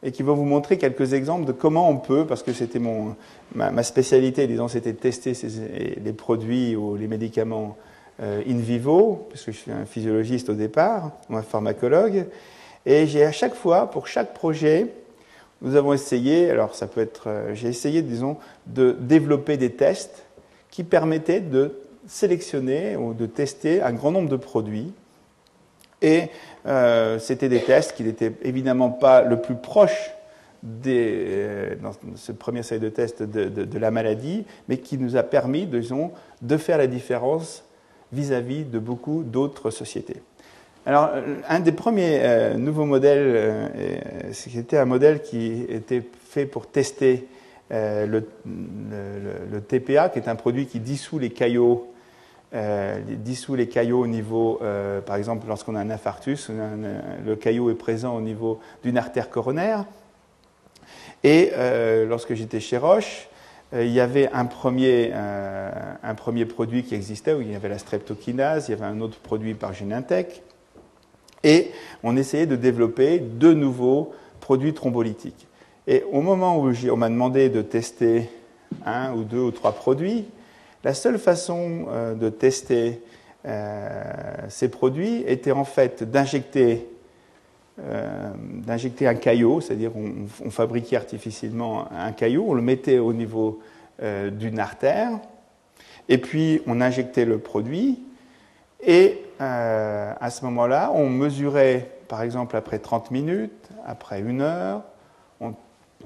et 0.04 0.12
qui 0.12 0.24
vont 0.24 0.36
vous 0.36 0.46
montrer 0.46 0.78
quelques 0.78 1.14
exemples 1.14 1.46
de 1.46 1.52
comment 1.52 1.90
on 1.90 1.98
peut, 1.98 2.26
parce 2.26 2.44
que 2.44 2.54
c'était 2.54 2.80
ma, 3.56 3.84
spécialité, 3.84 4.46
disons, 4.48 4.68
c'était 4.68 4.94
de 4.94 4.98
tester 4.98 5.34
les 6.04 6.14
produits 6.14 6.76
ou 6.76 6.96
les 6.96 7.08
médicaments 7.08 7.78
in 8.20 8.58
vivo, 8.58 9.28
parce 9.30 9.44
que 9.44 9.52
je 9.52 9.58
suis 9.58 9.72
un 9.72 9.86
physiologiste 9.86 10.50
au 10.50 10.54
départ, 10.54 11.12
un 11.32 11.42
pharmacologue, 11.42 12.28
et 12.86 13.08
j'ai 13.08 13.24
à 13.24 13.32
chaque 13.32 13.56
fois, 13.56 13.90
pour 13.90 14.08
chaque 14.08 14.36
projet, 14.36 14.88
nous 15.64 15.76
avons 15.76 15.94
essayé, 15.94 16.52
alors 16.52 16.76
ça 16.76 16.86
peut 16.86 17.02
être, 17.02 17.28
j'ai 17.54 17.70
essayé, 17.70 18.04
disons, 18.04 18.38
de 18.68 18.96
développer 19.00 19.58
des 19.58 19.72
tests 19.72 20.27
qui 20.72 20.84
permettaient 20.84 21.39
de 21.39 21.80
sélectionner 22.07 22.95
ou 22.95 23.13
de 23.13 23.26
tester 23.26 23.82
un 23.82 23.93
grand 23.93 24.11
nombre 24.11 24.30
de 24.30 24.38
produits 24.38 24.93
et 26.01 26.26
euh, 26.65 27.20
c'était 27.20 27.49
des 27.49 27.61
tests 27.61 27.95
qui 27.95 28.03
n'étaient 28.03 28.34
évidemment 28.43 28.89
pas 28.89 29.22
le 29.22 29.41
plus 29.41 29.55
proche 29.55 30.11
des, 30.61 31.13
euh, 31.28 31.76
dans 31.82 31.91
ce 32.15 32.32
premier 32.32 32.63
série 32.63 32.80
de 32.80 32.89
tests 32.89 33.24
de, 33.24 33.80
la 33.80 33.91
maladie, 33.91 34.45
mais 34.68 34.78
qui 34.78 34.97
nous 34.97 35.15
a 35.15 35.24
permis, 35.24 35.65
disons, 35.65 36.11
de 36.41 36.57
faire 36.57 36.78
la 36.78 36.88
différence 36.88 37.63
vis-à-vis 38.11 38.63
de 38.63 38.80
beaucoup 38.80 39.24
d'autres 39.24 39.72
sociétés. 39.72 40.22
Alors, 40.86 41.09
euh, 41.13 41.38
un 41.49 41.59
des 41.59 41.72
premiers 41.72 42.55
nouveaux 42.57 42.86
modèles, 42.86 43.72
c'était 44.32 44.78
un 44.78 44.86
modèle 44.86 45.22
qui 45.22 45.65
était 45.68 46.03
fait 46.30 46.45
pour 46.45 46.68
tester 46.68 47.28
le, 47.70 48.28
le, 48.45 49.61
TPA, 49.61 50.09
qui 50.09 50.20
est 50.20 50.28
un 50.28 50.36
produit 50.36 50.68
qui 50.68 50.80
dissout 50.80 51.20
les 51.20 51.30
caillots 51.30 51.91
euh, 52.53 53.01
dissout 53.01 53.55
les 53.55 53.68
caillots 53.68 53.99
au 53.99 54.07
niveau, 54.07 54.59
euh, 54.61 55.01
par 55.01 55.18
exemple, 55.18 55.47
lorsqu'on 55.47 55.76
a 55.76 55.82
un 55.82 55.89
infarctus, 55.89 56.49
le 56.49 57.36
caillot 57.36 57.70
est 57.70 57.76
présent 57.76 58.15
au 58.15 58.22
niveau 58.22 58.61
d'une 58.84 58.97
artère 58.97 59.30
coronaire. 59.30 59.84
Et 61.26 61.51
euh, 61.53 62.05
lorsque 62.05 62.36
j'étais 62.36 62.61
chez 62.61 62.78
Roche, 62.78 63.28
il 63.74 63.89
y 63.89 63.99
avait 63.99 64.30
un 64.32 64.45
premier, 64.45 65.11
un 65.11 66.15
premier 66.15 66.45
produit 66.45 66.84
qui 66.84 66.95
existait, 66.95 67.34
où 67.34 67.41
il 67.41 67.51
y 67.51 67.55
avait 67.55 67.68
la 67.68 67.80
streptokinase, 67.80 68.70
il 68.70 68.72
y 68.72 68.74
avait 68.76 68.86
un 68.86 69.01
autre 69.01 69.20
produit 69.20 69.55
par 69.55 69.74
Genentech, 69.74 70.41
et 71.43 71.72
on 72.01 72.15
essayait 72.15 72.45
de 72.45 72.55
développer 72.55 73.20
de 73.20 73.51
nouveaux 73.51 74.13
produits 74.39 74.74
thrombolytiques. 74.74 75.47
Et 75.88 76.04
au 76.12 76.22
moment 76.22 76.60
où 76.60 76.70
on 76.92 76.98
m'a 76.98 77.10
demandé 77.10 77.50
de 77.50 77.62
tester 77.62 78.30
un 78.86 79.14
ou 79.14 79.24
deux 79.24 79.40
ou 79.40 79.52
trois 79.52 79.72
produits, 79.72 80.26
la 80.84 80.94
seule 80.94 81.18
façon 81.18 81.86
euh, 81.90 82.14
de 82.14 82.28
tester 82.28 83.02
euh, 83.46 84.04
ces 84.50 84.70
produits 84.70 85.24
était 85.26 85.52
en 85.52 85.64
fait 85.64 86.04
d'injecter 86.04 86.90
d'injecter 88.66 89.08
un 89.08 89.14
caillot, 89.14 89.62
c'est-à-dire 89.62 89.92
on, 89.96 90.50
fabriquait 90.50 90.96
artificiellement 90.96 91.88
un 91.92 92.12
caillot, 92.12 92.44
on 92.48 92.56
le 92.56 92.64
mettait 92.64 92.98
au 92.98 93.14
niveau 93.14 93.60
d'une 94.02 94.58
artère, 94.58 95.12
et 96.10 96.18
puis 96.18 96.60
on 96.66 96.82
injectait 96.82 97.24
le 97.24 97.38
produit, 97.38 98.00
et 98.84 99.22
à 99.40 100.30
ce 100.32 100.44
moment-là, 100.46 100.92
on 100.96 101.08
mesurait, 101.08 101.92
par 102.08 102.24
exemple, 102.24 102.56
après 102.56 102.80
30 102.80 103.12
minutes, 103.12 103.70
après 103.86 104.22
une 104.22 104.42
heure, 104.42 104.82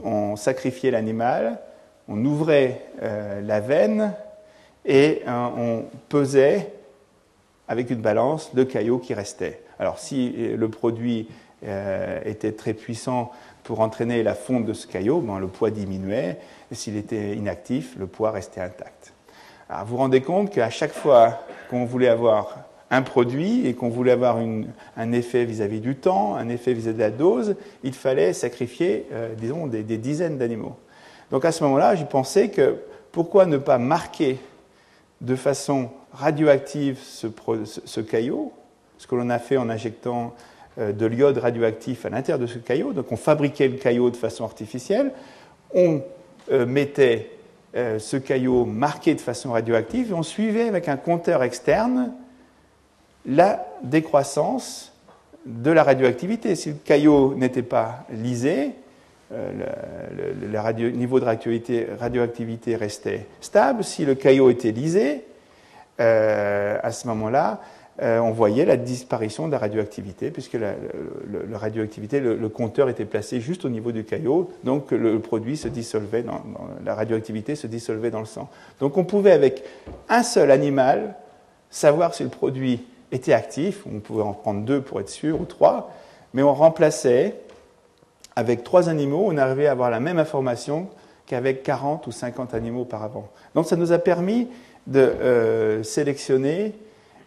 on, 0.03 0.35
sacrifiait 0.35 0.91
l'animal, 0.91 1.59
on 2.07 2.23
ouvrait 2.25 2.81
la 3.01 3.59
veine 3.59 4.13
et 4.85 5.21
on 5.27 5.85
pesait 6.09 6.71
avec 7.71 7.89
une 7.89 8.01
balance 8.01 8.51
le 8.53 8.65
caillot 8.65 8.99
qui 8.99 9.13
restait. 9.13 9.61
Alors 9.79 9.97
si 9.97 10.35
euh, 10.37 10.57
le 10.57 10.69
produit 10.69 11.29
euh, 11.63 12.19
était 12.25 12.51
très 12.51 12.73
puissant 12.73 13.31
pour 13.63 13.79
entraîner 13.79 14.23
la 14.23 14.35
fonte 14.35 14.65
de 14.65 14.73
ce 14.73 14.87
caillot, 14.87 15.21
ben, 15.21 15.39
le 15.39 15.47
poids 15.47 15.71
diminuait, 15.71 16.37
s'il 16.71 16.97
était 16.97 17.35
inactif, 17.35 17.95
le 17.97 18.07
poids 18.07 18.31
restait 18.31 18.61
intact. 18.61 19.13
Vous 19.69 19.85
vous 19.85 19.97
rendez 19.97 20.21
compte 20.21 20.51
qu'à 20.51 20.69
chaque 20.69 20.91
fois 20.91 21.39
qu'on 21.69 21.85
voulait 21.85 22.09
avoir 22.09 22.57
un 22.91 23.01
produit 23.01 23.65
et 23.65 23.73
qu'on 23.73 23.87
voulait 23.87 24.11
avoir 24.11 24.37
un 24.97 25.11
effet 25.13 25.45
vis-à-vis 25.45 25.79
du 25.79 25.95
temps, 25.95 26.35
un 26.35 26.49
effet 26.49 26.73
vis-à-vis 26.73 26.97
de 26.97 27.01
la 27.01 27.09
dose, 27.09 27.55
il 27.83 27.93
fallait 27.93 28.33
sacrifier, 28.33 29.07
euh, 29.13 29.33
disons, 29.33 29.65
des, 29.65 29.83
dizaines 29.83 30.37
d'animaux. 30.37 30.75
Donc 31.31 31.45
à 31.45 31.53
ce 31.53 31.63
moment-là, 31.63 31.95
j'ai 31.95 32.05
pensé 32.05 32.49
que 32.49 32.75
pourquoi 33.13 33.45
ne 33.45 33.57
pas 33.57 33.77
marquer 33.77 34.39
de 35.21 35.35
façon 35.37 35.89
radioactive 36.11 36.99
ce, 37.01 38.01
caillot, 38.01 38.51
ce 38.97 39.07
que 39.07 39.15
l'on 39.15 39.29
a 39.29 39.39
fait 39.39 39.55
en 39.55 39.69
injectant 39.69 40.35
euh, 40.77 40.91
de 40.91 41.05
l'iode 41.05 41.37
radioactif 41.37 42.05
à 42.05 42.09
l'intérieur 42.09 42.39
de 42.39 42.47
ce 42.47 42.59
caillot. 42.59 42.91
Donc 42.91 43.09
on 43.13 43.17
fabriquait 43.17 43.69
le 43.69 43.77
caillot 43.77 44.09
de 44.09 44.17
façon 44.17 44.43
artificielle, 44.43 45.13
on 45.73 46.01
euh, 46.51 46.65
mettait 46.65 47.31
ce 47.73 48.17
caillot 48.17 48.65
marqué 48.65 49.15
de 49.15 49.21
façon 49.21 49.53
radioactive 49.53 50.11
et 50.11 50.13
on 50.13 50.23
suivait 50.23 50.67
avec 50.67 50.89
un 50.89 50.97
compteur 50.97 51.41
externe 51.41 52.11
la 53.25 53.65
décroissance 53.83 54.93
de 55.45 55.71
la 55.71 55.83
radioactivité. 55.83 56.55
Si 56.55 56.69
le 56.69 56.75
caillot 56.75 57.35
n'était 57.35 57.63
pas 57.63 58.05
lisé, 58.11 58.71
le, 59.31 60.89
niveau 60.91 61.19
de 61.19 61.25
radioactivité, 61.25 62.75
restait 62.75 63.27
stable. 63.39 63.83
Si 63.83 64.05
le 64.05 64.15
caillot 64.15 64.49
était 64.49 64.71
lisé, 64.71 65.23
euh, 65.99 66.77
à 66.81 66.91
ce 66.91 67.07
moment-là, 67.07 67.61
euh, 68.01 68.19
on 68.19 68.31
voyait 68.31 68.65
la 68.65 68.77
disparition 68.77 69.47
de 69.47 69.51
la 69.51 69.59
radioactivité, 69.59 70.31
puisque 70.31 70.53
le, 70.55 72.47
compteur 72.47 72.89
était 72.89 73.05
placé 73.05 73.39
juste 73.41 73.65
au 73.65 73.69
niveau 73.69 73.91
du 73.91 74.03
caillot, 74.03 74.49
donc 74.63 74.91
le, 74.91 75.19
produit 75.19 75.57
se 75.57 75.67
dissolvait, 75.67 76.23
dans, 76.23 76.41
la 76.83 76.95
radioactivité 76.95 77.55
se 77.55 77.67
dissolvait 77.67 78.09
dans 78.09 78.21
le 78.21 78.25
sang. 78.25 78.49
Donc 78.79 78.97
on 78.97 79.03
pouvait, 79.03 79.33
avec 79.33 79.63
un 80.09 80.23
seul 80.23 80.49
animal, 80.51 81.15
savoir 81.69 82.15
si 82.15 82.23
le 82.23 82.29
produit 82.29 82.81
était 83.11 83.33
actif, 83.33 83.83
on 83.85 83.99
pouvait 83.99 84.23
en 84.23 84.33
prendre 84.33 84.61
deux 84.61 84.81
pour 84.81 84.99
être 84.99 85.09
sûr, 85.09 85.39
ou 85.39 85.45
trois, 85.45 85.91
mais 86.33 86.43
on 86.43 86.53
remplaçait, 86.53 87.35
avec 88.35 88.63
trois 88.63 88.89
animaux, 88.89 89.25
on 89.27 89.37
arrivait 89.37 89.67
à 89.67 89.71
avoir 89.71 89.89
la 89.89 89.99
même 89.99 90.17
information 90.17 90.87
qu'avec 91.25 91.63
40 91.63 92.07
ou 92.07 92.11
50 92.11 92.53
animaux 92.53 92.81
auparavant. 92.81 93.27
Donc 93.55 93.65
ça 93.65 93.75
nous 93.75 93.91
a 93.91 93.99
permis 93.99 94.47
de 94.87 94.99
euh, 94.99 95.83
sélectionner 95.83 96.73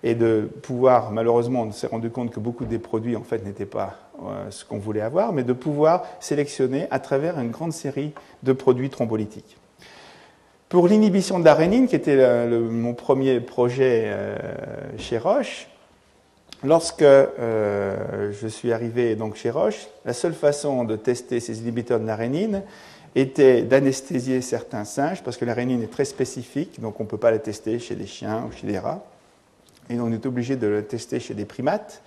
et 0.02 0.14
de 0.14 0.50
pouvoir, 0.62 1.10
malheureusement, 1.10 1.62
on 1.62 1.72
s'est 1.72 1.86
rendu 1.86 2.10
compte 2.10 2.30
que 2.30 2.40
beaucoup 2.40 2.64
des 2.64 2.78
produits 2.78 3.16
en 3.16 3.22
fait 3.22 3.44
n'étaient 3.44 3.64
pas 3.64 3.96
euh, 4.22 4.50
ce 4.50 4.64
qu'on 4.64 4.78
voulait 4.78 5.00
avoir, 5.00 5.32
mais 5.32 5.44
de 5.44 5.52
pouvoir 5.52 6.04
sélectionner 6.20 6.86
à 6.90 6.98
travers 6.98 7.38
une 7.38 7.50
grande 7.50 7.72
série 7.72 8.12
de 8.42 8.52
produits 8.52 8.90
thrombolytiques. 8.90 9.56
Pour 10.68 10.88
l'inhibition 10.88 11.38
de 11.38 11.44
l'arénine, 11.44 11.86
qui 11.86 11.94
était 11.94 12.46
mon 12.48 12.94
premier 12.94 13.40
projet 13.40 14.04
euh, 14.06 14.36
chez 14.98 15.18
Roche, 15.18 15.68
lorsque 16.64 17.04
je 17.04 18.46
suis 18.48 18.72
arrivé 18.72 19.14
donc 19.14 19.36
chez 19.36 19.50
Roche, 19.50 19.86
la 20.04 20.12
seule 20.12 20.34
façon 20.34 20.84
de 20.84 20.96
tester 20.96 21.40
ces 21.40 21.60
inhibiteurs 21.60 22.00
de 22.00 22.06
l'arénine, 22.06 22.62
était 23.14 23.62
d'anesthésier 23.62 24.40
certains 24.40 24.84
singes, 24.84 25.22
parce 25.22 25.36
que 25.36 25.44
la 25.44 25.54
rénine 25.54 25.82
est 25.82 25.90
très 25.90 26.04
spécifique, 26.04 26.80
donc 26.80 26.98
on 27.00 27.04
ne 27.04 27.08
peut 27.08 27.18
pas 27.18 27.30
la 27.30 27.38
tester 27.38 27.78
chez 27.78 27.94
des 27.94 28.06
chiens 28.06 28.44
ou 28.48 28.52
chez 28.52 28.66
des 28.66 28.78
rats. 28.78 29.04
Et 29.90 30.00
on 30.00 30.10
est 30.12 30.26
obligé 30.26 30.56
de 30.56 30.66
la 30.66 30.82
tester 30.82 31.20
chez 31.20 31.34
des 31.34 31.44
primates. 31.44 32.02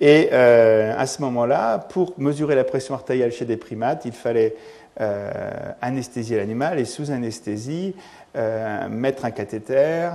Et 0.00 0.30
euh, 0.32 0.94
à 0.96 1.06
ce 1.06 1.22
moment-là, 1.22 1.78
pour 1.78 2.14
mesurer 2.18 2.54
la 2.54 2.64
pression 2.64 2.94
artérielle 2.94 3.32
chez 3.32 3.44
des 3.44 3.56
primates, 3.56 4.04
il 4.04 4.12
fallait 4.12 4.56
euh, 5.00 5.30
anesthésier 5.80 6.36
l'animal 6.36 6.78
et 6.78 6.84
sous 6.84 7.10
anesthésie, 7.10 7.94
euh, 8.36 8.88
mettre 8.88 9.24
un 9.24 9.30
cathéter 9.30 10.10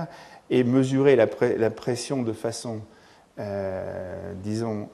et 0.50 0.62
mesurer 0.62 1.16
la, 1.16 1.26
la 1.56 1.70
pression 1.70 2.22
de 2.22 2.32
façon, 2.32 2.80
disons, 4.42 4.88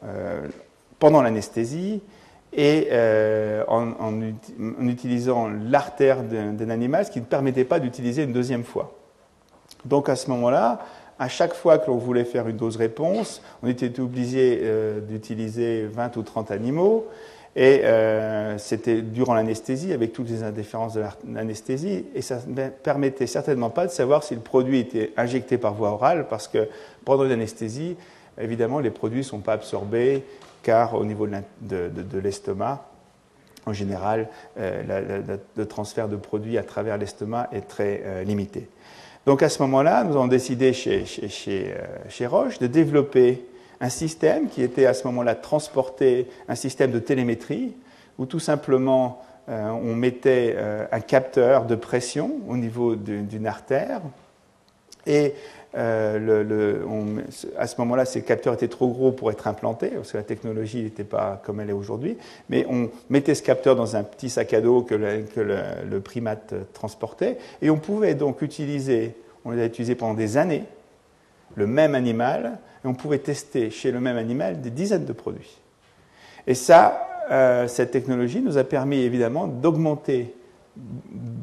pendant 0.98 1.22
l'anesthésie 1.22 2.00
et 2.56 2.88
euh, 2.92 3.64
en, 3.68 4.20
utilisant 4.80 5.48
l'artère 5.48 6.22
d'un 6.22 6.70
animal, 6.70 7.04
ce 7.04 7.10
qui 7.10 7.20
ne 7.20 7.24
permettait 7.24 7.64
pas 7.64 7.80
d'utiliser 7.80 8.22
une 8.22 8.32
deuxième 8.32 8.64
fois. 8.64 8.96
Donc 9.84 10.08
à 10.08 10.16
ce 10.16 10.30
moment-là, 10.30 10.78
à 11.18 11.28
chaque 11.28 11.54
fois 11.54 11.78
que 11.78 11.88
l'on 11.88 11.96
voulait 11.96 12.24
faire 12.24 12.48
une 12.48 12.56
dose-réponse, 12.56 13.42
on 13.62 13.68
était 13.68 14.00
obligé 14.00 14.60
euh, 14.62 15.00
d'utiliser 15.00 15.86
20 15.86 16.16
ou 16.16 16.22
30 16.22 16.50
animaux, 16.52 17.06
et 17.56 17.82
euh, 17.84 18.58
c'était 18.58 19.00
durant 19.00 19.34
l'anesthésie, 19.34 19.92
avec 19.92 20.12
toutes 20.12 20.28
les 20.28 20.42
indifférences 20.42 20.94
de 20.94 21.02
l'anesthésie, 21.32 22.06
et 22.14 22.22
ça 22.22 22.38
ne 22.46 22.68
permettait 22.68 23.28
certainement 23.28 23.70
pas 23.70 23.86
de 23.86 23.92
savoir 23.92 24.24
si 24.24 24.34
le 24.34 24.40
produit 24.40 24.80
était 24.80 25.12
injecté 25.16 25.58
par 25.58 25.74
voie 25.74 25.90
orale, 25.90 26.26
parce 26.28 26.48
que 26.48 26.68
pendant 27.04 27.24
l'anesthésie, 27.24 27.96
évidemment, 28.38 28.80
les 28.80 28.90
produits 28.90 29.18
ne 29.18 29.24
sont 29.24 29.40
pas 29.40 29.52
absorbés 29.54 30.24
car 30.62 30.94
au 30.94 31.04
niveau 31.04 31.26
de 31.26 32.18
l'estomac, 32.18 32.86
en 33.66 33.72
général, 33.72 34.28
euh, 34.58 35.38
le 35.56 35.66
transfert 35.66 36.08
de 36.08 36.16
produits 36.16 36.58
à 36.58 36.62
travers 36.62 36.98
l'estomac 36.98 37.48
est 37.52 37.66
très 37.66 38.02
euh, 38.04 38.24
limité. 38.24 38.68
Donc 39.26 39.42
à 39.42 39.48
ce 39.48 39.62
moment-là, 39.62 40.04
nous 40.04 40.14
avons 40.16 40.26
décidé 40.26 40.72
chez, 40.72 41.06
chez, 41.06 41.74
euh, 41.74 42.28
Roche 42.28 42.58
de 42.58 42.66
développer 42.66 43.44
un 43.80 43.88
système 43.88 44.48
qui 44.48 44.62
était 44.62 44.86
à 44.86 44.94
ce 44.94 45.06
moment-là 45.06 45.34
transporté, 45.34 46.28
un 46.48 46.54
système 46.54 46.90
de 46.90 46.98
télémétrie, 46.98 47.74
où 48.18 48.26
tout 48.26 48.40
simplement 48.40 49.22
on 49.46 49.94
mettait 49.94 50.56
un 50.90 51.00
capteur 51.00 51.66
de 51.66 51.74
pression 51.74 52.36
au 52.48 52.56
niveau 52.56 52.94
d'une 52.94 53.46
artère 53.46 54.00
et 55.06 55.34
euh, 55.76 57.20
à 57.58 57.66
ce 57.66 57.76
moment-là, 57.78 58.04
ces 58.04 58.22
capteurs 58.22 58.54
étaient 58.54 58.68
trop 58.68 58.88
gros 58.88 59.12
pour 59.12 59.30
être 59.30 59.46
implantés, 59.46 59.88
parce 59.88 60.12
que 60.12 60.16
la 60.16 60.22
technologie 60.22 60.82
n'était 60.82 61.04
pas 61.04 61.40
comme 61.44 61.60
elle 61.60 61.70
est 61.70 61.74
aujourd'hui. 61.74 62.16
Mais 62.48 62.66
on 62.68 62.90
mettait 63.10 63.34
ce 63.34 63.42
capteur 63.42 63.74
dans 63.74 63.96
un 63.96 64.04
petit 64.04 64.30
sac 64.30 64.52
à 64.54 64.60
dos 64.60 64.82
que, 64.82 64.94
le, 64.94 66.00
primate 66.00 66.54
transportait, 66.72 67.38
et 67.60 67.70
on 67.70 67.78
pouvait 67.78 68.14
donc 68.14 68.42
utiliser, 68.42 69.14
on 69.44 69.50
les 69.50 69.62
a 69.62 69.66
utilisés 69.66 69.94
pendant 69.94 70.14
des 70.14 70.36
années, 70.36 70.64
le 71.56 71.66
même 71.66 71.94
animal, 71.94 72.58
et 72.84 72.88
on 72.88 72.94
pouvait 72.94 73.18
tester 73.18 73.70
chez 73.70 73.90
le 73.90 74.00
même 74.00 74.16
animal 74.16 74.60
des 74.60 74.70
dizaines 74.70 75.04
de 75.04 75.12
produits. 75.12 75.58
Et 76.46 76.54
ça, 76.54 77.08
euh, 77.30 77.66
cette 77.68 77.90
technologie 77.90 78.42
nous 78.42 78.58
a 78.58 78.64
permis 78.64 78.98
évidemment 78.98 79.46
d'augmenter 79.46 80.34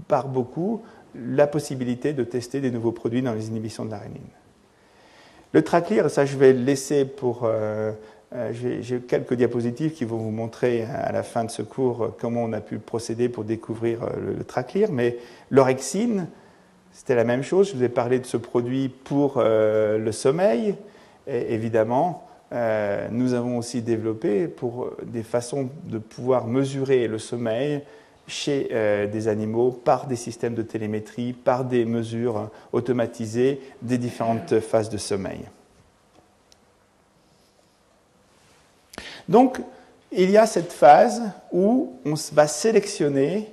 par 0.07 0.27
beaucoup 0.27 0.83
la 1.15 1.47
possibilité 1.47 2.13
de 2.13 2.23
tester 2.23 2.61
des 2.61 2.71
nouveaux 2.71 2.91
produits 2.91 3.21
dans 3.21 3.33
les 3.33 3.47
inhibitions 3.47 3.85
de 3.85 3.91
l'arénine. 3.91 4.21
Le 5.53 5.61
traclear, 5.63 6.09
ça 6.09 6.25
je 6.25 6.37
vais 6.37 6.53
laisser 6.53 7.05
pour... 7.05 7.41
Euh, 7.43 7.91
euh, 8.33 8.53
j'ai 8.53 8.99
quelques 9.01 9.33
diapositives 9.33 9.91
qui 9.91 10.05
vont 10.05 10.15
vous 10.15 10.31
montrer 10.31 10.83
à 10.83 11.11
la 11.11 11.21
fin 11.21 11.43
de 11.43 11.51
ce 11.51 11.61
cours 11.61 12.03
euh, 12.03 12.15
comment 12.17 12.45
on 12.45 12.53
a 12.53 12.61
pu 12.61 12.79
procéder 12.79 13.27
pour 13.27 13.43
découvrir 13.43 14.05
le, 14.17 14.33
le 14.33 14.89
mais 14.89 15.17
l'orexine, 15.49 16.27
c'était 16.93 17.15
la 17.15 17.25
même 17.25 17.43
chose. 17.43 17.71
Je 17.71 17.75
vous 17.75 17.83
ai 17.83 17.89
parlé 17.89 18.19
de 18.19 18.25
ce 18.25 18.37
produit 18.37 18.87
pour 18.87 19.41
le 19.41 20.11
sommeil. 20.11 20.75
Évidemment, 21.27 22.27
nous 23.11 23.33
avons 23.33 23.57
aussi 23.57 23.81
développé 23.81 24.49
pour 24.49 24.91
des 25.03 25.23
façons 25.23 25.69
de 25.85 25.99
pouvoir 25.99 26.47
mesurer 26.47 27.07
le 27.07 27.17
sommeil 27.17 27.81
chez 28.27 28.69
euh, 28.71 29.07
des 29.07 29.27
animaux 29.27 29.71
par 29.71 30.07
des 30.07 30.15
systèmes 30.15 30.55
de 30.55 30.61
télémétrie, 30.61 31.33
par 31.33 31.65
des 31.65 31.85
mesures 31.85 32.49
automatisées 32.71 33.59
des 33.81 33.97
différentes 33.97 34.59
phases 34.59 34.89
de 34.89 34.97
sommeil. 34.97 35.41
Donc, 39.27 39.59
il 40.11 40.29
y 40.29 40.37
a 40.37 40.45
cette 40.45 40.71
phase 40.71 41.21
où 41.51 41.93
on 42.05 42.15
va 42.33 42.47
sélectionner 42.47 43.51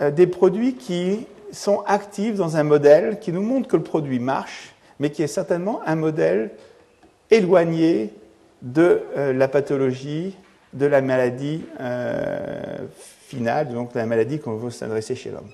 euh, 0.00 0.10
des 0.10 0.26
produits 0.26 0.74
qui 0.74 1.26
sont 1.52 1.80
actifs 1.86 2.36
dans 2.36 2.56
un 2.56 2.62
modèle 2.62 3.18
qui 3.20 3.32
nous 3.32 3.42
montre 3.42 3.68
que 3.68 3.76
le 3.76 3.82
produit 3.82 4.20
marche, 4.20 4.74
mais 4.98 5.10
qui 5.10 5.22
est 5.22 5.26
certainement 5.26 5.80
un 5.86 5.96
modèle 5.96 6.52
éloigné 7.30 8.12
de 8.62 9.02
euh, 9.16 9.32
la 9.32 9.48
pathologie 9.48 10.36
de 10.72 10.86
la 10.86 11.00
maladie 11.00 11.64
finale, 13.30 13.68
donc 13.68 13.94
la 13.94 14.06
maladie 14.06 14.40
qu'on 14.40 14.56
veut 14.56 14.70
s'adresser 14.70 15.14
chez 15.14 15.30
l'homme. 15.30 15.50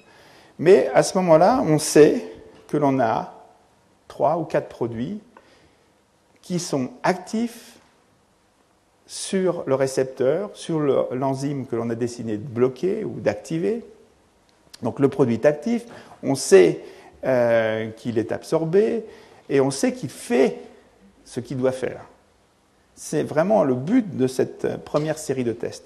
Mais 0.58 0.88
à 0.94 1.02
ce 1.02 1.16
moment-là, 1.18 1.62
on 1.66 1.78
sait 1.78 2.24
que 2.68 2.76
l'on 2.76 2.98
a 2.98 3.34
trois 4.08 4.38
ou 4.38 4.44
quatre 4.44 4.68
produits 4.68 5.20
qui 6.40 6.58
sont 6.58 6.90
actifs 7.02 7.74
sur 9.06 9.62
le 9.66 9.74
récepteur, 9.74 10.50
sur 10.54 10.80
l'enzyme 10.80 11.66
que 11.66 11.76
l'on 11.76 11.90
a 11.90 11.94
décidé 11.94 12.38
de 12.38 12.46
bloquer 12.46 13.04
ou 13.04 13.20
d'activer. 13.20 13.84
Donc 14.82 14.98
le 14.98 15.08
produit 15.08 15.34
est 15.34 15.46
actif, 15.46 15.84
on 16.22 16.34
sait 16.34 16.80
euh, 17.24 17.90
qu'il 17.90 18.18
est 18.18 18.32
absorbé 18.32 19.04
et 19.48 19.60
on 19.60 19.70
sait 19.70 19.92
qu'il 19.92 20.10
fait 20.10 20.58
ce 21.24 21.40
qu'il 21.40 21.58
doit 21.58 21.72
faire. 21.72 22.00
C'est 22.94 23.22
vraiment 23.22 23.62
le 23.64 23.74
but 23.74 24.16
de 24.16 24.26
cette 24.26 24.82
première 24.84 25.18
série 25.18 25.44
de 25.44 25.52
tests. 25.52 25.84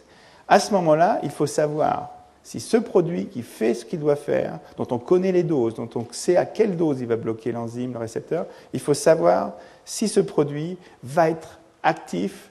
À 0.51 0.59
ce 0.59 0.73
moment-là, 0.73 1.21
il 1.23 1.31
faut 1.31 1.47
savoir 1.47 2.11
si 2.43 2.59
ce 2.59 2.77
produit 2.77 3.27
qui 3.27 3.43
fait 3.43 3.73
ce 3.73 3.85
qu'il 3.85 4.01
doit 4.01 4.17
faire, 4.17 4.59
dont 4.77 4.87
on 4.91 4.99
connaît 4.99 5.31
les 5.31 5.45
doses, 5.45 5.75
dont 5.75 5.89
on 5.95 6.05
sait 6.11 6.37
à 6.37 6.45
quelle 6.45 6.77
dose 6.77 7.01
il 7.01 7.07
va 7.07 7.15
bloquer 7.15 7.53
l'enzyme, 7.53 7.93
le 7.93 8.01
récepteur, 8.01 8.47
il 8.73 8.81
faut 8.81 8.93
savoir 8.93 9.53
si 9.85 10.09
ce 10.09 10.19
produit 10.19 10.77
va 11.05 11.31
être 11.31 11.61
actif, 11.85 12.51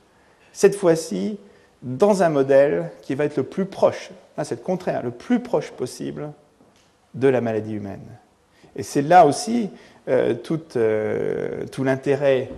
cette 0.53 0.77
fois-ci, 0.77 1.37
dans 1.81 2.23
un 2.23 2.29
modèle 2.29 2.89
qui 3.01 3.15
va 3.15 3.25
être 3.25 3.35
le 3.35 3.43
plus 3.43 3.65
proche, 3.65 4.11
là 4.37 4.45
c'est 4.45 4.55
le 4.55 4.61
contraire, 4.65 5.03
le 5.03 5.11
plus 5.11 5.41
proche 5.41 5.71
possible 5.71 6.31
de 7.15 7.27
la 7.27 7.41
maladie 7.41 7.73
humaine. 7.73 8.05
Et 8.77 8.83
c'est 8.83 9.01
là 9.01 9.25
aussi 9.25 9.69
euh, 10.07 10.35
euh, 10.77 11.65
tout 11.69 11.83
l'intérêt 11.83 12.49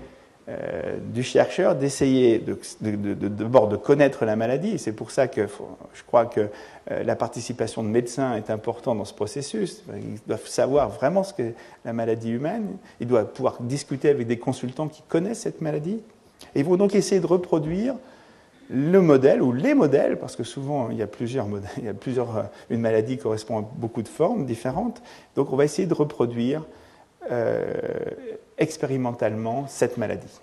euh, 0.52 0.98
du 1.14 1.24
chercheur 1.24 1.76
d'essayer 1.76 2.44
d'abord 2.82 3.68
de, 3.70 3.78
connaître 3.78 4.26
la 4.26 4.36
maladie. 4.36 4.80
C'est 4.80 4.92
pour 4.92 5.12
ça 5.12 5.28
que 5.28 5.48
je 5.94 6.04
crois 6.04 6.26
que 6.26 6.50
euh, 6.90 7.04
la 7.04 7.16
participation 7.16 7.84
de 7.84 7.88
médecins 7.88 8.36
est 8.36 8.50
importante 8.50 8.98
dans 8.98 9.06
ce 9.06 9.14
processus. 9.14 9.84
Ils 9.96 10.20
doivent 10.28 10.48
savoir 10.48 10.90
vraiment 10.90 11.24
ce 11.24 11.34
qu'est 11.34 11.54
la 11.86 11.94
maladie 11.94 12.32
humaine. 12.32 12.76
Ils 13.00 13.08
doivent 13.08 13.32
pouvoir 13.32 13.62
discuter 13.62 14.10
avec 14.10 14.28
des 14.28 14.40
consultants 14.40 14.90
qui 14.90 15.04
connaissent 15.08 15.42
cette 15.42 15.62
maladie. 15.62 16.02
Et 16.56 16.62
ils 16.62 16.66
vont 16.66 16.76
donc 16.76 16.96
essayer 16.96 17.22
de 17.22 17.28
reproduire 17.28 17.96
le 18.70 19.00
modèle 19.00 19.42
ou 19.42 19.54
les 19.54 19.74
modèles, 19.74 20.18
parce 20.18 20.36
que 20.36 20.44
souvent 20.44 20.90
il 20.90 20.98
y 20.98 21.02
a 21.02 21.08
plusieurs 21.08 21.48
modèles, 21.48 21.70
il 21.78 21.86
y 21.86 21.90
a 21.90 21.94
plusieurs, 21.94 22.38
euh, 22.38 22.44
une 22.70 22.82
maladie 22.82 23.18
correspond 23.18 23.60
à 23.60 23.62
beaucoup 23.76 24.02
de 24.02 24.10
formes 24.10 24.46
différentes. 24.46 25.02
Donc 25.36 25.54
on 25.54 25.56
va 25.56 25.64
essayer 25.64 25.88
de 25.88 25.94
reproduire 25.94 26.64
expérimentalement 28.62 29.66
cette 29.68 29.98
maladie. 29.98 30.40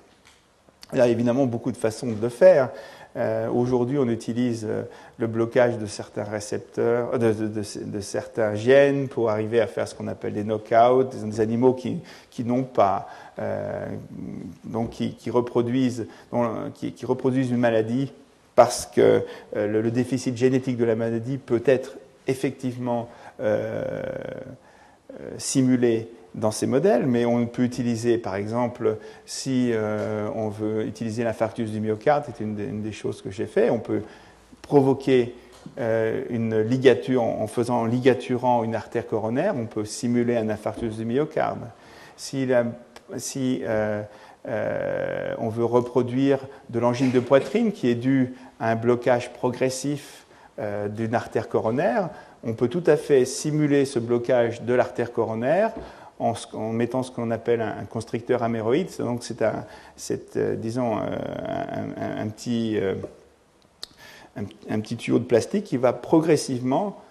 Il 0.93 0.99
y 0.99 1.01
a 1.01 1.07
évidemment 1.07 1.47
beaucoup 1.47 1.71
de 1.71 1.77
façons 1.77 2.09
de 2.09 2.29
faire. 2.29 2.71
Euh, 3.17 3.49
aujourd'hui, 3.49 3.99
on 3.99 4.09
utilise 4.09 4.67
euh, 4.69 4.83
le 5.19 5.27
blocage 5.27 5.79
de 5.79 5.87
certains 5.87 6.25
récepteurs, 6.25 7.19
de, 7.19 8.01
certains 8.01 8.55
gènes 8.55 9.09
pour 9.09 9.31
arriver 9.31 9.61
à 9.61 9.67
faire 9.67 9.87
ce 9.87 9.95
qu'on 9.95 10.09
appelle 10.09 10.35
des 10.35 10.45
knockouts, 10.45 11.05
des 11.05 11.41
animaux 11.41 11.75
qui, 11.75 12.01
n'ont 12.45 12.65
pas, 12.65 13.09
donc 14.65 14.91
qui, 14.91 15.31
reproduisent 15.31 16.07
une 17.51 17.57
maladie 17.57 18.13
parce 18.55 18.87
que 18.87 19.23
le, 19.55 19.91
déficit 19.91 20.37
génétique 20.37 20.77
de 20.77 20.85
la 20.85 20.95
maladie 20.95 21.39
peut 21.39 21.63
être 21.65 21.97
effectivement 22.27 23.09
simulé 25.39 26.09
dans 26.39 26.51
ces 26.51 26.67
modèles, 26.67 27.07
mais 27.07 27.25
on 27.25 27.47
peut 27.47 27.65
utiliser, 27.65 28.19
par 28.19 28.37
exemple, 28.37 28.97
si 29.27 29.71
euh, 29.73 30.29
on 30.35 30.49
veut 30.49 30.87
utiliser 30.87 31.25
l'infarctus 31.25 31.71
du 31.71 31.81
myocarde, 31.81 32.25
c'est 32.27 32.43
une, 32.43 32.83
des 32.83 32.93
choses 32.93 33.23
que 33.23 33.31
j'ai 33.31 33.47
fait, 33.47 33.71
on 33.71 33.79
peut 33.79 34.03
provoquer 34.63 35.35
euh, 35.79 36.23
une 36.31 36.61
ligature 36.61 37.23
en 37.23 37.47
faisant 37.47 37.85
ligaturant 37.85 38.65
une 38.65 38.75
artère 38.75 39.07
coronaire, 39.07 39.55
on 39.57 39.67
peut 39.67 39.85
simuler 39.85 40.37
un 40.37 40.49
infarctus 40.49 40.97
du 40.97 41.05
myocarde. 41.05 41.61
Si, 42.17 42.49
si 43.17 43.63
euh, 43.67 44.03
on 45.39 45.49
veut 45.49 45.65
reproduire 45.65 46.39
de 46.71 46.79
l'angine 46.79 47.11
de 47.11 47.21
poitrine 47.21 47.73
qui 47.73 47.89
est 47.89 47.95
due 47.95 48.35
à 48.61 48.71
un 48.71 48.77
blocage 48.77 49.33
progressif 49.33 50.25
d'une 50.91 51.15
artère 51.15 51.49
coronaire, 51.49 52.09
on 52.43 52.53
peut 52.55 52.67
tout 52.67 52.83
à 52.87 52.97
fait 52.97 53.25
simuler 53.25 53.85
ce 53.85 54.01
blocage 54.01 54.63
de 54.63 54.75
l'artère 54.75 55.13
coronaire 55.13 55.73
en, 56.19 56.35
mettant 56.73 57.03
ce 57.03 57.11
qu'on 57.11 57.31
appelle 57.31 57.61
un, 57.61 57.85
constricteur 57.85 58.43
améroïde. 58.43 58.89
Donc 58.99 59.23
c'est 59.23 59.43
un, 59.43 59.65
euh, 60.37 60.57
disons, 60.57 60.99
euh, 60.99 61.03
un, 61.97 62.29
petit, 62.29 62.79
euh, 62.79 62.95
un, 64.37 64.81
petit 64.81 64.97
tuyau 64.97 65.19
de 65.19 65.25
plastique 65.25 65.65
qui 65.65 65.77
va 65.77 65.93
progressivement 65.93 67.03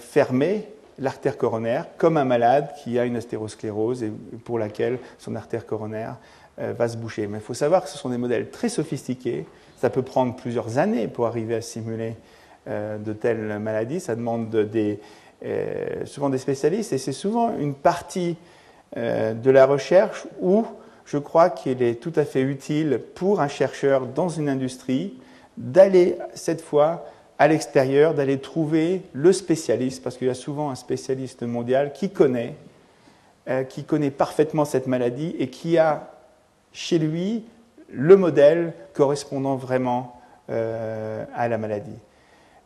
fermer 0.00 0.66
l'artère 0.98 1.38
coronaire 1.38 1.86
comme 1.96 2.16
un 2.16 2.24
malade 2.24 2.72
qui 2.82 2.98
a 2.98 3.04
une 3.04 3.14
astérosclérose 3.14 4.02
et 4.02 4.10
pour 4.44 4.58
laquelle 4.58 4.98
son 5.16 5.36
artère 5.36 5.64
coronaire 5.64 6.16
va 6.58 6.88
se 6.88 6.96
boucher. 6.96 7.28
Mais 7.28 7.38
il 7.38 7.44
faut 7.44 7.54
savoir 7.54 7.84
que 7.84 7.88
ce 7.88 7.96
sont 7.96 8.08
des 8.08 8.18
modèles 8.18 8.50
très 8.50 8.68
sophistiqués. 8.68 9.46
Ça 9.76 9.88
peut 9.90 10.02
prendre 10.02 10.34
plusieurs 10.34 10.78
années 10.78 11.06
pour 11.06 11.26
arriver 11.26 11.54
à 11.54 11.60
simuler 11.60 12.16
de 12.66 13.12
telles 13.12 13.60
maladies. 13.60 14.00
Ça 14.00 14.16
demande 14.16 14.50
des, 14.50 14.98
souvent 16.04 16.28
des 16.28 16.38
spécialistes, 16.38 16.92
et 16.92 16.98
c'est 16.98 17.12
souvent 17.12 17.56
une 17.58 17.74
partie 17.74 18.36
euh, 18.96 19.34
de 19.34 19.52
la 19.52 19.66
recherche 19.66 20.26
où 20.40 20.66
je 21.04 21.16
crois 21.16 21.48
qu'il 21.48 21.80
est 21.80 22.00
tout 22.00 22.12
à 22.16 22.24
fait 22.24 22.40
utile 22.40 23.00
pour 23.14 23.40
un 23.40 23.46
chercheur 23.46 24.06
dans 24.06 24.28
une 24.28 24.48
industrie 24.48 25.14
d'aller 25.56 26.16
cette 26.34 26.60
fois 26.60 27.06
à 27.38 27.46
l'extérieur, 27.46 28.14
d'aller 28.14 28.38
trouver 28.38 29.02
le 29.12 29.32
spécialiste, 29.32 30.02
parce 30.02 30.16
qu'il 30.16 30.26
y 30.26 30.30
a 30.30 30.34
souvent 30.34 30.70
un 30.70 30.74
spécialiste 30.74 31.44
mondial 31.44 31.92
qui 31.92 32.10
connaît, 32.10 32.56
euh, 33.48 33.62
qui 33.62 33.84
connaît 33.84 34.10
parfaitement 34.10 34.64
cette 34.64 34.88
maladie 34.88 35.36
et 35.38 35.50
qui 35.50 35.78
a 35.78 36.10
chez 36.72 36.98
lui 36.98 37.44
le 37.92 38.16
modèle 38.16 38.72
correspondant 38.92 39.54
vraiment 39.54 40.16
à 40.48 41.46
la 41.46 41.58
maladie. 41.58 41.96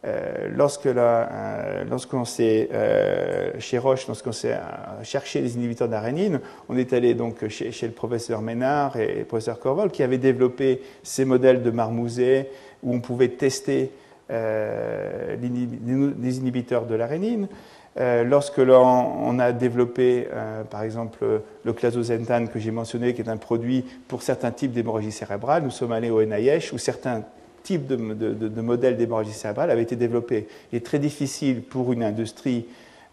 Euh, 0.07 0.48
lorsque 0.55 0.86
euh, 0.86 1.84
lorsqu'on 1.88 2.26
s'est 2.26 2.68
euh, 2.72 3.52
chez 3.59 3.78
Roche, 3.78 4.07
lorsqu'on 4.07 4.32
s'est 4.32 4.59
cherché 5.02 5.40
les 5.40 5.57
inhibiteurs 5.57 5.88
d'arénine, 5.88 6.40
on 6.68 6.76
est 6.76 6.92
allé 6.92 7.14
donc 7.14 7.48
chez, 7.48 7.72
le 7.82 7.92
professeur 7.92 8.42
Ménard 8.42 8.98
et 8.98 9.20
le 9.20 9.24
professeur 9.24 9.59
Corvol 9.59 9.90
qui 9.90 10.02
avaient 10.02 10.18
développé 10.18 10.82
ces 11.02 11.24
modèles 11.24 11.62
de 11.62 11.70
marmousets 11.70 12.50
où 12.82 12.94
on 12.94 13.00
pouvait 13.00 13.28
tester 13.28 13.90
les 14.28 16.38
inhibiteurs 16.38 16.86
de 16.86 16.94
l'arénine. 16.94 17.48
lorsque 17.96 18.59
l'on 18.59 19.38
a 19.38 19.52
développé, 19.52 20.26
par 20.70 20.82
exemple, 20.82 21.42
le 21.62 21.72
clazosentan 21.72 22.46
que 22.46 22.59
j'ai 22.59 22.70
mentionné, 22.70 23.14
qui 23.14 23.22
est 23.22 23.28
un 23.28 23.36
produit 23.36 23.84
pour 24.09 24.22
certains 24.22 24.50
types 24.50 24.72
d'hémorragie 24.72 25.12
cérébrale, 25.12 25.62
nous 25.62 25.70
sommes 25.70 25.92
allés 25.92 26.11
au 26.11 26.22
NIH 26.22 26.72
où 26.72 26.78
certains 26.78 27.22
type 27.64 27.86
de, 27.86 27.96
de, 27.96 28.60
modèle 28.60 28.96
d'hémorragie 28.96 29.32
cérébrale 29.32 29.70
avait 29.70 29.82
été 29.82 29.96
développé. 29.96 30.46
Il 30.70 30.76
est 30.76 30.86
très 30.86 31.00
difficile 31.00 31.62
pour 31.62 31.92
une 31.92 32.04
industrie 32.04 32.66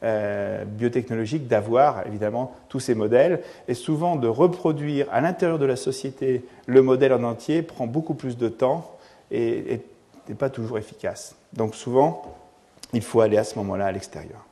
euh, 0.03 0.65
biotechnologique 0.65 1.47
d'avoir 1.47 2.05
évidemment 2.05 2.55
tous 2.69 2.79
ces 2.79 2.93
modèles 2.93 3.41
et 3.67 3.73
souvent 3.73 4.15
de 4.17 4.27
reproduire 4.27 5.07
à 5.11 5.21
l'intérieur 5.21 5.57
de 5.57 5.65
la 5.65 5.75
société 5.75 6.43
le 6.65 6.81
modèle 6.81 7.13
en 7.13 7.23
entier 7.23 7.61
prend 7.61 7.87
beaucoup 7.87 8.13
plus 8.13 8.37
de 8.37 8.49
temps 8.49 8.97
et 9.31 9.79
n'est 10.27 10.35
pas 10.35 10.49
toujours 10.49 10.77
efficace. 10.77 11.35
Donc 11.53 11.73
souvent, 11.73 12.35
il 12.93 13.01
faut 13.01 13.21
aller 13.21 13.37
à 13.37 13.43
ce 13.43 13.57
moment-là 13.59 13.85
à 13.85 13.91
l'extérieur. 13.91 14.45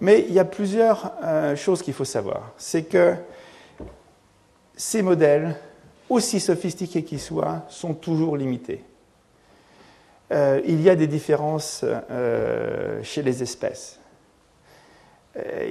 Mais 0.00 0.24
il 0.28 0.32
y 0.32 0.38
a 0.38 0.44
plusieurs 0.44 1.12
euh, 1.22 1.56
choses 1.56 1.82
qu'il 1.82 1.94
faut 1.94 2.04
savoir. 2.04 2.52
C'est 2.56 2.84
que 2.84 3.14
ces 4.80 5.02
modèles, 5.02 5.56
aussi 6.08 6.40
sophistiqués 6.40 7.04
qu'ils 7.04 7.20
soient, 7.20 7.66
sont 7.68 7.92
toujours 7.92 8.38
limités. 8.38 8.82
Euh, 10.32 10.62
il 10.64 10.80
y 10.80 10.88
a 10.88 10.96
des 10.96 11.06
différences 11.06 11.84
euh, 11.84 13.02
chez 13.02 13.20
les 13.20 13.42
espèces. 13.42 14.00
Euh, 15.36 15.68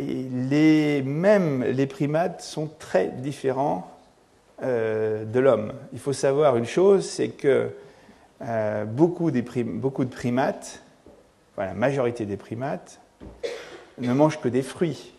les, 0.48 1.02
même 1.02 1.64
les 1.64 1.88
primates 1.88 2.42
sont 2.42 2.70
très 2.78 3.08
différents 3.08 3.92
de 4.62 5.40
l'homme. 5.40 5.72
Il 5.94 6.00
faut 6.00 6.12
savoir 6.12 6.58
une 6.58 6.66
chose, 6.66 7.10
c'est 7.10 7.30
que 7.30 7.70
beaucoup, 8.88 9.32
beaucoup, 9.32 10.04
de 10.04 10.10
primates, 10.10 10.84
la 11.58 11.74
majorité 11.74 12.26
des 12.26 12.36
primates, 12.36 13.00
ne 14.00 14.12
mangent 14.12 14.42
que 14.42 14.50
des 14.50 14.62
fruits 14.62 15.14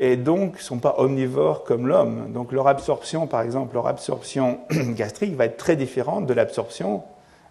et 0.00 0.16
donc 0.16 0.54
ne 0.54 0.60
sont 0.60 0.78
pas 0.78 0.96
omnivores 0.98 1.64
comme 1.64 1.86
l'homme. 1.86 2.32
Donc 2.32 2.52
leur 2.52 2.68
absorption, 2.68 3.26
par 3.26 3.42
exemple, 3.42 3.74
leur 3.74 3.86
absorption 3.86 4.60
gastrique 4.70 5.34
va 5.34 5.46
être 5.46 5.56
très 5.56 5.76
différente 5.76 6.26
de 6.26 6.34
l'absorption. 6.34 7.02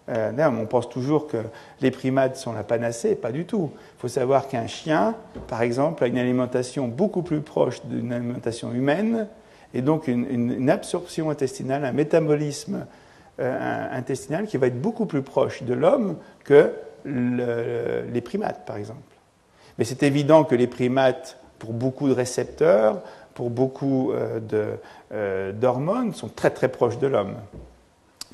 Euh, 0.08 0.32
on 0.38 0.64
pense 0.64 0.88
toujours 0.88 1.26
que 1.26 1.36
les 1.82 1.90
primates 1.90 2.36
sont 2.36 2.54
la 2.54 2.62
panacée, 2.62 3.14
pas 3.14 3.32
du 3.32 3.44
tout. 3.44 3.70
Il 3.74 4.00
faut 4.00 4.08
savoir 4.08 4.48
qu'un 4.48 4.66
chien, 4.66 5.14
par 5.48 5.60
exemple, 5.60 6.04
a 6.04 6.06
une 6.06 6.18
alimentation 6.18 6.88
beaucoup 6.88 7.22
plus 7.22 7.42
proche 7.42 7.84
d'une 7.84 8.12
alimentation 8.12 8.72
humaine 8.72 9.28
et 9.74 9.82
donc 9.82 10.08
une, 10.08 10.70
absorption 10.70 11.28
intestinale, 11.28 11.84
un 11.84 11.92
métabolisme 11.92 12.86
euh, 13.38 13.86
intestinal 13.92 14.46
qui 14.46 14.56
va 14.56 14.68
être 14.68 14.80
beaucoup 14.80 15.04
plus 15.04 15.20
proche 15.20 15.62
de 15.62 15.74
l'homme 15.74 16.16
que 16.44 16.72
les 17.04 18.20
primates, 18.22 18.64
par 18.66 18.76
exemple. 18.76 19.00
Mais 19.78 19.84
c'est 19.84 20.02
évident 20.02 20.44
que 20.44 20.54
les 20.54 20.66
primates, 20.66 21.38
pour 21.58 21.72
beaucoup 21.72 22.08
de 22.08 22.14
récepteurs, 22.14 23.00
pour 23.34 23.50
beaucoup 23.50 24.12
euh, 24.12 25.52
d'hormones, 25.52 26.14
sont 26.14 26.28
très 26.28 26.50
très 26.50 26.68
proches 26.68 26.98
de 26.98 27.06
l'homme. 27.06 27.36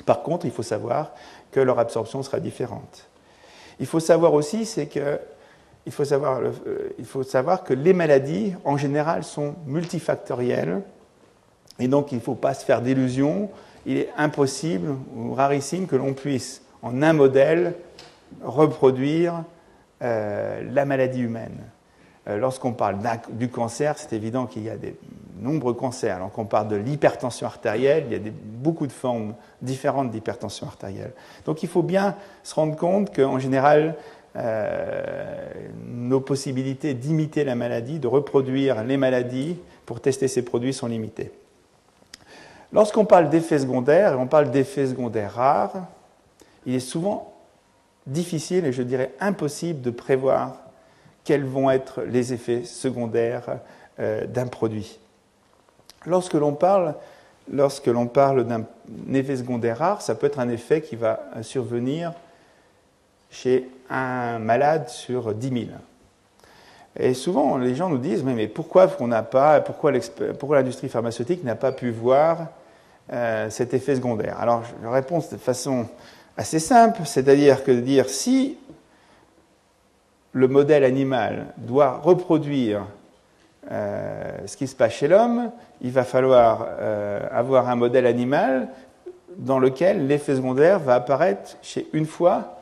Par 0.05 0.21
contre, 0.21 0.45
il 0.45 0.51
faut 0.51 0.63
savoir 0.63 1.11
que 1.51 1.59
leur 1.59 1.79
absorption 1.79 2.21
sera 2.23 2.39
différente. 2.39 3.07
Il 3.79 3.85
faut 3.85 3.99
savoir 3.99 4.33
aussi, 4.33 4.67
que 4.87 5.19
il 5.85 5.91
faut, 5.91 6.05
savoir, 6.05 6.39
euh, 6.39 6.89
il 6.97 7.05
faut 7.05 7.23
savoir 7.23 7.63
que 7.63 7.73
les 7.73 7.93
maladies, 7.93 8.53
en 8.63 8.77
général, 8.77 9.23
sont 9.23 9.55
multifactorielles. 9.65 10.81
Et 11.79 11.87
donc, 11.87 12.11
il 12.11 12.15
ne 12.15 12.21
faut 12.21 12.35
pas 12.35 12.53
se 12.53 12.65
faire 12.65 12.81
d'illusions. 12.81 13.49
Il 13.85 13.97
est 13.97 14.09
impossible 14.17 14.95
ou 15.15 15.33
rarissime 15.33 15.87
que 15.87 15.95
l'on 15.95 16.13
puisse, 16.13 16.63
en 16.81 17.01
un 17.01 17.13
modèle, 17.13 17.75
reproduire 18.43 19.43
euh, 20.01 20.61
la 20.71 20.85
maladie 20.85 21.21
humaine. 21.21 21.57
Euh, 22.27 22.37
lorsqu'on 22.37 22.73
parle 22.73 22.97
du 23.31 23.49
cancer, 23.49 23.97
c'est 23.97 24.13
évident 24.13 24.45
qu'il 24.45 24.63
y 24.63 24.69
a 24.69 24.77
des 24.77 24.95
nombreux 25.39 25.73
cancers. 25.73 26.15
Alors 26.15 26.31
qu'on 26.31 26.45
parle 26.45 26.67
de 26.67 26.75
l'hypertension 26.75 27.45
artérielle, 27.45 28.05
il 28.09 28.13
y 28.13 28.15
a 28.15 28.31
beaucoup 28.43 28.87
de 28.87 28.91
formes 28.91 29.35
différentes 29.61 30.11
d'hypertension 30.11 30.67
artérielle. 30.67 31.13
Donc 31.45 31.61
il 31.63 31.69
faut 31.69 31.83
bien 31.83 32.15
se 32.43 32.55
rendre 32.55 32.75
compte 32.75 33.15
qu'en 33.15 33.37
général, 33.37 33.95
euh, 34.35 35.03
nos 35.87 36.19
possibilités 36.19 36.93
d'imiter 36.93 37.43
la 37.43 37.55
maladie, 37.55 37.99
de 37.99 38.07
reproduire 38.07 38.83
les 38.83 38.97
maladies 38.97 39.57
pour 39.85 40.01
tester 40.01 40.27
ces 40.27 40.43
produits 40.43 40.73
sont 40.73 40.87
limitées. 40.87 41.31
Lorsqu'on 42.73 43.05
parle 43.05 43.29
d'effets 43.29 43.59
secondaires, 43.59 44.13
et 44.13 44.15
on 44.15 44.27
parle 44.27 44.51
d'effets 44.51 44.87
secondaires 44.87 45.35
rares, 45.35 45.87
il 46.65 46.75
est 46.75 46.79
souvent 46.79 47.33
difficile 48.07 48.65
et 48.65 48.73
je 48.73 48.81
dirais 48.81 49.13
impossible 49.19 49.81
de 49.81 49.91
prévoir 49.91 50.64
quels 51.25 51.43
vont 51.43 51.69
être 51.69 52.03
les 52.03 52.31
effets 52.31 52.63
secondaires 52.63 53.57
euh, 53.99 54.25
d'un 54.25 54.47
produit. 54.47 54.99
Lorsque 56.05 56.35
l'on 56.35 56.53
parle, 56.53 56.95
d'un 57.47 58.63
effet 59.13 59.37
secondaire 59.37 59.79
rare, 59.79 60.01
ça 60.01 60.15
peut 60.15 60.27
être 60.27 60.39
un 60.39 60.49
effet 60.49 60.81
qui 60.81 60.95
va 60.95 61.19
survenir 61.41 62.13
chez 63.31 63.67
un 63.89 64.39
malade 64.39 64.87
sur 64.87 65.33
10 65.33 65.49
000. 65.49 65.65
Et 66.97 67.13
souvent, 67.13 67.57
les 67.57 67.75
gens 67.75 67.89
nous 67.89 67.97
disent 67.97 68.23
mais, 68.23 68.47
pourquoi 68.47 68.87
pourquoi 68.87 69.91
l'industrie 69.91 70.89
pharmaceutique 70.89 71.43
n'a 71.43 71.55
pas 71.55 71.71
pu 71.71 71.91
voir 71.91 72.47
euh, 73.11 73.49
cet 73.49 73.73
effet 73.73 73.95
secondaire? 73.95 74.39
Alors, 74.39 74.63
je 74.81 74.87
réponds 74.87 75.19
de 75.19 75.37
façon 75.37 75.87
assez 76.37 76.59
simple, 76.59 77.01
c'est-à-dire 77.05 77.63
que 77.63 77.71
de 77.71 77.81
dire 77.81 78.09
si 78.09 78.57
le 80.35 80.49
modèle 80.49 80.83
animal 80.83 81.45
doit 81.55 82.01
reproduire 82.03 82.85
euh, 83.71 84.37
ce 84.45 84.57
qui 84.57 84.67
se 84.67 84.75
passe 84.75 84.91
chez 84.91 85.07
l'homme, 85.07 85.49
il 85.81 85.91
va 85.91 86.03
falloir 86.03 86.67
euh, 86.77 87.25
avoir 87.31 87.69
un 87.69 87.77
modèle 87.77 88.05
animal 88.05 88.67
dans 89.37 89.59
lequel 89.59 90.07
l'effet 90.07 90.35
secondaire 90.35 90.79
va 90.79 90.95
apparaître 90.95 91.55
chez 91.61 91.87
une 91.93 92.05
fois 92.05 92.59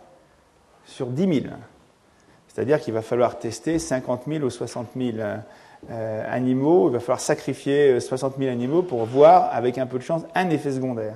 sur 0.85 1.07
10 1.07 1.41
000. 1.41 1.55
C'est-à-dire 2.47 2.79
qu'il 2.79 2.93
va 2.93 3.01
falloir 3.01 3.39
tester 3.39 3.79
50 3.79 4.25
000 4.27 4.45
ou 4.45 4.51
60 4.51 4.89
000 4.95 5.17
euh, 5.89 6.23
animaux, 6.31 6.89
il 6.89 6.93
va 6.93 6.99
falloir 6.99 7.19
sacrifier 7.19 7.99
60 7.99 8.35
000 8.37 8.51
animaux 8.51 8.83
pour 8.83 9.03
voir, 9.05 9.49
avec 9.51 9.79
un 9.79 9.87
peu 9.87 9.97
de 9.97 10.03
chance, 10.03 10.21
un 10.35 10.51
effet 10.51 10.73
secondaire. 10.73 11.15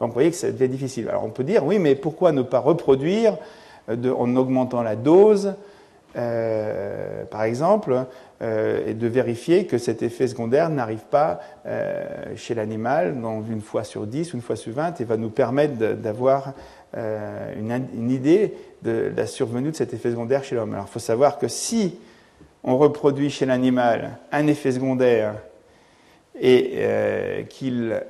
Donc 0.00 0.08
vous 0.08 0.14
voyez 0.14 0.30
que 0.30 0.50
devient 0.50 0.68
difficile. 0.68 1.08
Alors 1.08 1.24
on 1.24 1.30
peut 1.30 1.44
dire, 1.44 1.64
oui, 1.64 1.78
mais 1.78 1.94
pourquoi 1.94 2.32
ne 2.32 2.42
pas 2.42 2.58
reproduire 2.58 3.38
en 3.88 4.36
augmentant 4.36 4.82
la 4.82 4.96
dose 4.96 5.54
euh, 6.16 7.24
par 7.24 7.42
exemple, 7.42 8.06
euh, 8.42 8.86
et 8.86 8.94
de 8.94 9.06
vérifier 9.08 9.66
que 9.66 9.78
cet 9.78 10.02
effet 10.02 10.28
secondaire 10.28 10.70
n'arrive 10.70 11.04
pas 11.10 11.40
euh, 11.66 12.04
chez 12.36 12.54
l'animal 12.54 13.20
dans 13.20 13.42
une 13.42 13.60
fois 13.60 13.82
sur 13.82 14.06
10, 14.06 14.32
une 14.32 14.40
fois 14.40 14.54
sur 14.56 14.72
20, 14.74 15.00
et 15.00 15.04
va 15.04 15.16
nous 15.16 15.30
permettre 15.30 15.74
d'avoir 15.94 16.52
une, 16.96 18.10
idée 18.10 18.54
de 18.82 19.10
la 19.16 19.26
survenue 19.26 19.72
de 19.72 19.76
cet 19.76 19.92
effet 19.92 20.10
secondaire 20.10 20.44
chez 20.44 20.54
l'homme. 20.54 20.74
Alors 20.74 20.86
il 20.88 20.92
faut 20.92 21.00
savoir 21.00 21.38
que 21.38 21.48
si 21.48 21.98
on 22.62 22.78
reproduit 22.78 23.30
chez 23.30 23.46
l'animal 23.46 24.18
un 24.30 24.46
effet 24.46 24.70
secondaire 24.70 25.34
et 26.40 27.44
qu'il 27.50 28.00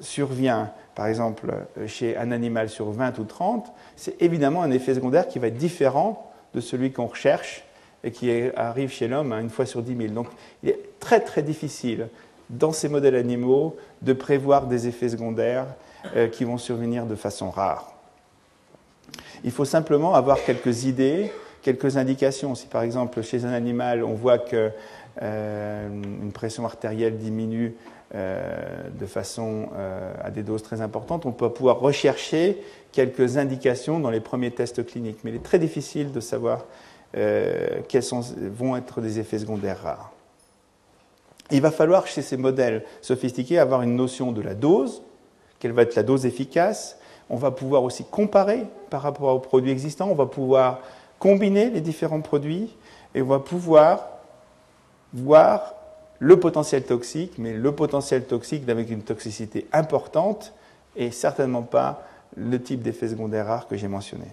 survient 0.00 0.70
par 0.98 1.06
exemple, 1.06 1.54
chez 1.86 2.16
un 2.16 2.32
animal 2.32 2.68
sur 2.68 2.90
20 2.90 3.20
ou 3.20 3.24
30, 3.24 3.72
c'est 3.94 4.20
évidemment 4.20 4.64
un 4.64 4.72
effet 4.72 4.94
secondaire 4.94 5.28
qui 5.28 5.38
va 5.38 5.46
être 5.46 5.56
différent 5.56 6.28
de 6.54 6.60
celui 6.60 6.90
qu'on 6.90 7.06
recherche 7.06 7.62
et 8.02 8.10
qui 8.10 8.32
arrive 8.56 8.90
chez 8.90 9.06
l'homme 9.06 9.32
une 9.32 9.48
fois 9.48 9.64
sur 9.64 9.80
10 9.80 9.96
000. 9.96 10.08
Donc 10.12 10.26
il 10.64 10.70
est 10.70 10.80
très 10.98 11.20
très 11.20 11.44
difficile 11.44 12.08
dans 12.50 12.72
ces 12.72 12.88
modèles 12.88 13.14
animaux 13.14 13.76
de 14.02 14.12
prévoir 14.12 14.66
des 14.66 14.88
effets 14.88 15.10
secondaires 15.10 15.66
euh, 16.16 16.26
qui 16.26 16.42
vont 16.42 16.58
survenir 16.58 17.06
de 17.06 17.14
façon 17.14 17.48
rare. 17.48 17.92
Il 19.44 19.52
faut 19.52 19.64
simplement 19.64 20.16
avoir 20.16 20.42
quelques 20.42 20.82
idées, 20.82 21.30
quelques 21.62 21.96
indications. 21.96 22.56
Si 22.56 22.66
par 22.66 22.82
exemple 22.82 23.22
chez 23.22 23.44
un 23.44 23.52
animal 23.52 24.02
on 24.02 24.14
voit 24.14 24.38
qu'une 24.38 24.72
euh, 25.22 26.30
pression 26.34 26.64
artérielle 26.64 27.18
diminue 27.18 27.76
euh, 28.14 28.88
de 28.98 29.04
façon 29.04 29.68
euh, 29.76 30.14
à 30.22 30.30
des 30.30 30.42
doses 30.42 30.62
très 30.62 30.80
importantes, 30.80 31.26
on 31.26 31.32
peut 31.32 31.50
pouvoir 31.50 31.78
rechercher 31.78 32.56
quelques 32.90 33.36
indications 33.36 34.00
dans 34.00 34.08
les 34.08 34.20
premiers 34.20 34.50
tests 34.50 34.86
cliniques. 34.86 35.18
Mais 35.24 35.30
il 35.30 35.36
est 35.36 35.42
très 35.42 35.58
difficile 35.58 36.10
de 36.10 36.20
savoir 36.20 36.64
euh, 37.18 37.80
quels 37.86 38.04
vont 38.50 38.76
être 38.76 39.02
des 39.02 39.18
effets 39.18 39.38
secondaires 39.38 39.82
rares. 39.82 40.12
Il 41.50 41.60
va 41.60 41.70
falloir, 41.70 42.06
chez 42.06 42.22
ces 42.22 42.38
modèles 42.38 42.82
sophistiqués, 43.02 43.58
avoir 43.58 43.82
une 43.82 43.94
notion 43.94 44.32
de 44.32 44.40
la 44.40 44.54
dose, 44.54 45.02
quelle 45.58 45.72
va 45.72 45.82
être 45.82 45.94
la 45.94 46.02
dose 46.02 46.24
efficace. 46.24 46.98
On 47.28 47.36
va 47.36 47.50
pouvoir 47.50 47.82
aussi 47.82 48.04
comparer 48.04 48.64
par 48.88 49.02
rapport 49.02 49.34
aux 49.34 49.38
produits 49.38 49.70
existants, 49.70 50.08
on 50.10 50.14
va 50.14 50.24
pouvoir 50.24 50.80
combiner 51.18 51.68
les 51.68 51.82
différents 51.82 52.22
produits 52.22 52.74
et 53.14 53.20
on 53.20 53.26
va 53.26 53.38
pouvoir 53.38 54.08
voir 55.12 55.74
le 56.18 56.40
potentiel 56.40 56.84
toxique, 56.84 57.34
mais 57.38 57.52
le 57.52 57.72
potentiel 57.72 58.24
toxique 58.24 58.68
avec 58.68 58.90
une 58.90 59.02
toxicité 59.02 59.66
importante 59.72 60.52
et 60.96 61.10
certainement 61.10 61.62
pas 61.62 62.06
le 62.36 62.60
type 62.60 62.82
d'effet 62.82 63.08
secondaire 63.08 63.46
rare 63.46 63.68
que 63.68 63.76
j'ai 63.76 63.88
mentionné. 63.88 64.26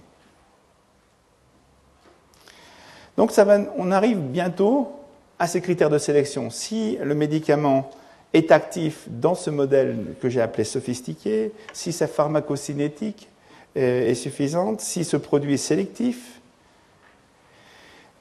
Donc 3.18 3.32
ça 3.32 3.44
va, 3.46 3.60
on 3.78 3.92
arrive 3.92 4.20
bientôt 4.20 4.92
à 5.40 5.48
ces 5.48 5.62
critères 5.62 5.90
de 5.90 5.98
sélection. 5.98 6.50
Si 6.50 6.98
le 7.02 7.16
médicament 7.16 7.92
est 8.34 8.52
actif 8.52 9.06
dans 9.08 9.36
ce 9.36 9.50
modèle 9.50 10.16
que 10.22 10.30
j'ai 10.30 10.42
appelé 10.42 10.64
sophistiqué, 10.64 11.52
si 11.72 11.94
sa 11.94 12.08
pharmacocinétique 12.08 13.30
est 13.76 14.16
suffisante, 14.16 14.82
si 14.82 15.04
ce 15.04 15.18
produit 15.18 15.56
est 15.56 15.58
sélectif, 15.58 16.40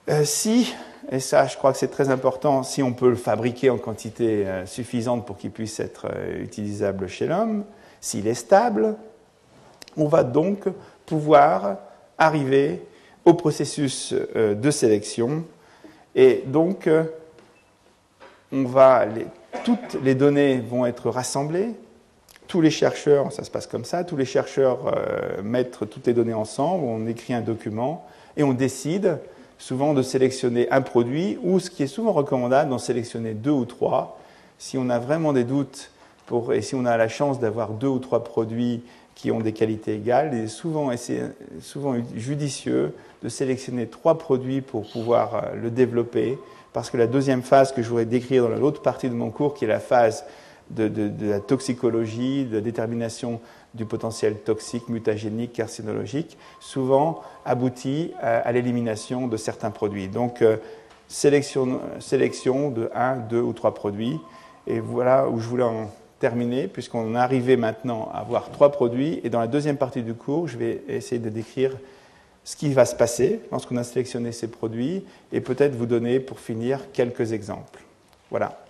euh, 0.08 0.24
si 0.24 0.74
et 1.10 1.20
ça, 1.20 1.46
je 1.46 1.56
crois 1.56 1.72
que 1.72 1.78
c'est 1.78 1.90
très 1.90 2.08
important 2.08 2.62
si 2.62 2.82
on 2.82 2.92
peut 2.92 3.10
le 3.10 3.16
fabriquer 3.16 3.70
en 3.70 3.78
quantité 3.78 4.46
euh, 4.46 4.66
suffisante 4.66 5.26
pour 5.26 5.36
qu'il 5.36 5.50
puisse 5.50 5.78
être 5.80 6.06
euh, 6.06 6.42
utilisable 6.42 7.08
chez 7.08 7.26
l'homme. 7.26 7.64
S'il 8.00 8.26
est 8.26 8.34
stable, 8.34 8.96
on 9.96 10.08
va 10.08 10.24
donc 10.24 10.64
pouvoir 11.04 11.76
arriver 12.16 12.82
au 13.24 13.34
processus 13.34 14.14
euh, 14.14 14.54
de 14.54 14.70
sélection. 14.70 15.44
Et 16.14 16.42
donc, 16.46 16.88
on 18.52 18.64
va 18.64 19.04
toutes 19.64 19.96
les 20.02 20.14
données 20.14 20.58
vont 20.60 20.86
être 20.86 21.10
rassemblées. 21.10 21.70
Tous 22.46 22.60
les 22.60 22.70
chercheurs, 22.70 23.32
ça 23.32 23.42
se 23.42 23.50
passe 23.50 23.66
comme 23.66 23.84
ça, 23.84 24.04
tous 24.04 24.16
les 24.16 24.24
chercheurs 24.24 24.94
mettent 25.42 25.88
toutes 25.90 26.06
les 26.06 26.12
données 26.12 26.34
ensemble, 26.34 26.84
on 26.84 27.08
écrit 27.08 27.34
un 27.34 27.40
document 27.40 28.06
et 28.36 28.44
on 28.44 28.52
décide 28.52 29.18
souvent 29.58 29.94
de 29.94 30.02
sélectionner 30.02 30.70
un 30.70 30.82
produit 30.82 31.38
ou, 31.42 31.60
ce 31.60 31.70
qui 31.70 31.82
est 31.82 31.88
souvent 31.88 32.12
recommandable, 32.12 32.70
d'en 32.70 32.78
sélectionner 32.78 33.34
deux 33.34 33.50
ou 33.50 33.64
trois. 33.64 34.18
Si 34.58 34.78
on 34.78 34.88
a 34.90 34.98
vraiment 34.98 35.32
des 35.32 35.44
doutes 35.44 35.90
pour, 36.26 36.52
et 36.52 36.62
si 36.62 36.74
on 36.74 36.84
a 36.84 36.96
la 36.96 37.08
chance 37.08 37.40
d'avoir 37.40 37.70
deux 37.70 37.88
ou 37.88 37.98
trois 37.98 38.24
produits 38.24 38.82
qui 39.14 39.30
ont 39.30 39.40
des 39.40 39.52
qualités 39.52 39.94
égales, 39.94 40.30
il 40.32 40.40
est 40.44 40.48
souvent, 40.48 40.90
souvent 41.60 41.94
judicieux 42.14 42.94
de 43.22 43.28
sélectionner 43.28 43.86
trois 43.86 44.18
produits 44.18 44.60
pour 44.60 44.90
pouvoir 44.90 45.34
euh, 45.34 45.40
le 45.54 45.70
développer, 45.70 46.38
parce 46.72 46.90
que 46.90 46.96
la 46.96 47.06
deuxième 47.06 47.42
phase 47.42 47.72
que 47.72 47.82
je 47.82 47.88
voudrais 47.88 48.06
décrire 48.06 48.48
dans 48.48 48.56
l'autre 48.56 48.82
partie 48.82 49.08
de 49.08 49.14
mon 49.14 49.30
cours, 49.30 49.54
qui 49.54 49.64
est 49.64 49.68
la 49.68 49.80
phase 49.80 50.24
de, 50.70 50.88
de 50.88 51.30
la 51.30 51.40
toxicologie, 51.40 52.44
de 52.44 52.56
la 52.56 52.60
détermination 52.60 53.40
du 53.74 53.84
potentiel 53.84 54.36
toxique, 54.36 54.88
mutagénique, 54.88 55.52
carcinologique, 55.52 56.38
souvent 56.60 57.22
aboutit 57.44 58.12
à, 58.20 58.50
l'élimination 58.52 59.26
de 59.26 59.36
certains 59.36 59.70
produits. 59.70 60.08
Donc, 60.08 60.42
euh, 60.42 60.56
sélection, 61.08 61.66
de 62.70 62.90
un, 62.94 63.16
deux 63.16 63.40
ou 63.40 63.52
trois 63.52 63.74
produits. 63.74 64.18
Et 64.66 64.80
voilà 64.80 65.28
où 65.28 65.40
je 65.40 65.48
voulais 65.48 65.64
en 65.64 65.90
terminer, 66.20 66.68
puisqu'on 66.68 67.14
est 67.14 67.18
arrivé 67.18 67.56
maintenant 67.56 68.10
à 68.12 68.18
avoir 68.18 68.50
trois 68.50 68.70
produits. 68.70 69.20
Et 69.24 69.30
dans 69.30 69.40
la 69.40 69.46
deuxième 69.46 69.76
partie 69.76 70.02
du 70.02 70.14
cours, 70.14 70.48
je 70.48 70.56
vais 70.56 70.82
essayer 70.88 71.20
de 71.20 71.28
décrire 71.28 71.76
ce 72.44 72.56
qui 72.56 72.72
va 72.72 72.84
se 72.84 72.94
passer 72.94 73.40
lorsqu'on 73.50 73.76
a 73.76 73.84
sélectionné 73.84 74.32
ces 74.32 74.48
produits 74.48 75.04
et 75.32 75.40
peut-être 75.40 75.74
vous 75.74 75.86
donner, 75.86 76.20
pour 76.20 76.40
finir, 76.40 76.92
quelques 76.92 77.32
exemples. 77.32 77.82
Voilà. 78.30 78.63